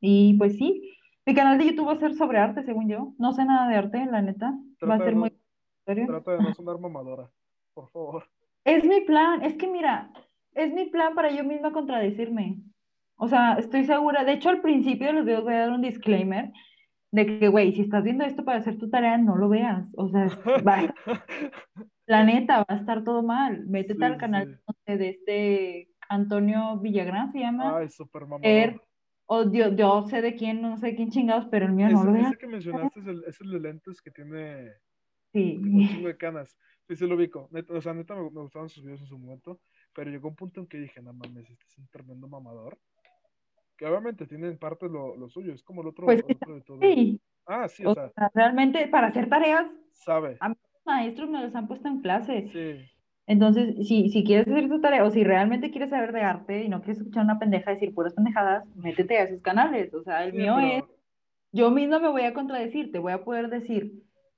[0.00, 0.94] Y pues sí,
[1.26, 3.14] mi canal de YouTube va a ser sobre arte, según yo.
[3.18, 4.54] No sé nada de arte, la neta.
[4.86, 5.32] Va a Trata de ser no, muy
[6.06, 7.30] trata de no sonar mamadora,
[7.74, 8.24] por favor.
[8.64, 10.10] Es mi plan, es que mira,
[10.52, 12.62] es mi plan para yo misma contradecirme.
[13.16, 14.24] O sea, estoy segura.
[14.24, 16.50] De hecho, al principio de los videos voy a dar un disclaimer
[17.12, 19.86] de que, güey, si estás viendo esto para hacer tu tarea, no lo veas.
[19.96, 20.26] O sea,
[20.66, 20.94] va
[22.06, 23.66] la neta, va a estar todo mal.
[23.66, 24.96] Métete Sí, al canal sí.
[24.96, 27.78] de este Antonio Villagrán, se llama.
[27.78, 28.46] Ay, súper mamador.
[28.46, 28.80] Er,
[29.26, 32.12] o yo, yo sé de quién, no sé quién chingados, pero el mío no lo
[32.12, 32.28] veas.
[32.32, 34.72] ese que mencionaste es el, es el de lentes que tiene
[35.32, 35.56] Sí.
[35.62, 36.56] un chingo de canas.
[36.86, 37.48] Sí, sí lo ubico.
[37.50, 39.60] Neta, o sea, neta me, me gustaban sus videos en su momento,
[39.94, 42.78] pero llegó un punto en que dije, no mames, este es un tremendo mamador.
[43.76, 46.56] Que obviamente tiene en parte lo, lo suyo, es como el otro, Pues el otro
[46.56, 46.94] youtuber.
[46.94, 47.20] Sí.
[47.46, 50.40] Ah, sí, o O sea, sea, realmente para hacer tareas, sabe.
[50.40, 52.52] a mí los maestros me los han puesto en clase.
[52.52, 52.90] Sí,
[53.26, 56.68] Entonces, si, si quieres hacer tu tarea o si realmente quieres saber de arte y
[56.70, 59.94] no quieres escuchar una pendeja decir puras pendejadas, métete a esos canales.
[59.94, 60.98] O sea, el sí, mío es, pero
[61.52, 63.92] yo misma me voy a contradecir, te voy a poder decir,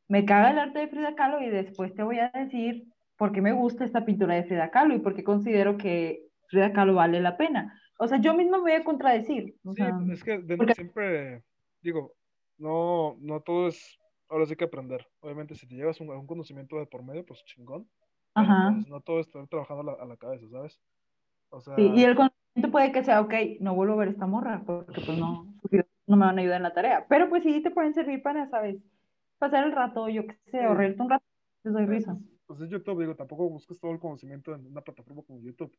[0.09, 2.87] me caga el arte de Frida Kahlo y después te voy a decir
[3.17, 6.73] por qué me gusta esta pintura de Frida Kahlo y por qué considero que Frida
[6.73, 7.81] Kahlo vale la pena.
[7.99, 9.57] O sea, yo misma me voy a contradecir.
[9.65, 11.43] O sí, sea, es que de- porque- siempre,
[11.81, 12.13] digo,
[12.59, 13.99] no, no todo es,
[14.29, 15.07] ahora sí que aprender.
[15.21, 17.89] Obviamente, si te llevas un, un conocimiento de por medio, pues chingón.
[18.35, 18.71] Ajá.
[18.75, 20.79] pues no todo es estar trabajando a la, a la cabeza, ¿sabes?
[21.49, 24.27] O sea, Sí, y el conocimiento puede que sea, ok, no vuelvo a ver esta
[24.27, 25.47] morra, porque pues no,
[26.07, 27.07] no me van a ayudar en la tarea.
[27.09, 28.77] Pero pues sí te pueden servir para, ¿sabes?
[29.39, 31.25] Pasar el rato, yo qué sé, o reírte un rato,
[31.65, 32.19] les doy pues, risa.
[32.47, 35.77] Pues es YouTube, digo, tampoco busques todo el conocimiento en una plataforma como YouTube.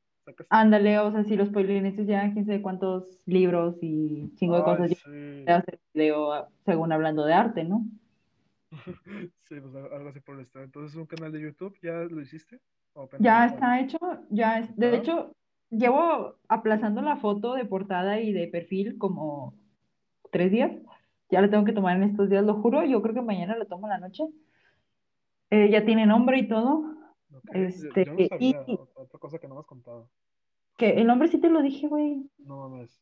[0.50, 4.90] Ándale, o sea, si los polineses ya quién sabe cuántos libros y chingo de cosas,
[4.90, 5.44] sí.
[5.46, 7.86] voy a hacer video ah, según hablando de arte, ¿no?
[9.44, 10.66] Sí, pues algo así por el estilo.
[10.66, 12.60] Entonces, un canal de YouTube, ¿ya lo hiciste?
[12.94, 13.98] ¿O apenas Ya está hecho,
[14.30, 15.32] ya es, de hecho,
[15.70, 19.54] llevo aplazando la foto de portada y de perfil como
[20.32, 20.72] tres días.
[21.30, 22.84] Ya la tengo que tomar en estos días, lo juro.
[22.84, 24.24] Yo creo que mañana la tomo en la noche.
[25.50, 26.94] Eh, ya tiene nombre y todo.
[27.34, 30.10] Ok, yo- Este, yo no sabía, y- ot- otra cosa que no me has contado.
[30.78, 32.30] Que el nombre sí te lo dije, güey.
[32.38, 33.02] No mames.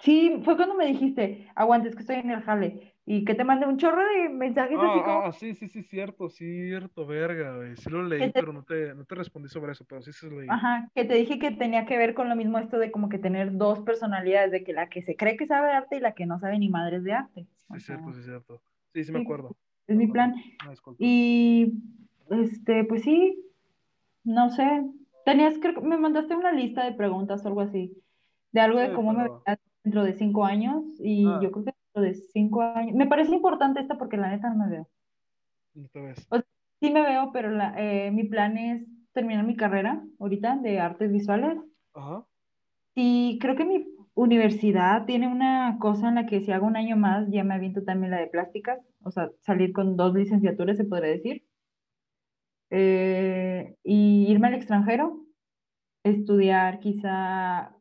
[0.00, 2.94] Sí, fue cuando me dijiste, aguantes que estoy en el jale.
[3.06, 5.82] Y que te mandé un chorro de mensajes así como, Ah, ah, sí, sí, sí,
[5.82, 7.76] cierto, cierto, verga, güey.
[7.76, 10.28] Sí lo leí, te- pero no te, no te respondí sobre eso, pero sí se
[10.28, 10.48] lo leí.
[10.50, 13.18] ajá, que te dije que tenía que ver con lo mismo esto de como que
[13.18, 16.26] tener dos personalidades, de que la que se cree que sabe arte y la que
[16.26, 17.46] no sabe ni madres de arte.
[17.56, 18.62] Sí, O es cierto, sí, es cierto.
[18.94, 19.56] Sí, sí me acuerdo.
[19.86, 20.34] Es mi plan.
[20.98, 21.74] Y,
[22.30, 23.38] este, pues sí,
[24.24, 24.84] no sé.
[25.24, 27.96] Tenías, creo que me mandaste una lista de preguntas o algo así,
[28.52, 30.84] de algo de cómo me pero- veía dentro de cinco años.
[31.00, 31.40] Y Ah.
[31.42, 32.94] yo creo que dentro de cinco años.
[32.94, 34.88] Me parece importante esta porque la neta no me veo.
[35.74, 36.28] No te ves.
[36.80, 41.10] Sí me veo, pero la- eh, mi plan es terminar mi carrera ahorita de artes
[41.12, 41.58] visuales.
[41.94, 42.24] Ajá.
[42.94, 46.96] Y creo que mi universidad tiene una cosa en la que si hago un año
[46.96, 50.84] más ya me aviento también la de plásticas, o sea, salir con dos licenciaturas se
[50.84, 51.44] podría decir.
[52.70, 55.24] Eh, y irme al extranjero,
[56.02, 57.76] estudiar quizá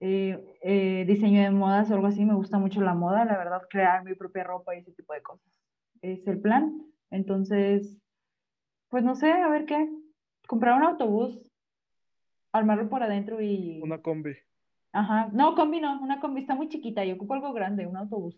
[0.00, 3.62] eh, eh, diseño de modas o algo así, me gusta mucho la moda, la verdad,
[3.68, 5.46] crear mi propia ropa y ese tipo de cosas.
[6.02, 6.82] Es el plan.
[7.10, 7.98] Entonces,
[8.88, 9.88] pues no sé, a ver qué.
[10.46, 11.38] Comprar un autobús,
[12.52, 13.80] armarlo por adentro y...
[13.82, 14.36] Una combi.
[14.92, 18.36] Ajá, no, combi no, una combi está muy chiquita y ocupo algo grande, un autobús.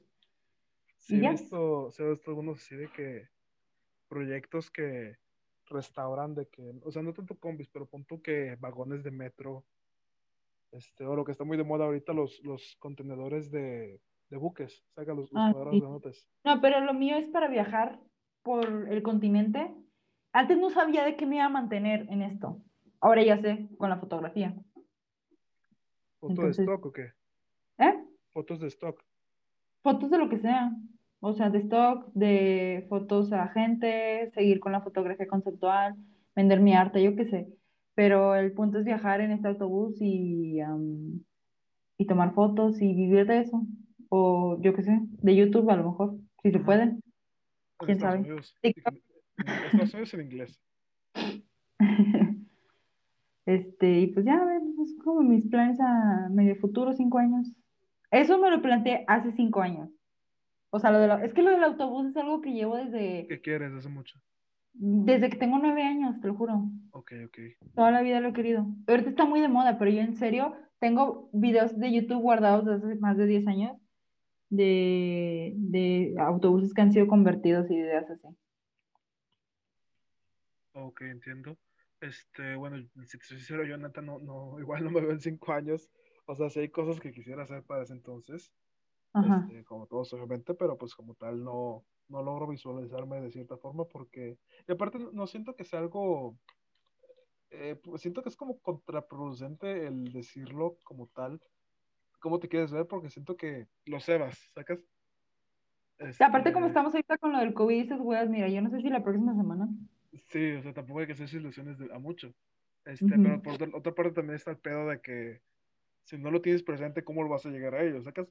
[0.97, 3.29] Sí, ¿Y he visto, sí he visto algunos así de que
[4.09, 5.17] proyectos que
[5.67, 9.65] restauran de que, o sea, no tanto combis, pero punto que vagones de metro,
[10.73, 14.01] este, o lo que está muy de moda ahorita, los, los contenedores de,
[14.31, 15.81] de buques, saca los, los Ah, cuadrados sí.
[15.81, 16.29] granotes.
[16.45, 18.01] No, pero lo mío es para viajar
[18.43, 19.75] por el continente.
[20.33, 22.63] Antes no sabía de qué me iba a mantener en esto.
[23.01, 24.55] Ahora ya sé, con la fotografía.
[26.23, 27.13] ¿Foto Entonces- de stock o qué?
[27.79, 27.95] ¿Eh?
[28.33, 29.03] Fotos de stock.
[29.83, 30.71] Fotos de lo que sea.
[31.19, 35.97] O sea, de stock, de fotos a gente, seguir con la fotografía conceptual,
[36.37, 37.49] vender mi arte, yo qué sé.
[37.95, 41.21] Pero el punto es viajar en este autobús y, am,
[41.99, 43.61] y tomar fotos y vivir de eso.
[44.09, 46.97] O yo qué sé, de YouTube a lo mejor, si se puede.
[47.79, 48.19] ¿Quién Estados sabe?
[48.21, 48.57] Unidos.
[48.63, 48.95] TikTok.
[49.73, 50.61] Estados Unidos en inglés.
[53.47, 57.53] Este, y pues ya, a ver, es como mis planes a medio futuro, cinco años.
[58.11, 59.91] Eso me lo planteé hace cinco años.
[60.71, 63.27] O sea, lo de la- es que lo del autobús es algo que llevo desde,
[63.29, 63.73] ¿Qué quieres?
[63.73, 64.19] Hace mucho.
[64.75, 66.63] Desde que tengo nueve años, te lo juro.
[66.93, 67.39] Ok, ok.
[67.75, 68.67] Toda la vida lo he querido.
[68.87, 72.93] Ahorita está muy de moda, pero yo en serio tengo videos de YouTube guardados desde
[72.93, 73.77] hace más de 10 años
[74.51, 78.29] de, de autobuses que han sido convertidos y ideas así.
[80.75, 81.57] Ok, entiendo.
[82.03, 85.21] Este, bueno, si te soy sincero, yo neta no, no, igual no me veo en
[85.21, 85.89] cinco años.
[86.27, 88.53] O sea, sí hay cosas que quisiera hacer para ese entonces,
[89.21, 93.85] este, como todos obviamente, pero pues como tal no, no logro visualizarme de cierta forma
[93.85, 96.37] porque, y aparte no siento que sea algo,
[97.51, 101.41] eh, pues siento que es como contraproducente el decirlo como tal,
[102.21, 104.81] cómo te quieres ver, porque siento que lo cebas, ¿sacas?
[106.21, 108.71] Aparte, como Este, estamos ahorita con lo del COVID y esas weas, mira, yo no
[108.71, 109.69] sé si la próxima semana.
[110.31, 112.33] Sí, o sea, tampoco hay que hacerse ilusiones de- a mucho.
[112.85, 115.41] Este, pero por otra, otra parte también está el pedo de que
[116.05, 118.05] si no lo tienes presente, ¿cómo lo vas a llegar a ellos?
[118.05, 118.29] ¿Sacas?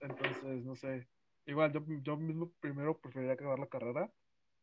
[0.00, 1.08] Entonces, no sé.
[1.46, 4.10] Igual, yo, yo mismo primero preferiría acabar la carrera,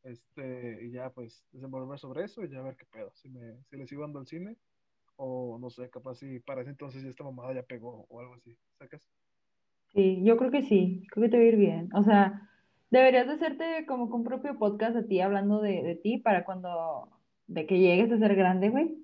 [0.04, 3.12] este, y ya pues desenvolver sobre eso y ya ver qué pedo.
[3.16, 4.58] Si me, si le sigo dando al cine,
[5.16, 8.36] o no sé, capaz si para ese entonces ya esta mamada ya pegó o algo
[8.36, 9.08] así, ¿sacas?
[9.94, 11.90] Sí, yo creo que sí, creo que te va a ir bien.
[11.94, 12.50] O sea,
[12.92, 16.44] deberías de hacerte como que un propio podcast a ti hablando de, de ti para
[16.46, 17.10] cuando,
[17.48, 18.96] de que llegues a ser grande, güey,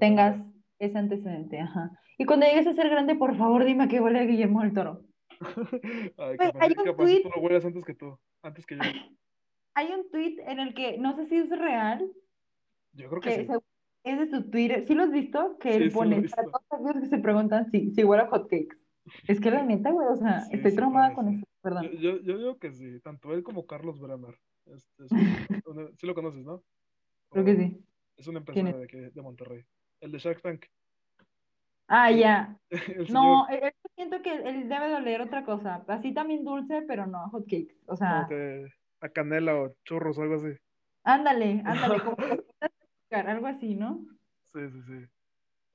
[0.00, 0.36] tengas
[0.78, 1.90] ese antecedente, ajá.
[2.18, 5.02] Y cuando llegues a ser grande, por favor, dime que huele a Guillermo del Toro.
[6.18, 8.82] Ay, hay un capaz tweet, tú lo hueles antes que tú, antes que yo.
[9.74, 12.08] hay un tweet en el que, no sé si es real,
[12.92, 13.46] Yo creo que que sí.
[13.46, 13.58] se-
[14.04, 15.56] es de su Twitter, ¿sí lo has visto?
[15.58, 18.76] Que Sí, él pone, para todos aquellos que se preguntan si, si huele a hotcakes.
[19.28, 21.84] Es que la neta, güey, o sea, Sí, estoy sí traumada con eso, perdón.
[21.84, 24.36] Yo, yo, yo digo que sí, tanto él como Carlos Bremer.
[24.66, 25.20] Este, es un-
[25.98, 26.62] sí lo conoces, ¿no?
[27.30, 27.84] Creo que sí.
[28.16, 28.80] Es un ¿Quién empresario es?
[28.80, 29.64] de, aquí, de Monterrey.
[30.00, 30.66] El de Shark Tank.
[31.88, 32.56] Ah, ya.
[33.06, 33.08] señor.
[33.14, 35.84] No, él- él siento que él debe de oler otra cosa.
[35.88, 37.74] Así también dulce, pero no hotcakes.
[37.86, 38.66] O sea, que
[39.00, 40.56] a canela o churros o algo así.
[41.04, 42.16] ándale, ándale, como
[43.10, 44.04] algo así, ¿no?
[44.52, 45.06] Sí, sí, sí.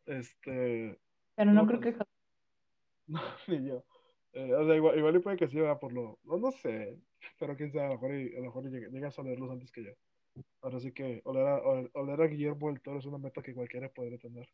[0.05, 0.99] Este,
[1.35, 1.93] Pero no no, creo que
[3.07, 3.83] no, ni yo.
[4.34, 6.99] Eh, o sea, igual, igual y puede que sí, va por lo, no, no sé,
[7.39, 9.51] pero quién sabe, a lo mejor, y- a lo mejor y llega- llegas a olerlos
[9.51, 9.91] antes que yo.
[10.61, 13.53] Ahora sí que oler a, ol- oler a Guillermo del Toro es una meta que
[13.53, 14.47] cualquiera podría tener.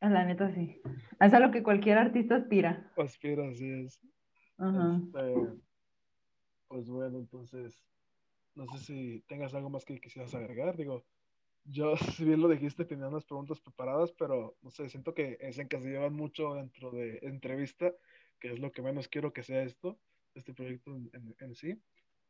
[0.00, 0.80] La neta sí.
[1.20, 2.90] Es a lo que cualquier artista aspira.
[2.96, 4.00] Aspira, así es.
[4.58, 5.00] Ajá.
[5.02, 5.60] Este,
[6.68, 7.84] pues bueno, entonces,
[8.54, 10.76] no sé si tengas algo más que quisieras agregar.
[10.76, 11.04] Digo,
[11.64, 15.62] yo, si bien lo dijiste, tenía unas preguntas preparadas, pero no sé, siento que se
[15.62, 17.92] encasillaban mucho dentro de entrevista,
[18.40, 19.98] que es lo que menos quiero que sea esto,
[20.34, 21.80] este proyecto en, en- en sí.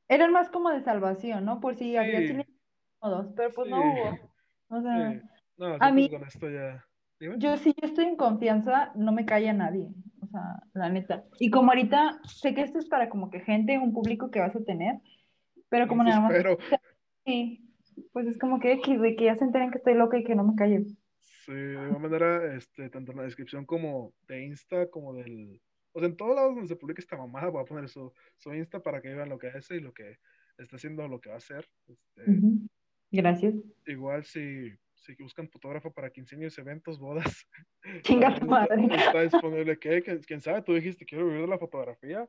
[0.09, 1.61] Eran más como de salvación, ¿no?
[1.61, 2.55] Por si había Sí, silencio
[3.01, 4.35] todos, pero pues sí, no hubo.
[4.69, 5.21] O sea, sí.
[5.57, 6.85] No, a que mí, con esto ya.
[7.19, 7.37] Dime.
[7.39, 9.89] yo si yo estoy en confianza, no me calla nadie.
[10.23, 11.25] O sea, la neta.
[11.39, 14.55] Y como ahorita, sé que esto es para como que gente, un público que vas
[14.57, 14.97] a tener,
[15.69, 16.59] pero como Eso nada más, espero.
[17.25, 17.75] sí,
[18.13, 20.45] pues es como que de que ya se enteren que estoy loca y que no
[20.45, 20.87] me calle.
[21.19, 25.61] Sí, de igual manera, este, tanto en la descripción como de Insta, como del...
[25.93, 28.55] O sea, en todos lados donde se publique esta mamada, voy a poner su, su
[28.55, 30.19] Insta para que vean lo que hace y lo que
[30.59, 31.69] está haciendo, lo que va a hacer.
[31.89, 32.69] Este, Ujú.
[33.13, 33.55] Gracias.
[33.87, 37.47] igual si, si buscan fotógrafo para quinceaños, eventos, bodas,
[38.03, 38.87] Chinga tu madre.
[38.95, 39.79] está disponible.
[39.79, 40.03] ¿Qué?
[40.27, 40.63] ¿Quién sabe?
[40.63, 42.29] Tú dijiste, quiero vivir de la fotografía.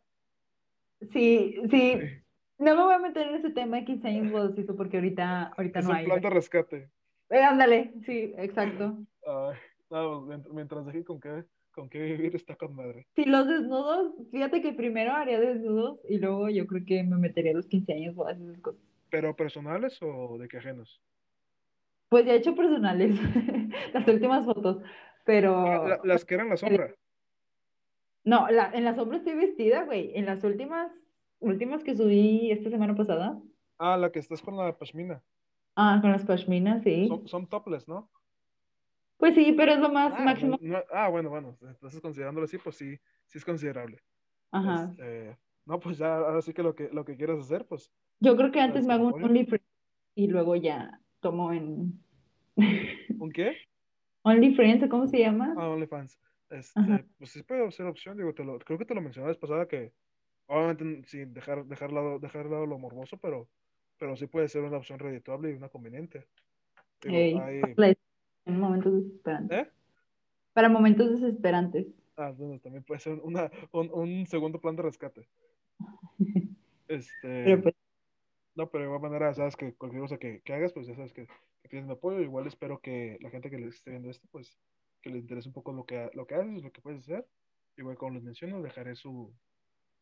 [1.11, 1.69] Sí, sí.
[1.69, 1.99] Sí.
[2.57, 4.97] No me voy a meter en ese tema de 15 años bodas y eso porque
[4.97, 6.05] ahorita, ahorita Es no un hay.
[6.05, 6.89] plan de rescate.
[7.29, 8.99] Eh, ándale, sí, exacto.
[9.89, 13.07] No, mient- mientras deje con qué, con qué vivir está con madre.
[13.15, 17.51] Si los desnudos, fíjate que primero haría desnudos y luego yo creo que me metería
[17.51, 18.81] a los 15 años y esas cosas.
[19.09, 21.01] ¿Pero personales o de qué ajenos?
[22.09, 23.15] Pues ya he hecho personales,
[23.93, 26.93] las últimas fotos, Ah, la- pero las que eran la sombra.
[28.23, 30.11] no, la- en las sombras estoy vestida, güey.
[30.15, 30.91] En las últimas,
[31.39, 33.39] últimas que subí esta semana pasada,
[33.77, 35.23] Ah, la que estás con la pashmina.
[35.75, 37.07] ah, con las pashminas, sí.
[37.07, 38.09] Son, son topless, ¿no?
[39.21, 40.57] Pues sí, pero es lo más Ah, máximo.
[40.59, 41.55] no- no- ah, bueno, bueno.
[41.61, 43.99] Entonces considerándolo así, pues sí, sí es considerable.
[44.51, 44.89] Ajá.
[44.91, 45.37] Este,
[45.67, 48.51] no, pues ya, ahora sí que lo que, lo que quieras hacer, pues, Yo creo
[48.51, 49.23] que antes me hago un.
[49.23, 49.67] OnlyFriends
[50.15, 52.03] y luego ya tomo en
[53.21, 53.57] ¿Un qué?
[54.23, 55.53] OnlyFriends, ¿o cómo se llama?
[55.55, 56.19] Ah, OnlyFans.
[56.49, 59.33] Este, pues sí puede ser opción, digo, te lo, creo que te lo mencioné la
[59.33, 59.93] vez pasada que,
[60.47, 63.47] obviamente sin dejar, dejar lado, dejar lado lo morboso, pero,
[63.99, 66.25] pero sí puede ser una opción redituable y una conveniente.
[67.03, 67.95] Digo, Ey, hay, la-
[68.45, 69.59] en momentos desesperantes.
[69.59, 69.71] ¿eh?
[70.53, 71.87] Para momentos desesperantes.
[72.17, 75.27] Ah, bueno, también puede ser una, un, un segundo plan de rescate.
[76.87, 77.75] Este, Pero pues,
[78.55, 81.13] no, pero de igual manera, sabes que cualquier cosa que, que hagas, pues ya sabes
[81.13, 82.19] que, que tienes mi apoyo.
[82.19, 84.57] Igual espero que la gente que le esté viendo esto, pues,
[85.01, 87.25] que les interese un poco lo que, lo que haces, lo que puedes hacer.
[87.77, 89.33] Igual como les menciono, dejaré su,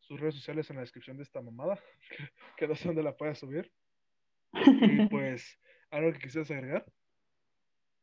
[0.00, 1.78] sus redes sociales en la descripción de esta mamada,
[2.10, 2.24] que,
[2.56, 3.70] que no sé dónde la pueda subir.
[4.52, 4.52] Y
[5.08, 5.60] pues,
[5.90, 6.84] ¿algo que quisieras agregar?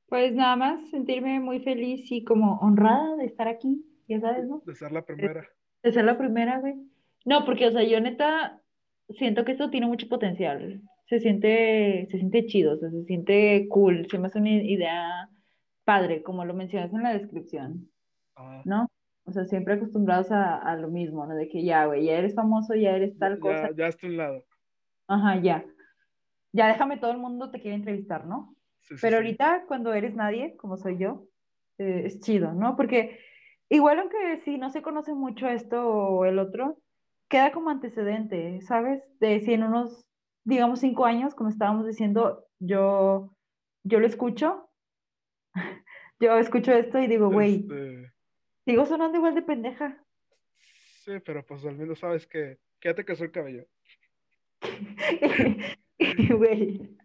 [0.09, 4.61] Pues nada más sentirme muy feliz y como honrada de estar aquí, ya sabes, ¿no?
[4.65, 5.45] De ser la primera.
[5.83, 6.75] De ser la primera, güey.
[7.25, 8.61] No, porque, o sea, yo neta
[9.09, 10.81] siento que esto tiene mucho potencial.
[11.07, 14.07] Se siente, se siente chido, o sea, se siente cool.
[14.09, 15.29] Se me hace una idea
[15.83, 17.89] padre, como lo mencionas en la descripción,
[18.35, 18.87] Ah, ¿no?
[19.25, 21.35] O sea, siempre acostumbrados a, a lo mismo, ¿no?
[21.35, 23.69] De que ya, güey, ya eres famoso, ya eres tal cosa.
[23.71, 24.45] ya, ya está a un lado.
[25.07, 25.65] Ajá, ya.
[26.53, 28.55] Ya déjame, todo el mundo te quiere entrevistar, ¿no?
[28.87, 31.27] Sí, sí, Pero ahorita, cuando eres nadie, como soy yo,
[31.77, 32.75] eh, es chido, ¿no?
[32.75, 33.19] Porque
[33.69, 36.79] igual aunque si no se conoce mucho esto o el otro,
[37.29, 39.03] queda como antecedente, ¿sabes?
[39.19, 40.05] De si en unos,
[40.45, 43.35] digamos, cinco años, como estábamos diciendo, yo,
[43.83, 44.71] yo lo escucho,
[46.19, 48.11] yo escucho esto y digo, güey, Este,
[48.65, 50.05] sigo sonando igual de pendeja.
[51.05, 53.67] sí, pero pues al menos sabes que, que ya te creció el cabello.
[56.29, 56.96] Güey,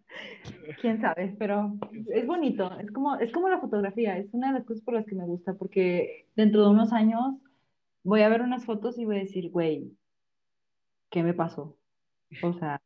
[0.81, 1.77] quién sabe, pero
[2.11, 5.05] es bonito, es como, es como la fotografía, es una de las cosas por las
[5.05, 7.35] que me gusta, porque dentro de unos años
[8.03, 9.91] voy a ver unas fotos y voy a decir, güey,
[11.09, 11.77] ¿qué me pasó?
[12.41, 12.81] O sea,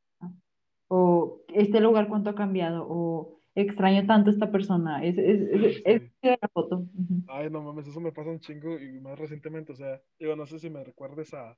[0.90, 5.42] o este lugar cuánto ha cambiado, o extraño tanto a esta persona, es, es,
[5.86, 6.86] es, es la foto.
[7.28, 10.46] Ay, no mames, eso me pasa un chingo y más recientemente, o sea, digo, no
[10.46, 11.58] sé si me recuerdes a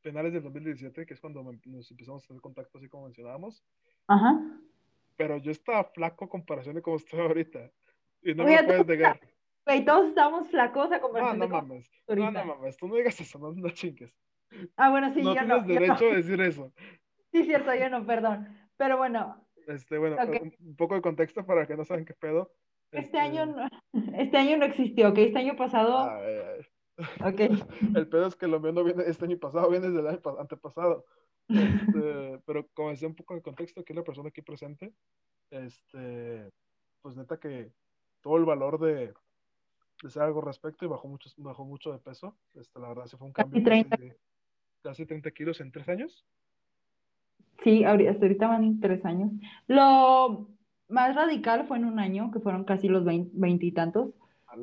[0.00, 3.64] finales del 2017, que es cuando me- nos empezamos a hacer contacto así como mencionábamos,
[4.06, 4.40] Ajá.
[5.18, 7.70] Pero yo estaba flaco a comparación de cómo estoy ahorita
[8.22, 9.20] y no me Oye, lo puedes negar.
[9.66, 12.44] Güey, todos estamos flacos a No, comparación no de cómo mames, estás no, ahorita.
[12.44, 14.14] no mames, tú no digas eso, no, no chingues.
[14.76, 15.66] Ah, bueno, sí, No yo tienes no, no.
[15.66, 16.72] derecho a decir eso.
[17.30, 18.48] Sí, cierto, yo no, perdón.
[18.78, 20.40] Pero bueno, Este, bueno, Ok.
[20.40, 22.54] un, un poco de contexto para que no saben qué pedo.
[22.90, 23.68] Este año no,
[24.16, 25.18] este año no existió, ¿ok?
[25.18, 26.40] Este año pasado, ay,
[26.96, 27.06] ay.
[27.20, 27.40] ok.
[27.96, 30.22] El pedo es que lo mío no viene este año pasado, viene desde el año
[30.22, 31.04] pa- antepasado.
[31.48, 34.92] Este, pero como decía un poco de contexto, aquí la persona aquí presente,
[35.50, 36.50] este,
[37.02, 37.70] pues neta que
[38.20, 39.12] todo el valor de, de
[40.06, 42.36] hacer algo al respecto y bajó mucho, bajó mucho de peso.
[42.54, 43.96] Este, la verdad sí fue un Casi cambio 30.
[43.96, 44.12] casi,
[44.82, 46.24] casi 30 kilos en tres años.
[47.62, 49.30] Sí, hasta ahorita van tres años.
[49.66, 50.48] Lo
[50.88, 54.10] más radical fue en un año, que fueron casi los vein- veintitantos.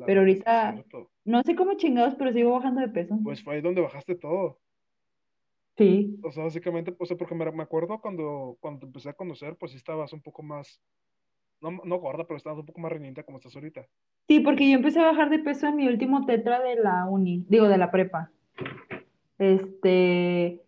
[0.06, 0.82] Pero ahorita-.
[1.24, 3.18] No sé cómo chingados, pero sigo bajando de peso.
[3.22, 4.58] Pues fue ahí donde bajaste todo.
[5.76, 9.72] Sí, O sea, básicamente, sea, porque me, me acuerdo cuando, cuando empecé a conocer, pues
[9.72, 10.80] sí estabas un poco más,
[11.60, 13.86] no, no gorda, pero estabas un poco más reñida como estás ahorita.
[14.28, 17.44] sí, porque yo empecé a bajar de peso en mi último tetra de la uni,
[17.48, 18.32] digo, de la prepa.
[19.38, 20.62] Este,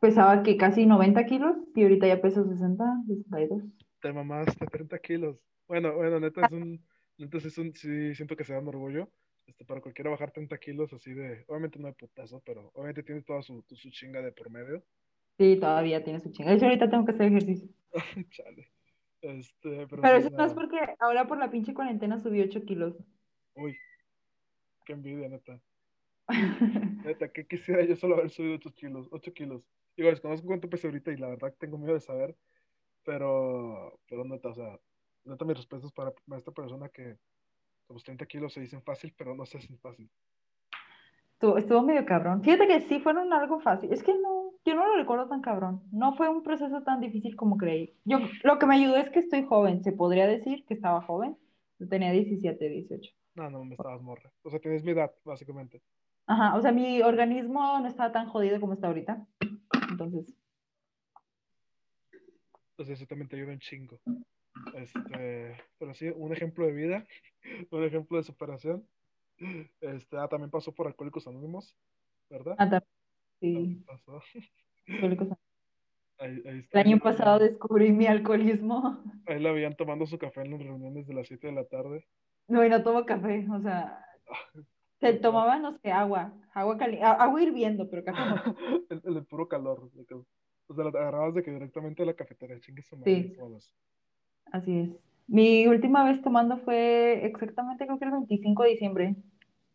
[0.00, 3.62] pesaba que casi 90 kilos y ahorita ya peso 60, 62.
[4.00, 5.36] Te mamaste 30 kilos.
[5.66, 6.80] Bueno, bueno, neta es un,
[7.16, 9.10] neta sí es un, sí siento que se dan orgullo.
[9.46, 13.22] Este, para cualquiera bajar 30 kilos así de, obviamente no de putazo, pero obviamente tiene
[13.22, 14.82] toda su, su chinga de por medio.
[15.38, 16.52] Sí, todavía tiene su chinga.
[16.52, 17.68] Hecho, ahorita tengo que hacer ejercicio.
[18.30, 18.70] Chale.
[19.20, 22.94] Este, pero Pero eso no es porque ahora por la pinche cuarentena subí 8 kilos.
[23.54, 23.76] Uy,
[24.84, 25.60] qué envidia, neta.
[27.04, 29.62] Neta, que quisiera yo solo haber subido 8 kilos, 8 kilos.
[29.96, 32.36] Digo, desconozco cuánto pesé ahorita y la verdad tengo miedo de saber,
[33.04, 34.78] pero, pero neta, o sea,
[35.24, 37.18] neta, mis respetos para, para esta persona que
[37.88, 40.10] los 30 kilos se dicen fácil, pero no se hacen fácil.
[41.32, 42.42] Estuvo, estuvo medio cabrón.
[42.42, 43.92] Fíjate que sí fueron algo fácil.
[43.92, 45.82] Es que no, yo no lo recuerdo tan cabrón.
[45.92, 47.94] No fue un proceso tan difícil como creí.
[48.04, 49.82] Yo, lo que me ayudó es que estoy joven.
[49.82, 51.36] Se podría decir que estaba joven.
[51.78, 53.12] Yo tenía 17, 18.
[53.34, 54.30] No, no, me estabas morra.
[54.42, 55.82] O sea, tienes mi edad, básicamente.
[56.26, 59.26] Ajá, o sea, mi organismo no estaba tan jodido como está ahorita.
[59.90, 60.34] Entonces,
[62.70, 64.00] Entonces eso también te ayuda un chingo.
[64.74, 67.06] Este, pero sí, un ejemplo de vida,
[67.70, 68.86] un ejemplo de superación.
[69.80, 71.76] Este, ah, también pasó por Alcohólicos Anónimos,
[72.30, 72.54] ¿verdad?
[72.58, 72.80] ah,
[73.40, 74.20] sí, pasó.
[74.86, 75.28] alcohólicos.
[76.16, 79.02] Ahí, ahí El año pasado descubrí mi alcoholismo.
[79.26, 82.06] Ahí la veían tomando su café en las reuniones de las 7 de la tarde.
[82.46, 83.98] No, y no tomo café, o sea,
[85.00, 88.56] se tomaba, no sé, agua, agua caliente, agua hirviendo, pero café no.
[88.90, 89.90] el, el puro calor.
[90.68, 93.36] o sea, la agarrabas de que directamente de la cafetería, chingue su madre, Sí.
[94.52, 94.90] Así es.
[95.26, 99.16] Mi última vez tomando fue exactamente, creo que el 25 de diciembre,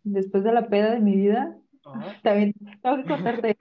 [0.03, 1.57] después de la peda de mi vida.
[1.85, 2.19] Ajá.
[2.23, 3.57] También tengo que contarte.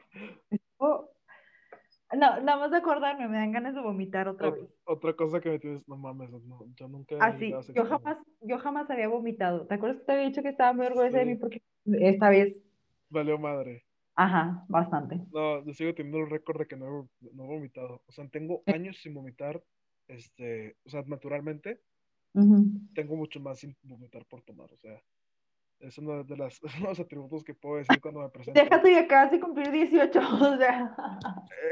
[2.16, 4.70] No, nada más de acordarme, me dan ganas de vomitar otra Ot- vez.
[4.85, 7.85] otra cosa que me tienes, no mames, no, yo nunca Así, llegado a ese yo
[7.85, 9.66] jamás, yo jamás había vomitado.
[9.66, 12.62] ¿Te acuerdas que te había dicho que estaba muy orgullosa de mí porque esta vez,
[13.10, 13.85] Valió madre.
[14.14, 15.20] ajá, bastante.
[15.30, 18.02] No, yo sigo teniendo el récord de que no he, no he vomitado.
[18.06, 19.62] O sea, tengo años sin vomitar,
[20.09, 21.80] este, o sea, naturalmente,
[22.35, 22.64] Ujú.
[22.94, 25.01] tengo mucho más sin vomitar por tomar, o sea,
[25.80, 28.60] Es uno de las, los atributos que puedo decir cuando me presento.
[28.60, 30.94] Déjate y acabas de cumplir 18, o sea.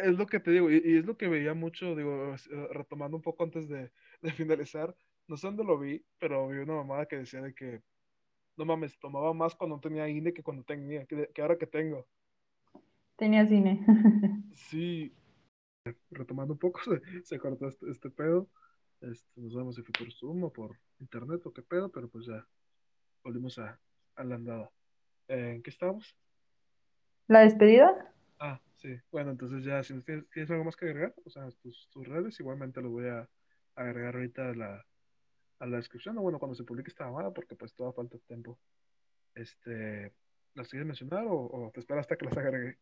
[0.03, 3.17] Es lo que te digo, y, y es lo que veía mucho, digo, eh, retomando
[3.17, 3.91] un poco antes de,
[4.23, 4.95] de finalizar,
[5.29, 7.83] no sé dónde lo vi, pero vi una mamada que decía de que,
[8.57, 12.07] no mames, tomaba más cuando tenía INE que cuando tenía, que, que ahora que tengo.
[13.17, 13.85] Tenía cine.
[14.55, 15.13] Sí,
[16.11, 18.49] retomando un poco, se, se cortó este, este pedo.
[19.01, 22.27] Este, nos vemos si fue por Zoom o por internet o qué pedo, pero pues
[22.27, 22.47] ya
[23.23, 23.79] volvimos a,
[24.17, 24.71] a la andada.
[25.29, 26.17] Eh, ¿En qué estábamos?
[27.29, 28.15] ¿La despedida?
[28.39, 28.97] Ah, sí.
[29.11, 32.39] Bueno, entonces ya, si tienes, tienes algo más que agregar, o sea, tus, tus redes,
[32.41, 33.29] igualmente los voy a
[33.75, 34.87] agregar ahorita a la,
[35.59, 38.59] a la descripción, o bueno, cuando se publique esta mamada, porque pues todavía falta tiempo.
[39.35, 40.13] Este,
[40.55, 42.79] ¿las quieres mencionar o, o te esperas hasta que las agregue?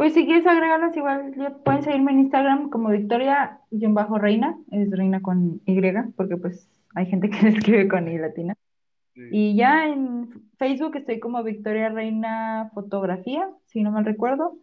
[0.00, 5.78] Pues si quieres agregarlas, igual pueden seguirme en Instagram como Victoria-Reina, es reina con Y,
[6.16, 8.56] porque pues hay gente que le escribe con I latina.
[9.12, 9.20] Sí.
[9.30, 14.56] Y ya en Facebook estoy como Victoria Reina Fotografía, si no mal recuerdo.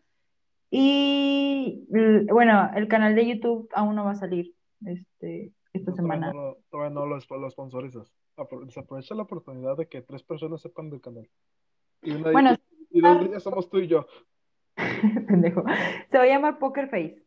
[0.71, 1.85] Y
[2.31, 4.55] bueno, el canal de YouTube aún no va a salir
[4.87, 6.33] este, esta No, todavía semana.
[6.33, 8.11] no todavía no lo, lo sponsorizas.
[8.37, 11.29] Apro- Desaprovecha la oportunidad de que tres personas sepan del canal.
[12.01, 12.53] Y, una, Bueno,
[12.89, 14.07] y, y dos somos tú y yo.
[15.27, 15.63] pendejo.
[16.11, 17.23] Se va a llamar Poker Face.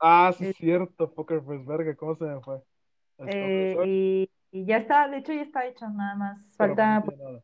[0.00, 2.62] Ah, sí, Eh, es cierto, Poker Face, verga, ¿cómo se me fue?
[3.26, 6.38] Eh, y, y ya está, de hecho ya está hecho, nada más.
[6.56, 7.42] Falta, no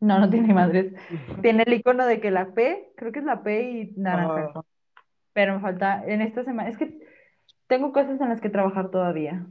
[0.00, 0.92] no, no tiene madres.
[1.42, 4.52] Tiene el icono de que la P, creo que es la P y naranja.
[4.52, 4.66] fondo.
[5.32, 6.98] Pero me falta, en esta semana, es que
[7.66, 9.46] tengo cosas en las que trabajar todavía.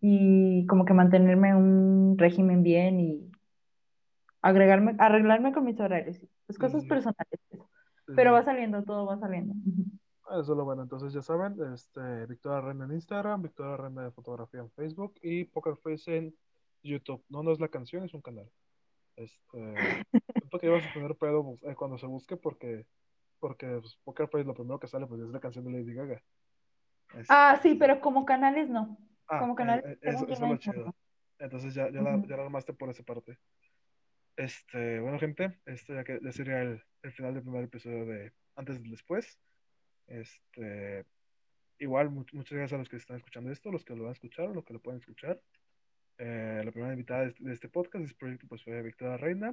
[0.00, 3.30] Y como que mantenerme en un régimen bien y
[4.42, 6.18] agregarme, arreglarme con mis horarios.
[6.48, 7.40] Sí, cosas personales.
[8.14, 9.54] Pero va saliendo, todo va saliendo.
[10.30, 14.10] Eso es lo bueno, entonces ya saben, este, Victoria Reina en Instagram, Victoria Reina de
[14.10, 16.34] Fotografía en Facebook y Poker Face en
[16.82, 17.24] YouTube.
[17.28, 18.50] No, no es la canción, es un canal.
[19.16, 19.74] Este,
[20.34, 22.86] siento que ibas a tener pedo pues, eh, cuando se busque porque,
[23.38, 26.22] porque pues, Poker Face lo primero que sale pues es la canción de Lady Gaga.
[27.28, 28.98] Ah, sí, Este, pero como canales no.
[29.28, 30.94] ah, Como eh, canales eh, eso, eso es lo chido.
[31.38, 32.26] Entonces ya, ya, la, Ujú.
[32.26, 33.38] ya la armaste por esa parte.
[34.36, 38.32] Este, bueno, gente, este ya, que, ya sería el, el final del primer episodio de
[38.54, 39.40] Antes y Después.
[40.06, 41.04] Este,
[41.78, 44.12] igual, mu- muchas gracias a los que están escuchando esto, los que lo van a
[44.12, 45.40] escuchar o los que lo pueden escuchar.
[46.18, 49.16] Eh, la primera invitada de este, de este podcast, de este proyecto, pues fue Victoria
[49.16, 49.48] Reina,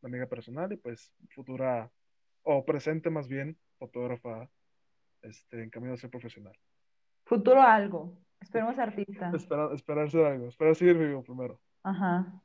[0.00, 1.90] una amiga personal y pues futura,
[2.42, 4.50] o presente más bien, fotógrafa
[5.22, 6.56] este, en camino a ser profesional.
[7.24, 8.18] Futuro algo.
[8.40, 9.30] Esperemos artista.
[9.34, 11.60] Esperar, esperar ser algo, esperar seguir vivo primero.
[11.82, 12.40] Ajá.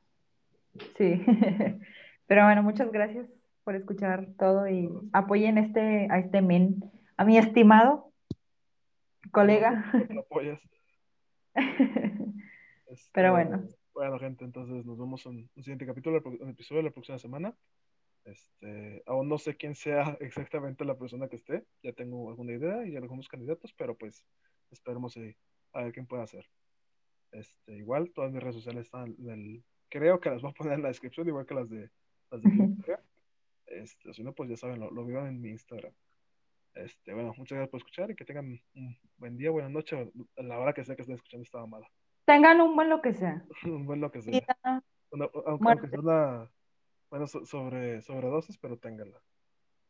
[0.96, 1.24] Sí.
[2.26, 3.28] Pero bueno, muchas gracias
[3.64, 8.12] por escuchar todo y apoyen este, a este men, a mi estimado
[9.30, 9.84] colega.
[9.92, 10.60] No, no lo apoyas.
[11.54, 12.28] Pero
[12.86, 16.94] Este, bueno, Bueno, gente, entonces nos vemos en un siguiente capítulo, un episodio de la
[16.94, 17.54] próxima semana.
[18.24, 22.86] Este, aún no sé quién sea exactamente la persona que esté, ya tengo alguna idea
[22.86, 24.24] y algunos candidatos, pero pues
[24.70, 25.16] esperemos
[25.72, 26.46] a ver quién puede hacer.
[27.32, 29.64] Este, igual, todas mis redes sociales están en el,
[29.94, 31.88] creo que las voy a poner en la descripción, igual que las de
[32.30, 32.98] las de.
[33.66, 35.92] Este, si no, pues ya saben, lo, lo vieron en mi Instagram.
[36.74, 40.58] Este, bueno, muchas gracias por escuchar y que tengan un buen día, buena noche, la
[40.58, 41.86] hora que sea que estén escuchando esta mamada.
[42.24, 43.44] tengan un buen lo que sea.
[43.64, 44.32] Un buen lo que sea.
[44.32, 46.50] Vida, Una- aunque, sea una,
[47.08, 49.20] bueno, so- sobre, sobredosis, pero ténganla.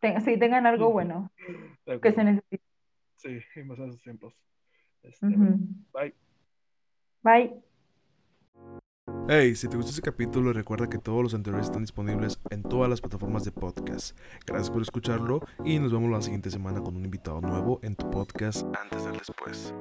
[0.00, 1.32] Ten- sí, tengan algo bueno
[2.02, 2.62] que se necesite.
[3.16, 4.34] Sí, y más en esos tiempos.
[5.02, 5.64] Este, bueno, Ujú.
[5.94, 6.14] bye.
[7.22, 7.62] Bye.
[9.26, 12.90] Hey, si te gustó este capítulo, recuerda que todos los anteriores están disponibles en todas
[12.90, 14.14] las plataformas de podcast.
[14.44, 18.10] Gracias por escucharlo y nos vemos la siguiente semana con un invitado nuevo en tu
[18.10, 19.72] podcast Antes del Después.